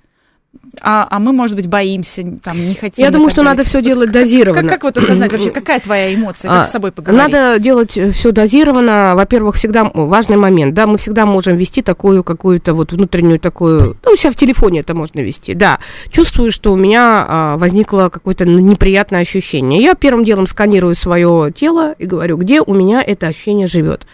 а, 0.80 1.06
а 1.10 1.18
мы, 1.18 1.32
может 1.32 1.56
быть, 1.56 1.66
боимся, 1.66 2.22
там, 2.42 2.58
не 2.66 2.74
хотим. 2.74 3.04
Я 3.04 3.10
думаю, 3.10 3.30
что 3.30 3.42
надо 3.42 3.64
все 3.64 3.82
делать 3.82 4.12
дозированно. 4.12 4.68
Как, 4.68 4.80
как 4.80 4.84
вот 4.84 5.02
осознать 5.02 5.32
вообще, 5.32 5.50
какая 5.50 5.80
твоя 5.80 6.14
эмоция, 6.14 6.50
как 6.50 6.62
а, 6.62 6.64
с 6.64 6.70
собой 6.70 6.92
поговорить? 6.92 7.32
Надо 7.32 7.58
делать 7.58 7.92
все 7.92 8.32
дозированно. 8.32 9.14
Во-первых, 9.14 9.56
всегда 9.56 9.90
важный 9.92 10.36
момент, 10.36 10.74
да, 10.74 10.86
мы 10.86 10.98
всегда 10.98 11.26
можем 11.26 11.56
вести 11.56 11.82
такую 11.82 12.22
какую-то 12.22 12.74
вот 12.74 12.92
внутреннюю 12.92 13.40
такую, 13.40 13.96
ну, 14.04 14.16
себя 14.16 14.30
в 14.30 14.36
телефоне 14.36 14.80
это 14.80 14.94
можно 14.94 15.20
вести, 15.20 15.54
да. 15.54 15.78
Чувствую, 16.10 16.52
что 16.52 16.72
у 16.72 16.76
меня 16.76 17.26
а, 17.28 17.56
возникло 17.56 18.08
какое-то 18.08 18.44
неприятное 18.44 19.20
ощущение. 19.20 19.82
Я 19.82 19.94
первым 19.94 20.24
делом 20.24 20.46
сканирую 20.46 20.94
свое 20.94 21.52
тело 21.54 21.94
и 21.98 22.06
говорю, 22.06 22.36
где 22.36 22.60
у 22.60 22.74
меня 22.74 23.02
это 23.02 23.26
ощущение 23.26 23.66
живет. 23.66 24.06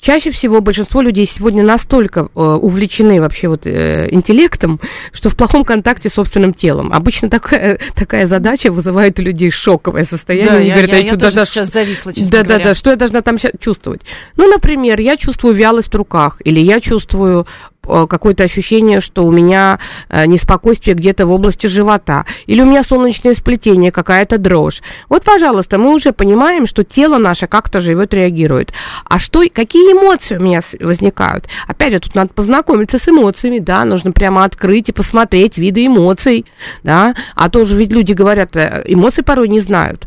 Чаще 0.00 0.30
всего 0.30 0.60
большинство 0.60 1.00
людей 1.00 1.26
сегодня 1.26 1.64
настолько 1.64 2.20
э, 2.20 2.40
увлечены 2.40 3.20
вообще 3.20 3.48
вот 3.48 3.66
э, 3.66 4.08
интеллектом, 4.12 4.80
что 5.12 5.28
в 5.28 5.36
плохом 5.36 5.64
контакте 5.64 6.08
с 6.08 6.14
собственным 6.14 6.54
телом. 6.54 6.92
Обычно 6.92 7.28
такая, 7.28 7.80
такая 7.96 8.28
задача 8.28 8.70
вызывает 8.70 9.18
у 9.18 9.22
людей 9.22 9.50
шоковое 9.50 10.04
состояние. 10.04 10.50
Да, 10.50 10.56
Они 10.58 10.68
я, 10.68 10.74
говорят, 10.74 10.90
я, 10.90 10.96
я, 10.98 11.04
я 11.04 11.10
тоже 11.10 11.20
должна... 11.20 11.46
сейчас 11.46 11.72
зависла, 11.72 12.12
честно 12.12 12.30
да, 12.30 12.44
говоря. 12.44 12.64
Да, 12.64 12.70
да, 12.70 12.74
что 12.76 12.90
я 12.90 12.96
должна 12.96 13.22
там 13.22 13.38
чувствовать? 13.60 14.02
Ну, 14.36 14.48
например, 14.48 15.00
я 15.00 15.16
чувствую 15.16 15.54
вялость 15.54 15.92
в 15.92 15.96
руках, 15.96 16.40
или 16.44 16.60
я 16.60 16.80
чувствую 16.80 17.46
какое-то 17.88 18.44
ощущение, 18.44 19.00
что 19.00 19.24
у 19.24 19.32
меня 19.32 19.78
э, 20.08 20.26
неспокойствие 20.26 20.94
где-то 20.94 21.26
в 21.26 21.32
области 21.32 21.66
живота, 21.66 22.26
или 22.46 22.60
у 22.62 22.66
меня 22.66 22.82
солнечное 22.82 23.34
сплетение, 23.34 23.90
какая-то 23.90 24.38
дрожь. 24.38 24.82
Вот, 25.08 25.24
пожалуйста, 25.24 25.78
мы 25.78 25.94
уже 25.94 26.12
понимаем, 26.12 26.66
что 26.66 26.84
тело 26.84 27.18
наше 27.18 27.46
как-то 27.46 27.80
живет, 27.80 28.14
реагирует. 28.14 28.72
А 29.04 29.18
что, 29.18 29.42
какие 29.52 29.92
эмоции 29.92 30.36
у 30.36 30.42
меня 30.42 30.60
возникают? 30.80 31.48
Опять 31.66 31.92
же, 31.92 32.00
тут 32.00 32.14
надо 32.14 32.30
познакомиться 32.32 32.98
с 32.98 33.08
эмоциями, 33.08 33.58
да, 33.58 33.84
нужно 33.84 34.12
прямо 34.12 34.44
открыть 34.44 34.88
и 34.88 34.92
посмотреть 34.92 35.58
виды 35.58 35.86
эмоций, 35.86 36.46
да, 36.82 37.14
а 37.34 37.48
то 37.48 37.64
же 37.64 37.76
ведь 37.76 37.92
люди 37.92 38.12
говорят, 38.12 38.56
э, 38.56 38.84
эмоции 38.86 39.22
порой 39.22 39.48
не 39.48 39.60
знают. 39.60 40.06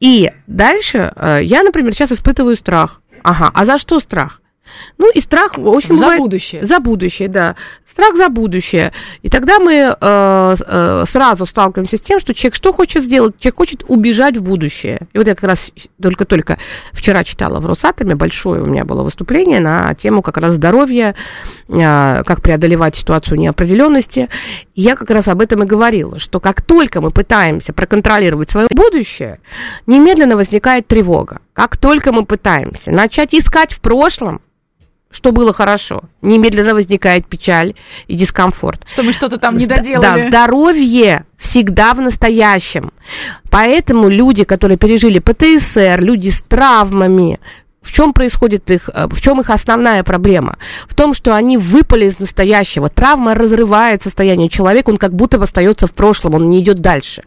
И 0.00 0.30
дальше 0.46 1.12
я, 1.42 1.62
например, 1.62 1.94
сейчас 1.94 2.12
испытываю 2.12 2.56
страх. 2.56 3.00
Ага, 3.22 3.50
а 3.54 3.64
за 3.64 3.78
что 3.78 4.00
страх? 4.00 4.42
Ну 4.98 5.10
и 5.10 5.20
страх, 5.20 5.52
общем, 5.56 5.96
за 5.96 6.02
бывает, 6.02 6.20
будущее. 6.20 6.64
За 6.64 6.78
будущее, 6.78 7.28
да. 7.28 7.56
Страх 7.90 8.16
за 8.16 8.28
будущее. 8.28 8.92
И 9.22 9.28
тогда 9.28 9.58
мы 9.58 9.74
э, 9.74 9.94
э, 10.00 11.04
сразу 11.08 11.46
сталкиваемся 11.46 11.96
с 11.96 12.00
тем, 12.00 12.18
что 12.18 12.34
человек 12.34 12.54
что 12.54 12.72
хочет 12.72 13.04
сделать? 13.04 13.38
Человек 13.38 13.56
хочет 13.56 13.84
убежать 13.88 14.36
в 14.36 14.42
будущее. 14.42 15.00
И 15.12 15.18
вот 15.18 15.26
я 15.26 15.34
как 15.34 15.50
раз 15.50 15.70
только-только 16.00 16.58
вчера 16.92 17.22
читала 17.24 17.60
в 17.60 17.66
Росатоме, 17.66 18.14
большое 18.14 18.62
у 18.62 18.66
меня 18.66 18.84
было 18.84 19.02
выступление 19.02 19.60
на 19.60 19.94
тему 19.94 20.22
как 20.22 20.38
раз 20.38 20.54
здоровья, 20.54 21.14
э, 21.68 22.22
как 22.24 22.42
преодолевать 22.42 22.96
ситуацию 22.96 23.38
неопределенности. 23.38 24.28
И 24.74 24.82
я 24.82 24.96
как 24.96 25.10
раз 25.10 25.28
об 25.28 25.40
этом 25.40 25.62
и 25.62 25.66
говорила, 25.66 26.18
что 26.18 26.40
как 26.40 26.62
только 26.62 27.00
мы 27.00 27.10
пытаемся 27.10 27.72
проконтролировать 27.72 28.50
свое 28.50 28.68
будущее, 28.70 29.40
немедленно 29.86 30.36
возникает 30.36 30.86
тревога. 30.86 31.40
Как 31.52 31.76
только 31.76 32.12
мы 32.12 32.24
пытаемся 32.24 32.90
начать 32.90 33.34
искать 33.34 33.72
в 33.72 33.80
прошлом, 33.80 34.40
что 35.14 35.30
было 35.32 35.52
хорошо. 35.52 36.02
Немедленно 36.22 36.74
возникает 36.74 37.26
печаль 37.26 37.74
и 38.08 38.16
дискомфорт. 38.16 38.82
Что 38.86 39.04
мы 39.04 39.12
что-то 39.12 39.38
там 39.38 39.56
не 39.56 39.66
доделали. 39.66 40.02
Да, 40.02 40.28
здоровье 40.28 41.24
всегда 41.38 41.94
в 41.94 42.00
настоящем. 42.00 42.92
Поэтому 43.50 44.08
люди, 44.08 44.44
которые 44.44 44.76
пережили 44.76 45.20
ПТСР, 45.20 46.00
люди 46.00 46.30
с 46.30 46.42
травмами, 46.42 47.38
в 47.84 47.92
чем 47.92 48.12
происходит 48.12 48.70
их, 48.70 48.90
э, 48.92 49.06
в 49.08 49.20
чем 49.20 49.40
их 49.40 49.50
основная 49.50 50.02
проблема? 50.02 50.56
В 50.88 50.94
том, 50.94 51.14
что 51.14 51.34
они 51.34 51.56
выпали 51.58 52.06
из 52.06 52.18
настоящего. 52.18 52.88
Травма 52.88 53.34
разрывает 53.34 54.02
состояние 54.02 54.48
человека, 54.48 54.90
он 54.90 54.96
как 54.96 55.14
будто 55.14 55.38
бы 55.38 55.44
остается 55.44 55.86
в 55.86 55.92
прошлом, 55.92 56.34
он 56.34 56.50
не 56.50 56.60
идет 56.60 56.80
дальше. 56.80 57.22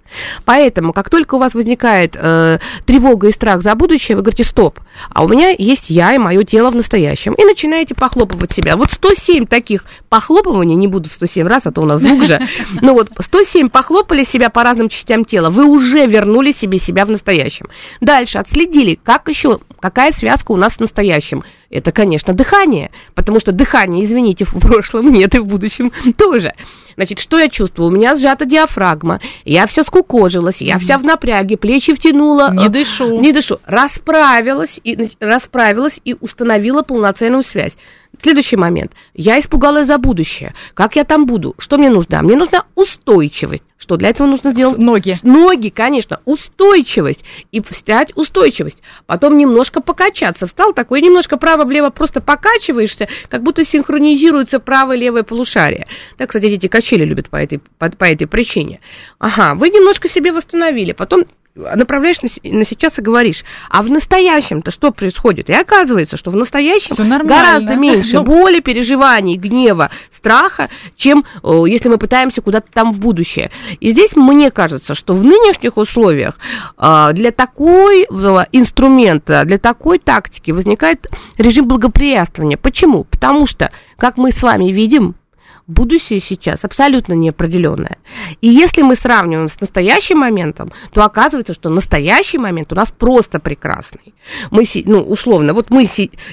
Поэтому, 0.46 0.94
как 0.94 1.10
только 1.10 1.36
у 1.36 1.40
вас 1.40 1.54
возникает 1.54 2.16
э, 2.16 2.60
тревога 2.86 3.28
и 3.28 3.32
страх 3.32 3.62
за 3.62 3.76
будущее, 3.76 4.16
вы 4.16 4.24
говорите, 4.24 4.44
стоп, 4.44 4.80
а 5.14 5.24
у 5.24 5.28
меня 5.28 5.54
есть 5.58 5.90
я 5.90 6.14
и 6.14 6.18
мое 6.18 6.44
тело 6.44 6.72
в 6.72 6.76
настоящем. 6.76 7.34
И 7.34 7.46
начинаете 7.46 7.94
похлопывать 7.94 8.52
себя. 8.52 8.76
Вот 8.76 8.92
107 8.92 9.46
таких 9.46 9.86
похлопываний, 10.10 10.76
не 10.76 10.88
буду 10.88 11.10
107 11.10 11.48
раз, 11.48 11.68
а 11.68 11.72
то 11.72 11.82
у 11.82 11.86
нас 11.86 12.02
звук 12.02 12.24
же, 12.24 12.40
ну 12.82 12.94
вот 12.94 13.10
107 13.20 13.70
похлопали 13.70 14.24
себя 14.24 14.50
по 14.50 14.64
разным 14.64 14.90
частям 14.90 15.24
тела, 15.24 15.50
вы 15.50 15.66
уже 15.66 16.08
вернули 16.08 16.52
себе 16.52 16.80
себя 16.80 17.06
в 17.06 17.12
настоящем. 17.12 17.68
Дальше 18.02 18.40
отследили, 18.40 18.98
как 19.02 19.28
еще, 19.28 19.60
какая 19.80 20.12
связка 20.12 20.47
у 20.54 20.58
нас 20.58 20.74
в 20.74 20.80
настоящем. 20.80 21.44
Это, 21.70 21.92
конечно, 21.92 22.34
дыхание, 22.34 22.92
потому 23.16 23.40
что 23.40 23.52
дыхание, 23.52 24.06
извините, 24.06 24.46
в 24.46 24.60
прошлом 24.60 25.12
нет 25.14 25.36
и 25.36 25.40
в 25.40 25.46
будущем 25.46 25.92
тоже. 26.18 26.54
Значит, 26.96 27.20
что 27.20 27.38
я 27.38 27.48
чувствую? 27.48 27.90
У 27.90 27.92
меня 27.92 28.16
сжата 28.16 28.46
диафрагма, 28.46 29.22
я 29.46 29.68
все 29.68 29.84
скукожилась, 29.84 30.62
я 30.62 30.80
вся 30.80 30.98
в 30.98 31.04
напряге, 31.04 31.56
плечи 31.56 31.94
втянула. 31.94 32.52
Не 32.52 32.70
дышу. 32.70 33.22
Не 33.22 33.32
дышу. 33.32 33.60
Расправилась 33.66 34.80
и, 34.84 35.12
расправилась 35.20 36.00
и 36.04 36.16
установила 36.20 36.82
полноценную 36.82 37.44
связь. 37.44 37.78
Следующий 38.22 38.56
момент. 38.56 38.94
Я 39.14 39.40
испугалась 39.40 39.88
за 39.88 39.98
будущее. 39.98 40.54
Как 40.74 40.96
я 40.96 41.04
там 41.04 41.26
буду? 41.26 41.56
Что 41.58 41.78
мне 41.78 41.90
нужно? 41.90 42.22
Мне 42.22 42.36
нужна 42.36 42.66
устойчивость. 42.76 43.64
Что 43.78 43.96
для 43.96 44.10
этого 44.10 44.28
нужно 44.28 44.52
сделать? 44.52 44.80
Ноги. 44.80 45.16
Ноги, 45.22 45.70
конечно. 45.70 46.20
Устойчивость. 46.26 47.24
И 47.52 47.62
встать 47.62 48.12
устойчивость. 48.16 48.82
Потом 49.06 49.38
немножко 49.38 49.82
покачаться. 49.82 50.48
Встал 50.48 50.74
такой, 50.74 51.02
немножко 51.02 51.38
право-влево 51.38 51.92
просто 51.92 52.20
покачиваешься, 52.20 53.08
как 53.30 53.44
будто 53.44 53.64
синхронизируется 53.64 54.60
правое-левое 54.60 55.24
полушарие. 55.24 55.88
Так, 56.18 56.30
кстати, 56.30 56.50
дети 56.50 56.68
качели 56.68 57.06
любят 57.06 57.30
по 57.30 57.36
этой, 57.36 57.60
по, 57.78 57.90
по 57.90 58.06
этой 58.06 58.26
причине. 58.26 58.80
Ага, 59.20 59.54
вы 59.54 59.70
немножко 59.70 60.10
себе 60.10 60.32
восстановили. 60.32 60.94
Потом 60.94 61.26
направляешь 61.76 62.22
на, 62.22 62.30
на 62.44 62.66
сейчас 62.66 63.00
и 63.00 63.02
говоришь, 63.02 63.44
а 63.70 63.82
в 63.82 63.90
настоящем-то 63.90 64.72
что 64.72 64.92
происходит? 64.92 65.50
И 65.50 65.54
оказывается, 65.54 66.18
что 66.18 66.32
в 66.32 66.36
настоящем 66.36 66.96
гораздо 67.28 67.76
меньше 67.76 68.18
ну... 68.18 68.24
боли, 68.24 68.60
переживаний, 68.60 69.36
гнева, 69.38 69.90
страха, 70.12 70.70
чем 70.96 71.24
если 71.66 71.90
мы 71.90 71.98
пытаемся 71.98 72.42
куда-то 72.42 72.72
там 72.72 72.94
в 72.94 73.00
будущее. 73.00 73.52
И 73.80 73.92
здесь 73.92 74.16
мне 74.16 74.52
кажется, 74.52 74.96
что 74.96 75.14
в 75.14 75.24
нынешних 75.24 75.78
условиях 75.78 76.38
а, 76.78 77.12
для 77.14 77.32
такой 77.32 78.04
инструмента, 78.52 79.44
для 79.46 79.58
такой 79.58 80.00
тактики 80.00 80.52
возникает 80.52 81.08
режим 81.38 81.68
благоприятствования. 81.68 82.58
Почему? 82.58 83.04
Потому 83.06 83.46
что, 83.46 83.72
как 83.98 84.18
мы 84.18 84.32
с 84.32 84.42
вами 84.42 84.72
видим, 84.72 85.16
будущее 85.68 86.22
сейчас 86.22 86.64
абсолютно 86.64 87.14
неопределенное. 87.14 87.98
И 88.42 88.48
если 88.48 88.82
мы 88.82 88.96
сравниваем 88.96 89.50
с 89.50 89.60
настоящим 89.60 90.20
моментом, 90.20 90.72
то 90.94 91.04
оказывается, 91.04 91.54
что 91.54 91.70
настоящий 91.70 92.38
момент 92.38 92.72
у 92.72 92.76
нас 92.76 92.92
просто 92.92 93.40
прекрасный. 93.40 94.14
Мы, 94.50 94.66
ну, 94.86 95.02
условно, 95.02 95.54
вот 95.54 95.70
мы, 95.70 95.88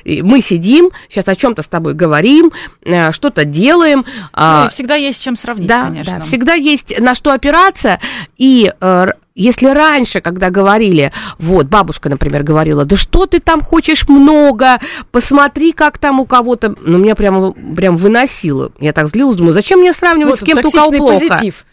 мы 0.05 0.41
сидим, 0.41 0.91
сейчас 1.09 1.29
о 1.29 1.35
чем-то 1.35 1.63
с 1.63 1.67
тобой 1.67 1.95
говорим, 1.95 2.53
э, 2.85 3.13
что-то 3.13 3.45
делаем. 3.45 4.05
А 4.33 4.65
ну, 4.65 4.71
всегда 4.71 4.95
есть 4.95 5.23
чем 5.23 5.37
сравнить, 5.37 5.69
да, 5.69 5.87
конечно. 5.87 6.19
Да, 6.19 6.25
всегда 6.25 6.55
есть 6.55 6.99
на 7.01 7.15
что 7.15 7.33
опираться, 7.33 7.99
и 8.37 8.73
э, 8.81 9.07
если 9.35 9.67
раньше, 9.67 10.21
когда 10.21 10.51
говорили, 10.51 11.13
вот, 11.39 11.67
бабушка, 11.67 12.09
например, 12.09 12.43
говорила, 12.43 12.85
да 12.85 12.97
что 12.97 13.27
ты 13.27 13.41
там 13.41 13.63
хочешь 13.63 14.09
много, 14.09 14.81
посмотри, 15.11 15.73
как 15.73 15.99
там 15.99 16.21
у 16.21 16.27
кого-то, 16.27 16.75
ну, 16.81 16.99
меня 16.99 17.15
прямо, 17.15 17.53
прям 17.53 17.97
выносило. 17.97 18.73
Я 18.79 18.93
так 18.93 19.09
злилась, 19.09 19.37
думаю, 19.37 19.55
зачем 19.55 19.81
мне 19.81 19.93
сравнивать 19.93 20.41
вот 20.41 20.41
с 20.41 20.45
кем-то, 20.45 20.69
у 20.69 20.71
кого 20.71 20.93
плохо? 20.93 21.29
позитив. 21.29 21.67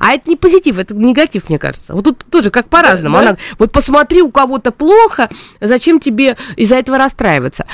А 0.00 0.14
это 0.14 0.28
не 0.28 0.36
позитив, 0.36 0.78
это 0.78 0.94
негатив, 0.94 1.48
мне 1.48 1.58
кажется. 1.58 1.94
Вот 1.94 2.04
тут 2.04 2.24
тоже 2.30 2.50
как 2.50 2.68
по-разному. 2.68 3.16
Да, 3.16 3.22
да? 3.22 3.28
Она, 3.30 3.38
вот 3.58 3.72
посмотри, 3.72 4.20
у 4.20 4.30
кого-то 4.30 4.72
плохо, 4.72 5.30
зачем 5.60 6.00
тебе 6.00 6.36
из-за 6.56 6.76
этого 6.76 6.98
расстраиваться? 6.98 7.66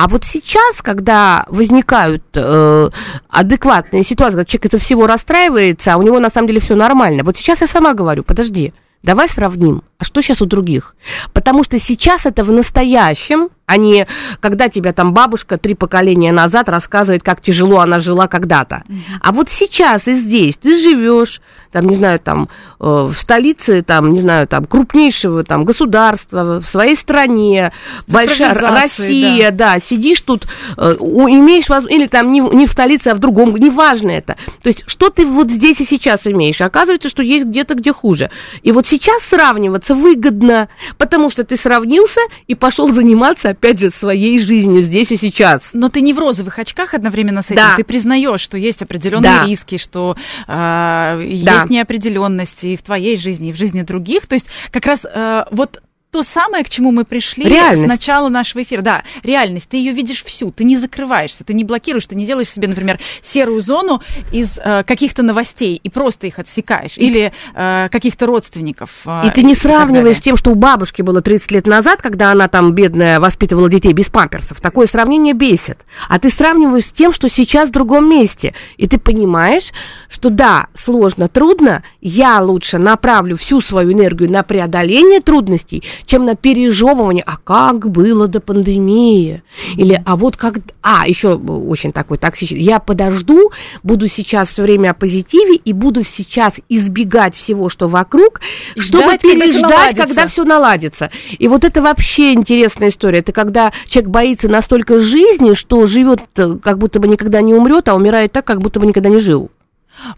А 0.00 0.08
вот 0.08 0.24
сейчас, 0.24 0.80
когда 0.80 1.44
возникают 1.48 2.22
э, 2.32 2.90
адекватные 3.28 4.02
ситуации, 4.02 4.36
когда 4.36 4.44
человек 4.46 4.72
из-за 4.72 4.78
всего 4.78 5.06
расстраивается, 5.06 5.92
а 5.92 5.98
у 5.98 6.02
него 6.02 6.18
на 6.18 6.30
самом 6.30 6.48
деле 6.48 6.60
все 6.60 6.74
нормально. 6.74 7.22
Вот 7.22 7.36
сейчас 7.36 7.60
я 7.60 7.66
сама 7.66 7.92
говорю, 7.92 8.24
подожди, 8.24 8.72
давай 9.02 9.28
сравним, 9.28 9.82
а 10.00 10.04
что 10.04 10.22
сейчас 10.22 10.40
у 10.40 10.46
других? 10.46 10.96
Потому 11.34 11.62
что 11.62 11.78
сейчас 11.78 12.24
это 12.24 12.42
в 12.42 12.50
настоящем, 12.50 13.50
а 13.66 13.76
не 13.76 14.06
когда 14.40 14.68
тебя 14.68 14.92
там 14.92 15.12
бабушка 15.12 15.58
три 15.58 15.74
поколения 15.74 16.32
назад 16.32 16.70
рассказывает, 16.70 17.22
как 17.22 17.42
тяжело 17.42 17.78
она 17.80 18.00
жила 18.00 18.26
когда-то. 18.26 18.82
А 19.20 19.30
вот 19.30 19.50
сейчас 19.50 20.08
и 20.08 20.14
здесь 20.14 20.56
ты 20.56 20.70
живешь, 20.80 21.42
там, 21.70 21.86
не 21.86 21.94
знаю, 21.94 22.18
там, 22.18 22.48
э, 22.80 22.84
в 22.84 23.14
столице, 23.14 23.82
там, 23.82 24.12
не 24.12 24.20
знаю, 24.20 24.48
там, 24.48 24.64
крупнейшего 24.64 25.44
там 25.44 25.64
государства, 25.64 26.60
в 26.60 26.66
своей 26.66 26.96
стране, 26.96 27.72
большая 28.08 28.54
Россия, 28.54 29.52
да. 29.52 29.74
да, 29.74 29.80
сидишь 29.80 30.20
тут, 30.22 30.46
э, 30.76 30.94
имеешь 30.98 31.68
возможность, 31.68 31.96
или 31.96 32.06
там 32.08 32.32
не, 32.32 32.40
не 32.40 32.66
в 32.66 32.72
столице, 32.72 33.08
а 33.08 33.14
в 33.14 33.18
другом, 33.18 33.54
неважно 33.54 34.10
это. 34.10 34.36
То 34.62 34.68
есть, 34.68 34.82
что 34.86 35.10
ты 35.10 35.24
вот 35.24 35.50
здесь 35.50 35.80
и 35.80 35.84
сейчас 35.84 36.26
имеешь? 36.26 36.60
Оказывается, 36.60 37.08
что 37.08 37.22
есть 37.22 37.46
где-то, 37.46 37.74
где 37.74 37.92
хуже. 37.92 38.30
И 38.62 38.72
вот 38.72 38.86
сейчас 38.86 39.22
сравниваться 39.22 39.89
выгодно, 39.94 40.68
потому 40.98 41.30
что 41.30 41.44
ты 41.44 41.56
сравнился 41.56 42.20
и 42.46 42.54
пошел 42.54 42.92
заниматься 42.92 43.50
опять 43.50 43.78
же, 43.78 43.90
своей 43.90 44.38
жизнью 44.38 44.82
здесь 44.82 45.12
и 45.12 45.16
сейчас. 45.16 45.70
Но 45.72 45.88
ты 45.88 46.00
не 46.00 46.12
в 46.12 46.18
розовых 46.18 46.58
очках 46.58 46.94
одновременно 46.94 47.42
с 47.42 47.46
этим. 47.46 47.56
Да. 47.56 47.76
Ты 47.76 47.84
признаешь, 47.84 48.40
что 48.40 48.56
есть 48.56 48.82
определенные 48.82 49.40
да. 49.40 49.44
риски, 49.44 49.78
что 49.78 50.16
э, 50.46 50.46
да. 50.46 51.18
есть 51.20 51.70
неопределенности 51.70 52.68
и 52.68 52.76
в 52.76 52.82
твоей 52.82 53.16
жизни, 53.16 53.50
и 53.50 53.52
в 53.52 53.56
жизни 53.56 53.82
других. 53.82 54.26
То 54.26 54.34
есть 54.34 54.46
как 54.70 54.86
раз 54.86 55.04
э, 55.04 55.44
вот 55.50 55.82
то 56.10 56.22
самое, 56.22 56.64
к 56.64 56.68
чему 56.68 56.90
мы 56.90 57.04
пришли 57.04 57.44
реальность. 57.44 57.84
с 57.84 57.86
начала 57.86 58.28
нашего 58.28 58.62
эфира. 58.62 58.82
Да, 58.82 59.02
реальность. 59.22 59.68
Ты 59.68 59.76
ее 59.76 59.92
видишь 59.92 60.24
всю, 60.24 60.50
ты 60.50 60.64
не 60.64 60.76
закрываешься, 60.76 61.44
ты 61.44 61.54
не 61.54 61.64
блокируешь, 61.64 62.06
ты 62.06 62.16
не 62.16 62.26
делаешь 62.26 62.48
себе, 62.48 62.68
например, 62.68 62.98
серую 63.22 63.60
зону 63.60 64.02
из 64.32 64.58
э, 64.58 64.82
каких-то 64.84 65.22
новостей 65.22 65.80
и 65.82 65.88
просто 65.88 66.26
их 66.26 66.38
отсекаешь. 66.38 66.96
Или 66.96 67.32
э, 67.54 67.88
каких-то 67.90 68.26
родственников. 68.26 68.90
Э, 69.06 69.22
и 69.26 69.30
ты 69.30 69.42
не 69.42 69.54
сравниваешь 69.54 70.16
с 70.16 70.20
тем, 70.20 70.36
что 70.36 70.50
у 70.50 70.54
бабушки 70.56 71.02
было 71.02 71.22
30 71.22 71.50
лет 71.52 71.66
назад, 71.66 72.02
когда 72.02 72.32
она 72.32 72.48
там, 72.48 72.72
бедная, 72.72 73.20
воспитывала 73.20 73.68
детей 73.68 73.92
без 73.92 74.06
памперсов. 74.06 74.60
Такое 74.60 74.88
сравнение 74.88 75.32
бесит. 75.32 75.78
А 76.08 76.18
ты 76.18 76.30
сравниваешь 76.30 76.86
с 76.86 76.92
тем, 76.92 77.12
что 77.12 77.28
сейчас 77.28 77.68
в 77.68 77.72
другом 77.72 78.10
месте. 78.10 78.54
И 78.76 78.88
ты 78.88 78.98
понимаешь, 78.98 79.72
что 80.08 80.30
да, 80.30 80.66
сложно, 80.74 81.28
трудно, 81.28 81.84
я 82.00 82.40
лучше 82.40 82.78
направлю 82.78 83.36
всю 83.36 83.60
свою 83.60 83.92
энергию 83.92 84.30
на 84.30 84.42
преодоление 84.42 85.20
трудностей, 85.20 85.84
чем 86.06 86.24
на 86.24 86.34
пережевывание, 86.34 87.22
а 87.26 87.36
как 87.36 87.90
было 87.90 88.28
до 88.28 88.40
пандемии, 88.40 89.42
или 89.76 90.00
а 90.04 90.16
вот 90.16 90.36
как, 90.36 90.56
а, 90.82 91.06
еще 91.06 91.34
очень 91.34 91.92
такой 91.92 92.18
токсичный, 92.18 92.60
я 92.60 92.78
подожду, 92.78 93.50
буду 93.82 94.08
сейчас 94.08 94.48
все 94.48 94.62
время 94.62 94.90
о 94.90 94.94
позитиве 94.94 95.56
и 95.56 95.72
буду 95.72 96.02
сейчас 96.04 96.54
избегать 96.68 97.34
всего, 97.34 97.68
что 97.68 97.88
вокруг, 97.88 98.40
и 98.74 98.80
чтобы 98.80 99.04
ждать, 99.04 99.20
переждать, 99.22 99.96
когда, 99.96 100.06
когда 100.06 100.26
все 100.26 100.44
наладится. 100.44 101.10
И 101.38 101.48
вот 101.48 101.64
это 101.64 101.82
вообще 101.82 102.32
интересная 102.32 102.88
история, 102.88 103.18
это 103.20 103.32
когда 103.32 103.72
человек 103.88 104.10
боится 104.10 104.48
настолько 104.48 105.00
жизни, 105.00 105.54
что 105.54 105.86
живет 105.86 106.20
э, 106.36 106.56
как 106.62 106.78
будто 106.78 107.00
бы 107.00 107.08
никогда 107.08 107.40
не 107.40 107.54
умрет, 107.54 107.88
а 107.88 107.94
умирает 107.94 108.32
так, 108.32 108.44
как 108.44 108.60
будто 108.60 108.80
бы 108.80 108.86
никогда 108.86 109.08
не 109.08 109.18
жил. 109.18 109.50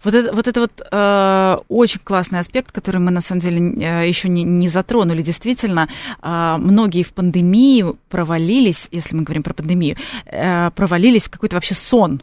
Вот 0.03 0.13
это 0.13 0.33
вот, 0.33 0.47
это 0.47 0.59
вот 0.61 0.81
э, 0.91 1.57
очень 1.69 1.99
классный 2.03 2.39
аспект, 2.39 2.71
который 2.71 2.97
мы 2.97 3.11
на 3.11 3.21
самом 3.21 3.41
деле 3.41 3.59
э, 3.59 4.07
еще 4.07 4.29
не, 4.29 4.43
не 4.43 4.67
затронули. 4.67 5.21
Действительно, 5.21 5.89
э, 6.21 6.55
многие 6.57 7.03
в 7.03 7.13
пандемии 7.13 7.85
провалились, 8.09 8.87
если 8.91 9.15
мы 9.15 9.23
говорим 9.23 9.43
про 9.43 9.53
пандемию, 9.53 9.97
э, 10.25 10.71
провалились 10.71 11.23
в 11.23 11.29
какой-то 11.29 11.55
вообще 11.55 11.75
сон. 11.75 12.21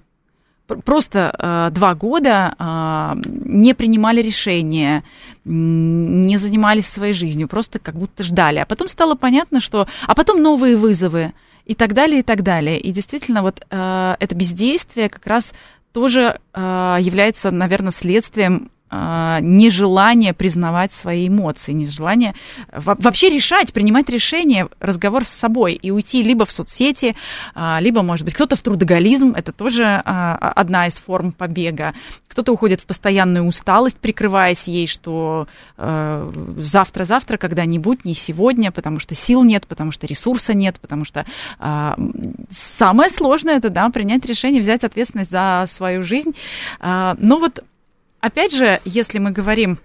Просто 0.85 1.35
э, 1.37 1.71
два 1.75 1.95
года 1.95 2.55
э, 2.57 3.23
не 3.45 3.75
принимали 3.75 4.23
решения, 4.23 5.03
не 5.45 6.37
занимались 6.37 6.87
своей 6.87 7.13
жизнью, 7.13 7.49
просто 7.49 7.79
как 7.79 7.97
будто 7.97 8.23
ждали. 8.23 8.59
А 8.59 8.67
потом 8.67 8.89
стало 8.89 9.17
понятно, 9.17 9.61
что... 9.61 9.89
А 10.07 10.15
потом 10.15 10.43
новые 10.43 10.77
вызовы 10.77 11.33
и 11.67 11.75
так 11.75 11.93
далее, 11.93 12.21
и 12.21 12.23
так 12.23 12.43
далее. 12.43 12.79
И 12.79 12.93
действительно, 12.93 13.43
вот 13.43 13.67
э, 13.69 14.17
это 14.19 14.35
бездействие 14.35 15.09
как 15.09 15.27
раз 15.27 15.53
тоже 15.93 16.41
э, 16.53 16.97
является, 17.01 17.51
наверное, 17.51 17.91
следствием 17.91 18.71
нежелание 18.91 20.35
признавать 20.35 20.93
свои 20.93 21.29
эмоции, 21.29 21.73
нежелание 21.73 22.35
вообще 22.73 23.31
решать, 23.31 23.73
принимать 23.73 24.09
решение, 24.11 24.69
разговор 24.81 25.25
с 25.25 25.29
собой 25.29 25.75
и 25.75 25.91
уйти 25.91 26.23
либо 26.23 26.45
в 26.45 26.53
соцсети, 26.53 27.15
а, 27.55 27.79
либо, 27.81 28.03
может 28.03 28.25
быть, 28.25 28.35
кто-то 28.35 28.57
в 28.57 28.63
трудоголизм, 28.63 29.33
это 29.37 29.53
тоже 29.53 29.85
а, 30.05 30.53
одна 30.57 30.87
из 30.87 30.99
форм 30.99 31.33
побега, 31.33 31.95
кто-то 32.29 32.53
уходит 32.53 32.81
в 32.81 32.87
постоянную 32.87 33.47
усталость, 33.47 33.99
прикрываясь 33.99 34.69
ей, 34.69 34.87
что 34.87 35.49
завтра-завтра 35.77 37.39
когда-нибудь, 37.39 38.05
не 38.05 38.15
сегодня, 38.15 38.71
потому 38.71 39.01
что 39.01 39.15
сил 39.15 39.43
нет, 39.43 39.67
потому 39.67 39.91
что 39.91 40.07
ресурса 40.07 40.55
нет, 40.55 40.79
потому 40.81 41.05
что 41.05 41.27
самое 42.51 43.11
сложное 43.11 43.57
это, 43.57 43.69
да, 43.69 43.89
принять 43.91 44.25
решение, 44.27 44.63
взять 44.63 44.85
ответственность 44.85 45.31
за 45.31 45.65
свою 45.67 46.03
жизнь. 46.03 46.35
Но 46.81 47.39
вот 47.39 47.65
опять 48.21 48.55
же, 48.55 48.81
если 48.85 49.19
мы 49.19 49.31
говорим 49.31 49.79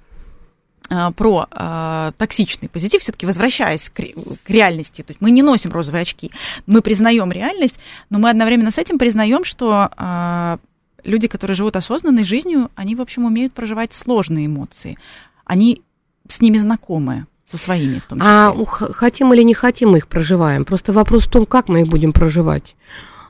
а, 0.89 1.11
про 1.11 1.47
э, 1.49 2.11
токсичный 2.17 2.69
позитив, 2.69 3.01
все-таки 3.01 3.25
возвращаясь 3.25 3.89
к, 3.89 3.95
к 3.95 4.49
реальности, 4.49 5.01
то 5.01 5.11
есть 5.11 5.21
мы 5.21 5.31
не 5.31 5.41
носим 5.41 5.71
розовые 5.71 6.03
очки, 6.03 6.31
мы 6.67 6.81
признаем 6.81 7.31
реальность, 7.31 7.79
но 8.09 8.19
мы 8.19 8.29
одновременно 8.29 8.69
с 8.69 8.77
этим 8.77 8.99
признаем, 8.99 9.45
что 9.45 9.89
э, 9.97 10.57
люди, 11.03 11.27
которые 11.27 11.55
живут 11.55 11.75
осознанной 11.75 12.23
жизнью, 12.23 12.69
они, 12.75 12.95
в 12.95 13.01
общем, 13.01 13.25
умеют 13.25 13.53
проживать 13.53 13.93
сложные 13.93 14.45
эмоции, 14.45 14.97
они 15.43 15.81
с 16.27 16.39
ними 16.41 16.57
знакомы 16.57 17.25
со 17.49 17.57
своими 17.57 17.99
в 17.99 18.05
том 18.05 18.19
числе. 18.19 18.31
А 18.31 18.53
хотим 18.65 19.33
или 19.33 19.43
не 19.43 19.53
хотим 19.53 19.91
мы 19.91 19.99
их 19.99 20.07
проживаем? 20.07 20.65
Просто 20.65 20.93
вопрос 20.93 21.25
в 21.25 21.31
том, 21.31 21.45
как 21.45 21.67
мы 21.67 21.81
их 21.81 21.87
будем 21.87 22.11
проживать. 22.11 22.75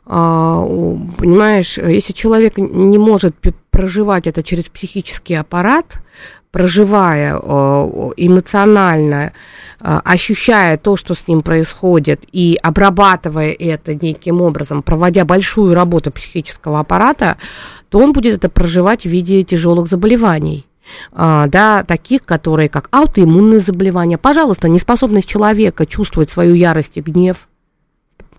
А, 0.08 0.64
понимаешь, 1.18 1.78
если 1.78 2.14
человек 2.14 2.58
не 2.58 2.98
может 2.98 3.36
проживать 3.72 4.28
это 4.28 4.44
через 4.44 4.66
психический 4.66 5.36
аппарат, 5.36 5.98
проживая 6.52 7.36
эмоционально, 7.36 9.34
а, 9.82 10.00
ощущая 10.06 10.78
то, 10.78 10.96
что 10.96 11.16
с 11.16 11.28
ним 11.28 11.42
происходит, 11.42 12.24
и 12.32 12.58
обрабатывая 12.62 13.52
это 13.52 13.94
неким 13.96 14.42
образом, 14.42 14.82
проводя 14.82 15.26
большую 15.26 15.74
работу 15.74 16.12
психического 16.12 16.80
аппарата, 16.80 17.38
то 17.90 18.00
он 18.00 18.14
будет 18.14 18.36
это 18.36 18.50
проживать 18.50 19.04
в 19.04 19.10
виде 19.10 19.44
тяжелых 19.44 19.88
заболеваний. 19.88 20.66
А, 21.12 21.48
да, 21.48 21.84
таких, 21.84 22.24
которые 22.24 22.70
как 22.70 22.88
аутоиммунные 22.92 23.60
заболевания. 23.60 24.20
Пожалуйста, 24.20 24.70
неспособность 24.70 25.28
человека 25.28 25.86
чувствовать 25.88 26.30
свою 26.30 26.54
ярость 26.54 26.92
и 26.96 27.02
гнев– 27.02 27.38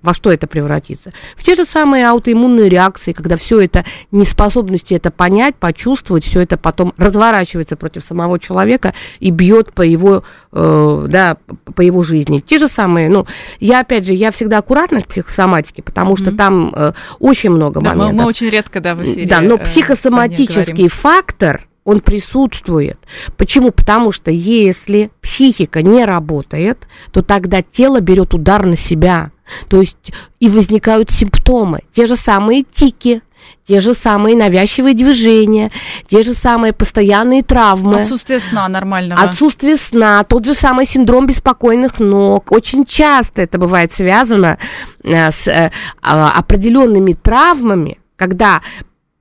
во 0.06 0.14
что 0.14 0.30
это 0.30 0.46
превратится? 0.46 1.12
В 1.36 1.42
те 1.42 1.56
же 1.56 1.64
самые 1.64 2.08
аутоиммунные 2.08 2.68
реакции, 2.68 3.12
когда 3.12 3.36
все 3.36 3.60
это 3.60 3.84
неспособности 4.12 4.94
это 4.94 5.10
понять, 5.10 5.56
почувствовать, 5.56 6.24
все 6.24 6.42
это 6.42 6.56
потом 6.56 6.94
разворачивается 6.96 7.76
против 7.76 8.04
самого 8.04 8.38
человека 8.38 8.94
и 9.18 9.30
бьет 9.30 9.72
по 9.72 9.82
его, 9.82 10.22
э, 10.52 11.06
да, 11.08 11.38
по 11.74 11.80
его 11.82 12.02
жизни. 12.02 12.38
Те 12.38 12.60
же 12.60 12.68
самые, 12.68 13.08
ну, 13.08 13.26
я 13.58 13.80
опять 13.80 14.06
же, 14.06 14.14
я 14.14 14.30
всегда 14.30 14.58
аккуратна 14.58 15.02
к 15.02 15.08
психосоматике, 15.08 15.82
потому 15.82 16.14
mm-hmm. 16.14 16.18
что 16.18 16.36
там 16.36 16.72
э, 16.74 16.92
очень 17.18 17.50
много 17.50 17.80
да, 17.80 17.90
моментов. 17.90 18.14
Мы, 18.14 18.22
мы 18.22 18.28
очень 18.28 18.48
редко, 18.48 18.80
да, 18.80 18.94
в 18.94 19.02
эфире. 19.02 19.26
Да, 19.26 19.40
но 19.40 19.56
э, 19.56 19.58
психосоматический 19.58 20.88
фактор 20.88 21.66
он 21.86 22.00
присутствует. 22.00 22.98
Почему? 23.36 23.70
Потому 23.70 24.12
что 24.12 24.30
если 24.30 25.10
психика 25.22 25.82
не 25.82 26.04
работает, 26.04 26.86
то 27.12 27.22
тогда 27.22 27.62
тело 27.62 28.00
берет 28.00 28.34
удар 28.34 28.66
на 28.66 28.76
себя. 28.76 29.30
То 29.68 29.80
есть 29.80 30.12
и 30.40 30.48
возникают 30.48 31.10
симптомы, 31.10 31.82
те 31.92 32.08
же 32.08 32.16
самые 32.16 32.64
тики, 32.64 33.22
те 33.68 33.80
же 33.80 33.94
самые 33.94 34.36
навязчивые 34.36 34.94
движения, 34.94 35.70
те 36.08 36.24
же 36.24 36.34
самые 36.34 36.72
постоянные 36.72 37.44
травмы. 37.44 38.00
Отсутствие 38.00 38.40
сна 38.40 38.68
нормального. 38.68 39.22
Отсутствие 39.22 39.76
сна, 39.76 40.24
тот 40.24 40.44
же 40.44 40.54
самый 40.54 40.86
синдром 40.86 41.28
беспокойных 41.28 42.00
ног. 42.00 42.50
Очень 42.50 42.84
часто 42.84 43.42
это 43.42 43.58
бывает 43.58 43.92
связано 43.92 44.58
э, 45.04 45.30
с 45.30 45.46
э, 45.46 45.70
а, 46.02 46.32
определенными 46.32 47.12
травмами, 47.12 47.98
когда 48.16 48.60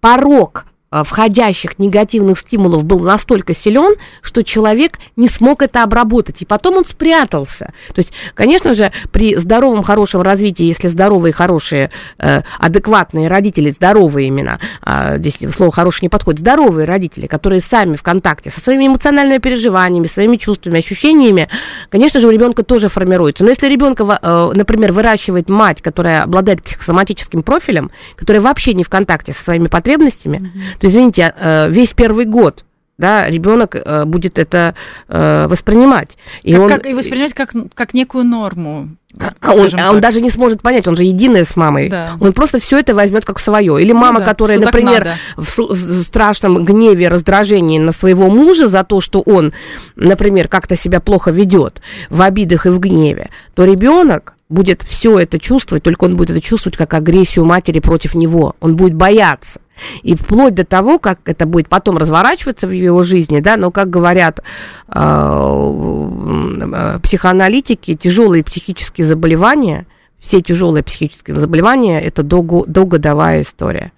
порог 0.01 0.65
входящих 1.03 1.77
негативных 1.79 2.39
стимулов 2.39 2.83
был 2.85 2.99
настолько 2.99 3.53
силен, 3.53 3.95
что 4.21 4.43
человек 4.43 4.99
не 5.15 5.27
смог 5.27 5.61
это 5.61 5.83
обработать, 5.83 6.41
и 6.41 6.45
потом 6.45 6.77
он 6.77 6.85
спрятался. 6.85 7.73
То 7.93 7.99
есть, 7.99 8.13
конечно 8.33 8.73
же, 8.75 8.91
при 9.11 9.35
здоровом, 9.35 9.83
хорошем 9.83 10.21
развитии, 10.21 10.63
если 10.63 10.87
здоровые, 10.87 11.33
хорошие, 11.33 11.91
э, 12.17 12.41
адекватные 12.59 13.27
родители, 13.27 13.71
здоровые 13.71 14.27
именно, 14.27 14.59
э, 14.85 15.17
здесь 15.17 15.37
слово 15.53 15.71
«хороший» 15.71 16.03
не 16.03 16.09
подходит, 16.09 16.39
здоровые 16.39 16.85
родители, 16.85 17.27
которые 17.27 17.59
сами 17.59 17.95
в 17.95 18.03
контакте 18.03 18.49
со 18.49 18.61
своими 18.61 18.87
эмоциональными 18.87 19.39
переживаниями, 19.39 20.07
своими 20.07 20.37
чувствами, 20.37 20.79
ощущениями, 20.79 21.49
конечно 21.89 22.19
же, 22.19 22.27
у 22.27 22.31
ребенка 22.31 22.63
тоже 22.63 22.89
формируется. 22.89 23.43
Но 23.43 23.49
если 23.49 23.67
ребенка, 23.67 24.19
э, 24.21 24.51
например, 24.53 24.93
выращивает 24.93 25.49
мать, 25.49 25.81
которая 25.81 26.23
обладает 26.23 26.63
психосоматическим 26.63 27.43
профилем, 27.43 27.91
которая 28.15 28.41
вообще 28.41 28.73
не 28.73 28.83
в 28.83 28.89
контакте 28.89 29.33
со 29.33 29.43
своими 29.43 29.67
потребностями, 29.67 30.37
mm-hmm 30.37 30.84
извините, 30.85 31.33
э, 31.37 31.69
весь 31.69 31.93
первый 31.93 32.25
год 32.25 32.65
да, 32.97 33.27
ребенок 33.29 33.75
э, 33.75 34.05
будет 34.05 34.39
это 34.39 34.73
э, 35.09 35.47
воспринимать. 35.49 36.17
И, 36.43 36.53
как, 36.53 36.61
он, 36.61 36.69
как, 36.69 36.85
и 36.85 36.93
воспринимать 36.93 37.33
как, 37.33 37.51
как 37.73 37.93
некую 37.93 38.23
норму. 38.23 38.89
А, 39.19 39.31
а 39.41 39.53
он, 39.53 39.69
а 39.77 39.91
он 39.91 40.01
даже 40.01 40.21
не 40.21 40.29
сможет 40.29 40.61
понять, 40.61 40.87
он 40.87 40.95
же 40.95 41.03
единый 41.03 41.45
с 41.45 41.55
мамой. 41.55 41.89
Да. 41.89 42.15
Он 42.19 42.31
просто 42.33 42.59
все 42.59 42.79
это 42.79 42.95
возьмет 42.95 43.25
как 43.25 43.39
свое. 43.39 43.81
Или 43.81 43.91
ну 43.91 43.99
мама, 43.99 44.19
ну, 44.19 44.19
да, 44.19 44.25
которая, 44.25 44.59
например, 44.59 45.17
в, 45.35 45.57
в 45.57 46.03
страшном 46.03 46.63
гневе, 46.63 47.09
раздражении 47.09 47.79
на 47.79 47.91
своего 47.91 48.29
мужа 48.29 48.67
за 48.67 48.83
то, 48.83 49.01
что 49.01 49.21
он, 49.21 49.53
например, 49.95 50.47
как-то 50.47 50.75
себя 50.75 50.99
плохо 50.99 51.31
ведет 51.31 51.81
в 52.09 52.21
обидах 52.21 52.65
и 52.65 52.69
в 52.69 52.79
гневе, 52.79 53.29
то 53.55 53.65
ребенок 53.65 54.35
будет 54.47 54.83
все 54.83 55.19
это 55.19 55.39
чувствовать, 55.39 55.83
только 55.83 56.05
он 56.05 56.15
будет 56.15 56.29
это 56.29 56.41
чувствовать 56.41 56.77
как 56.77 56.93
агрессию 56.93 57.45
матери 57.45 57.79
против 57.79 58.15
него. 58.15 58.55
Он 58.59 58.75
будет 58.75 58.93
бояться. 58.93 59.59
И 60.03 60.15
вплоть 60.15 60.55
до 60.55 60.65
того, 60.65 60.99
как 60.99 61.19
это 61.25 61.45
будет 61.45 61.69
потом 61.69 61.97
разворачиваться 61.97 62.67
в 62.67 62.71
его 62.71 63.03
жизни, 63.03 63.39
да, 63.39 63.57
но, 63.57 63.71
как 63.71 63.89
говорят 63.89 64.41
э, 64.87 64.93
э, 64.93 66.99
психоаналитики, 67.01 67.95
тяжелые 67.95 68.43
психические 68.43 69.05
заболевания, 69.05 69.85
все 70.19 70.41
тяжелые 70.41 70.83
психические 70.83 71.39
заболевания, 71.39 72.01
это 72.01 72.23
долго, 72.23 72.63
долгодовая 72.67 73.41
история 73.41 73.91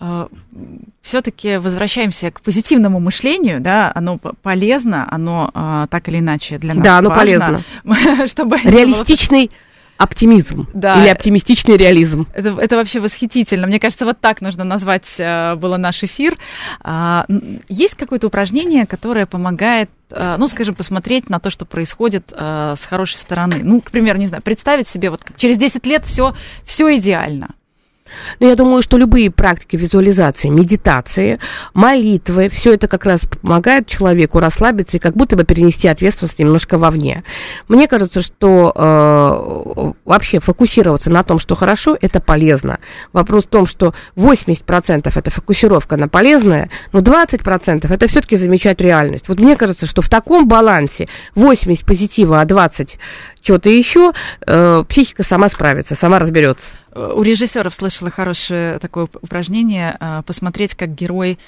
э, 0.00 0.26
все-таки 1.00 1.58
возвращаемся 1.58 2.30
к 2.30 2.40
позитивному 2.40 3.00
мышлению, 3.00 3.60
да, 3.60 3.90
оно 3.94 4.18
полезно, 4.18 5.08
оно 5.10 5.86
так 5.90 6.08
или 6.08 6.18
иначе 6.18 6.58
для 6.58 6.74
нас 6.74 6.84
да, 6.84 6.98
оно 6.98 7.10
важно, 7.10 7.60
полезно. 7.84 8.26
чтобы 8.28 8.58
реалистичный 8.58 9.50
оптимизм 9.96 10.66
да. 10.74 11.00
или 11.00 11.08
оптимистичный 11.08 11.76
реализм. 11.76 12.26
Это, 12.34 12.50
это 12.60 12.76
вообще 12.76 13.00
восхитительно. 13.00 13.66
Мне 13.66 13.78
кажется, 13.78 14.04
вот 14.04 14.20
так 14.20 14.40
нужно 14.40 14.64
назвать 14.64 15.08
э, 15.18 15.54
было 15.54 15.76
наш 15.76 16.02
эфир. 16.02 16.36
А, 16.80 17.24
есть 17.68 17.94
какое-то 17.94 18.26
упражнение, 18.26 18.86
которое 18.86 19.26
помогает 19.26 19.90
э, 20.10 20.36
ну, 20.38 20.48
скажем, 20.48 20.74
посмотреть 20.74 21.30
на 21.30 21.38
то, 21.38 21.50
что 21.50 21.64
происходит 21.64 22.32
э, 22.32 22.74
с 22.76 22.84
хорошей 22.84 23.16
стороны. 23.16 23.60
Ну, 23.62 23.80
к 23.80 23.90
примеру, 23.90 24.18
не 24.18 24.26
знаю, 24.26 24.42
представить 24.42 24.88
себе, 24.88 25.10
вот 25.10 25.22
через 25.36 25.56
10 25.56 25.86
лет 25.86 26.04
все, 26.04 26.34
все 26.64 26.96
идеально. 26.96 27.50
Но 28.40 28.48
я 28.48 28.56
думаю, 28.56 28.82
что 28.82 28.96
любые 28.96 29.30
практики 29.30 29.76
визуализации, 29.76 30.48
медитации, 30.48 31.38
молитвы, 31.74 32.48
все 32.48 32.74
это 32.74 32.88
как 32.88 33.04
раз 33.04 33.20
помогает 33.20 33.86
человеку 33.86 34.40
расслабиться 34.40 34.96
и 34.96 35.00
как 35.00 35.14
будто 35.14 35.36
бы 35.36 35.44
перенести 35.44 35.88
ответственность 35.88 36.38
немножко 36.38 36.78
вовне. 36.78 37.24
Мне 37.68 37.88
кажется, 37.88 38.22
что 38.22 38.72
э, 38.74 39.92
вообще 40.04 40.40
фокусироваться 40.40 41.10
на 41.10 41.22
том, 41.22 41.38
что 41.38 41.54
хорошо, 41.54 41.96
это 42.00 42.20
полезно. 42.20 42.78
Вопрос 43.12 43.44
в 43.44 43.48
том, 43.48 43.66
что 43.66 43.94
80% 44.16 45.12
это 45.14 45.30
фокусировка 45.30 45.96
на 45.96 46.08
полезное, 46.08 46.70
но 46.92 47.00
20% 47.00 47.92
это 47.92 48.08
все-таки 48.08 48.36
замечать 48.36 48.80
реальность. 48.80 49.28
Вот 49.28 49.38
мне 49.38 49.56
кажется, 49.56 49.86
что 49.86 50.02
в 50.02 50.08
таком 50.08 50.48
балансе 50.48 51.08
80 51.34 51.86
позитива, 51.86 52.40
а 52.40 52.44
20 52.44 52.98
что-то 53.42 53.68
еще, 53.68 54.12
э, 54.46 54.84
психика 54.88 55.22
сама 55.22 55.48
справится, 55.48 55.94
сама 55.94 56.18
разберется. 56.18 56.66
У 56.94 57.22
режиссеров 57.22 57.74
слышала 57.74 58.10
хорошее 58.10 58.78
такое 58.78 59.08
упражнение 59.20 59.96
э, 59.98 60.22
посмотреть, 60.26 60.74
как 60.74 60.94
герой 60.94 61.38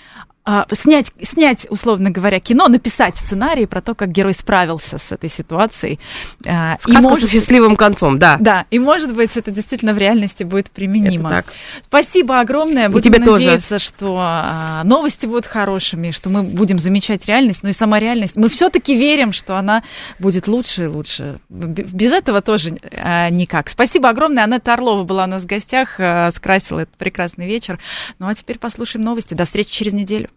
а, 0.47 0.67
снять, 0.73 1.11
снять, 1.23 1.67
условно 1.71 2.11
говоря, 2.11 2.39
кино, 2.39 2.69
написать 2.69 3.17
сценарий 3.17 3.65
про 3.65 3.81
то, 3.81 3.95
как 3.95 4.11
герой 4.11 4.35
справился 4.35 4.99
с 4.99 5.11
этой 5.11 5.31
ситуацией. 5.31 5.99
А, 6.47 6.77
и 6.87 6.93
может, 6.99 7.31
с 7.31 7.33
счастливым 7.33 7.77
концом, 7.77 8.19
да. 8.19 8.37
Да, 8.41 8.67
и 8.71 8.79
может 8.79 9.15
быть 9.15 9.39
это 9.39 9.51
действительно 9.51 9.95
в 9.95 9.99
реальности 9.99 10.45
будет 10.45 10.71
применимо. 10.71 11.31
Это 11.31 11.43
так. 11.43 11.55
Спасибо 11.87 12.41
огромное. 12.41 12.91
Будем 12.91 13.11
тебе 13.11 13.25
надеяться, 13.25 13.77
тоже. 13.77 13.85
что 13.85 14.19
а, 14.21 14.85
новости 14.85 15.25
будут 15.25 15.47
хорошими, 15.47 16.11
что 16.11 16.29
мы 16.29 16.43
будем 16.43 16.79
замечать 16.79 17.25
реальность, 17.27 17.63
но 17.63 17.71
и 17.71 17.73
сама 17.73 17.99
реальность. 17.99 18.37
Мы 18.37 18.51
все-таки 18.51 18.95
верим, 18.95 19.33
что 19.33 19.57
она 19.57 19.83
будет 20.19 20.47
лучше 20.47 20.85
и 20.85 20.87
лучше. 20.89 21.39
Без 21.49 22.13
этого 22.13 22.43
тоже 22.43 22.77
а, 22.99 23.31
никак. 23.31 23.71
Спасибо 23.71 24.11
огромное. 24.11 24.45
Анетта 24.45 24.75
Орлова 24.75 25.05
была 25.05 25.25
у 25.25 25.29
нас 25.29 25.45
в 25.45 25.47
гостях, 25.47 25.99
а, 25.99 26.31
скрасила 26.33 26.81
этот 26.81 26.99
прекрасный 26.99 27.47
вечер. 27.47 27.79
Ну 28.19 28.29
а 28.29 28.35
теперь 28.35 28.59
послушаем 28.59 29.07
новости. 29.07 29.33
До 29.33 29.47
встречи 29.47 29.71
через 29.73 29.95
неделю. 29.95 30.29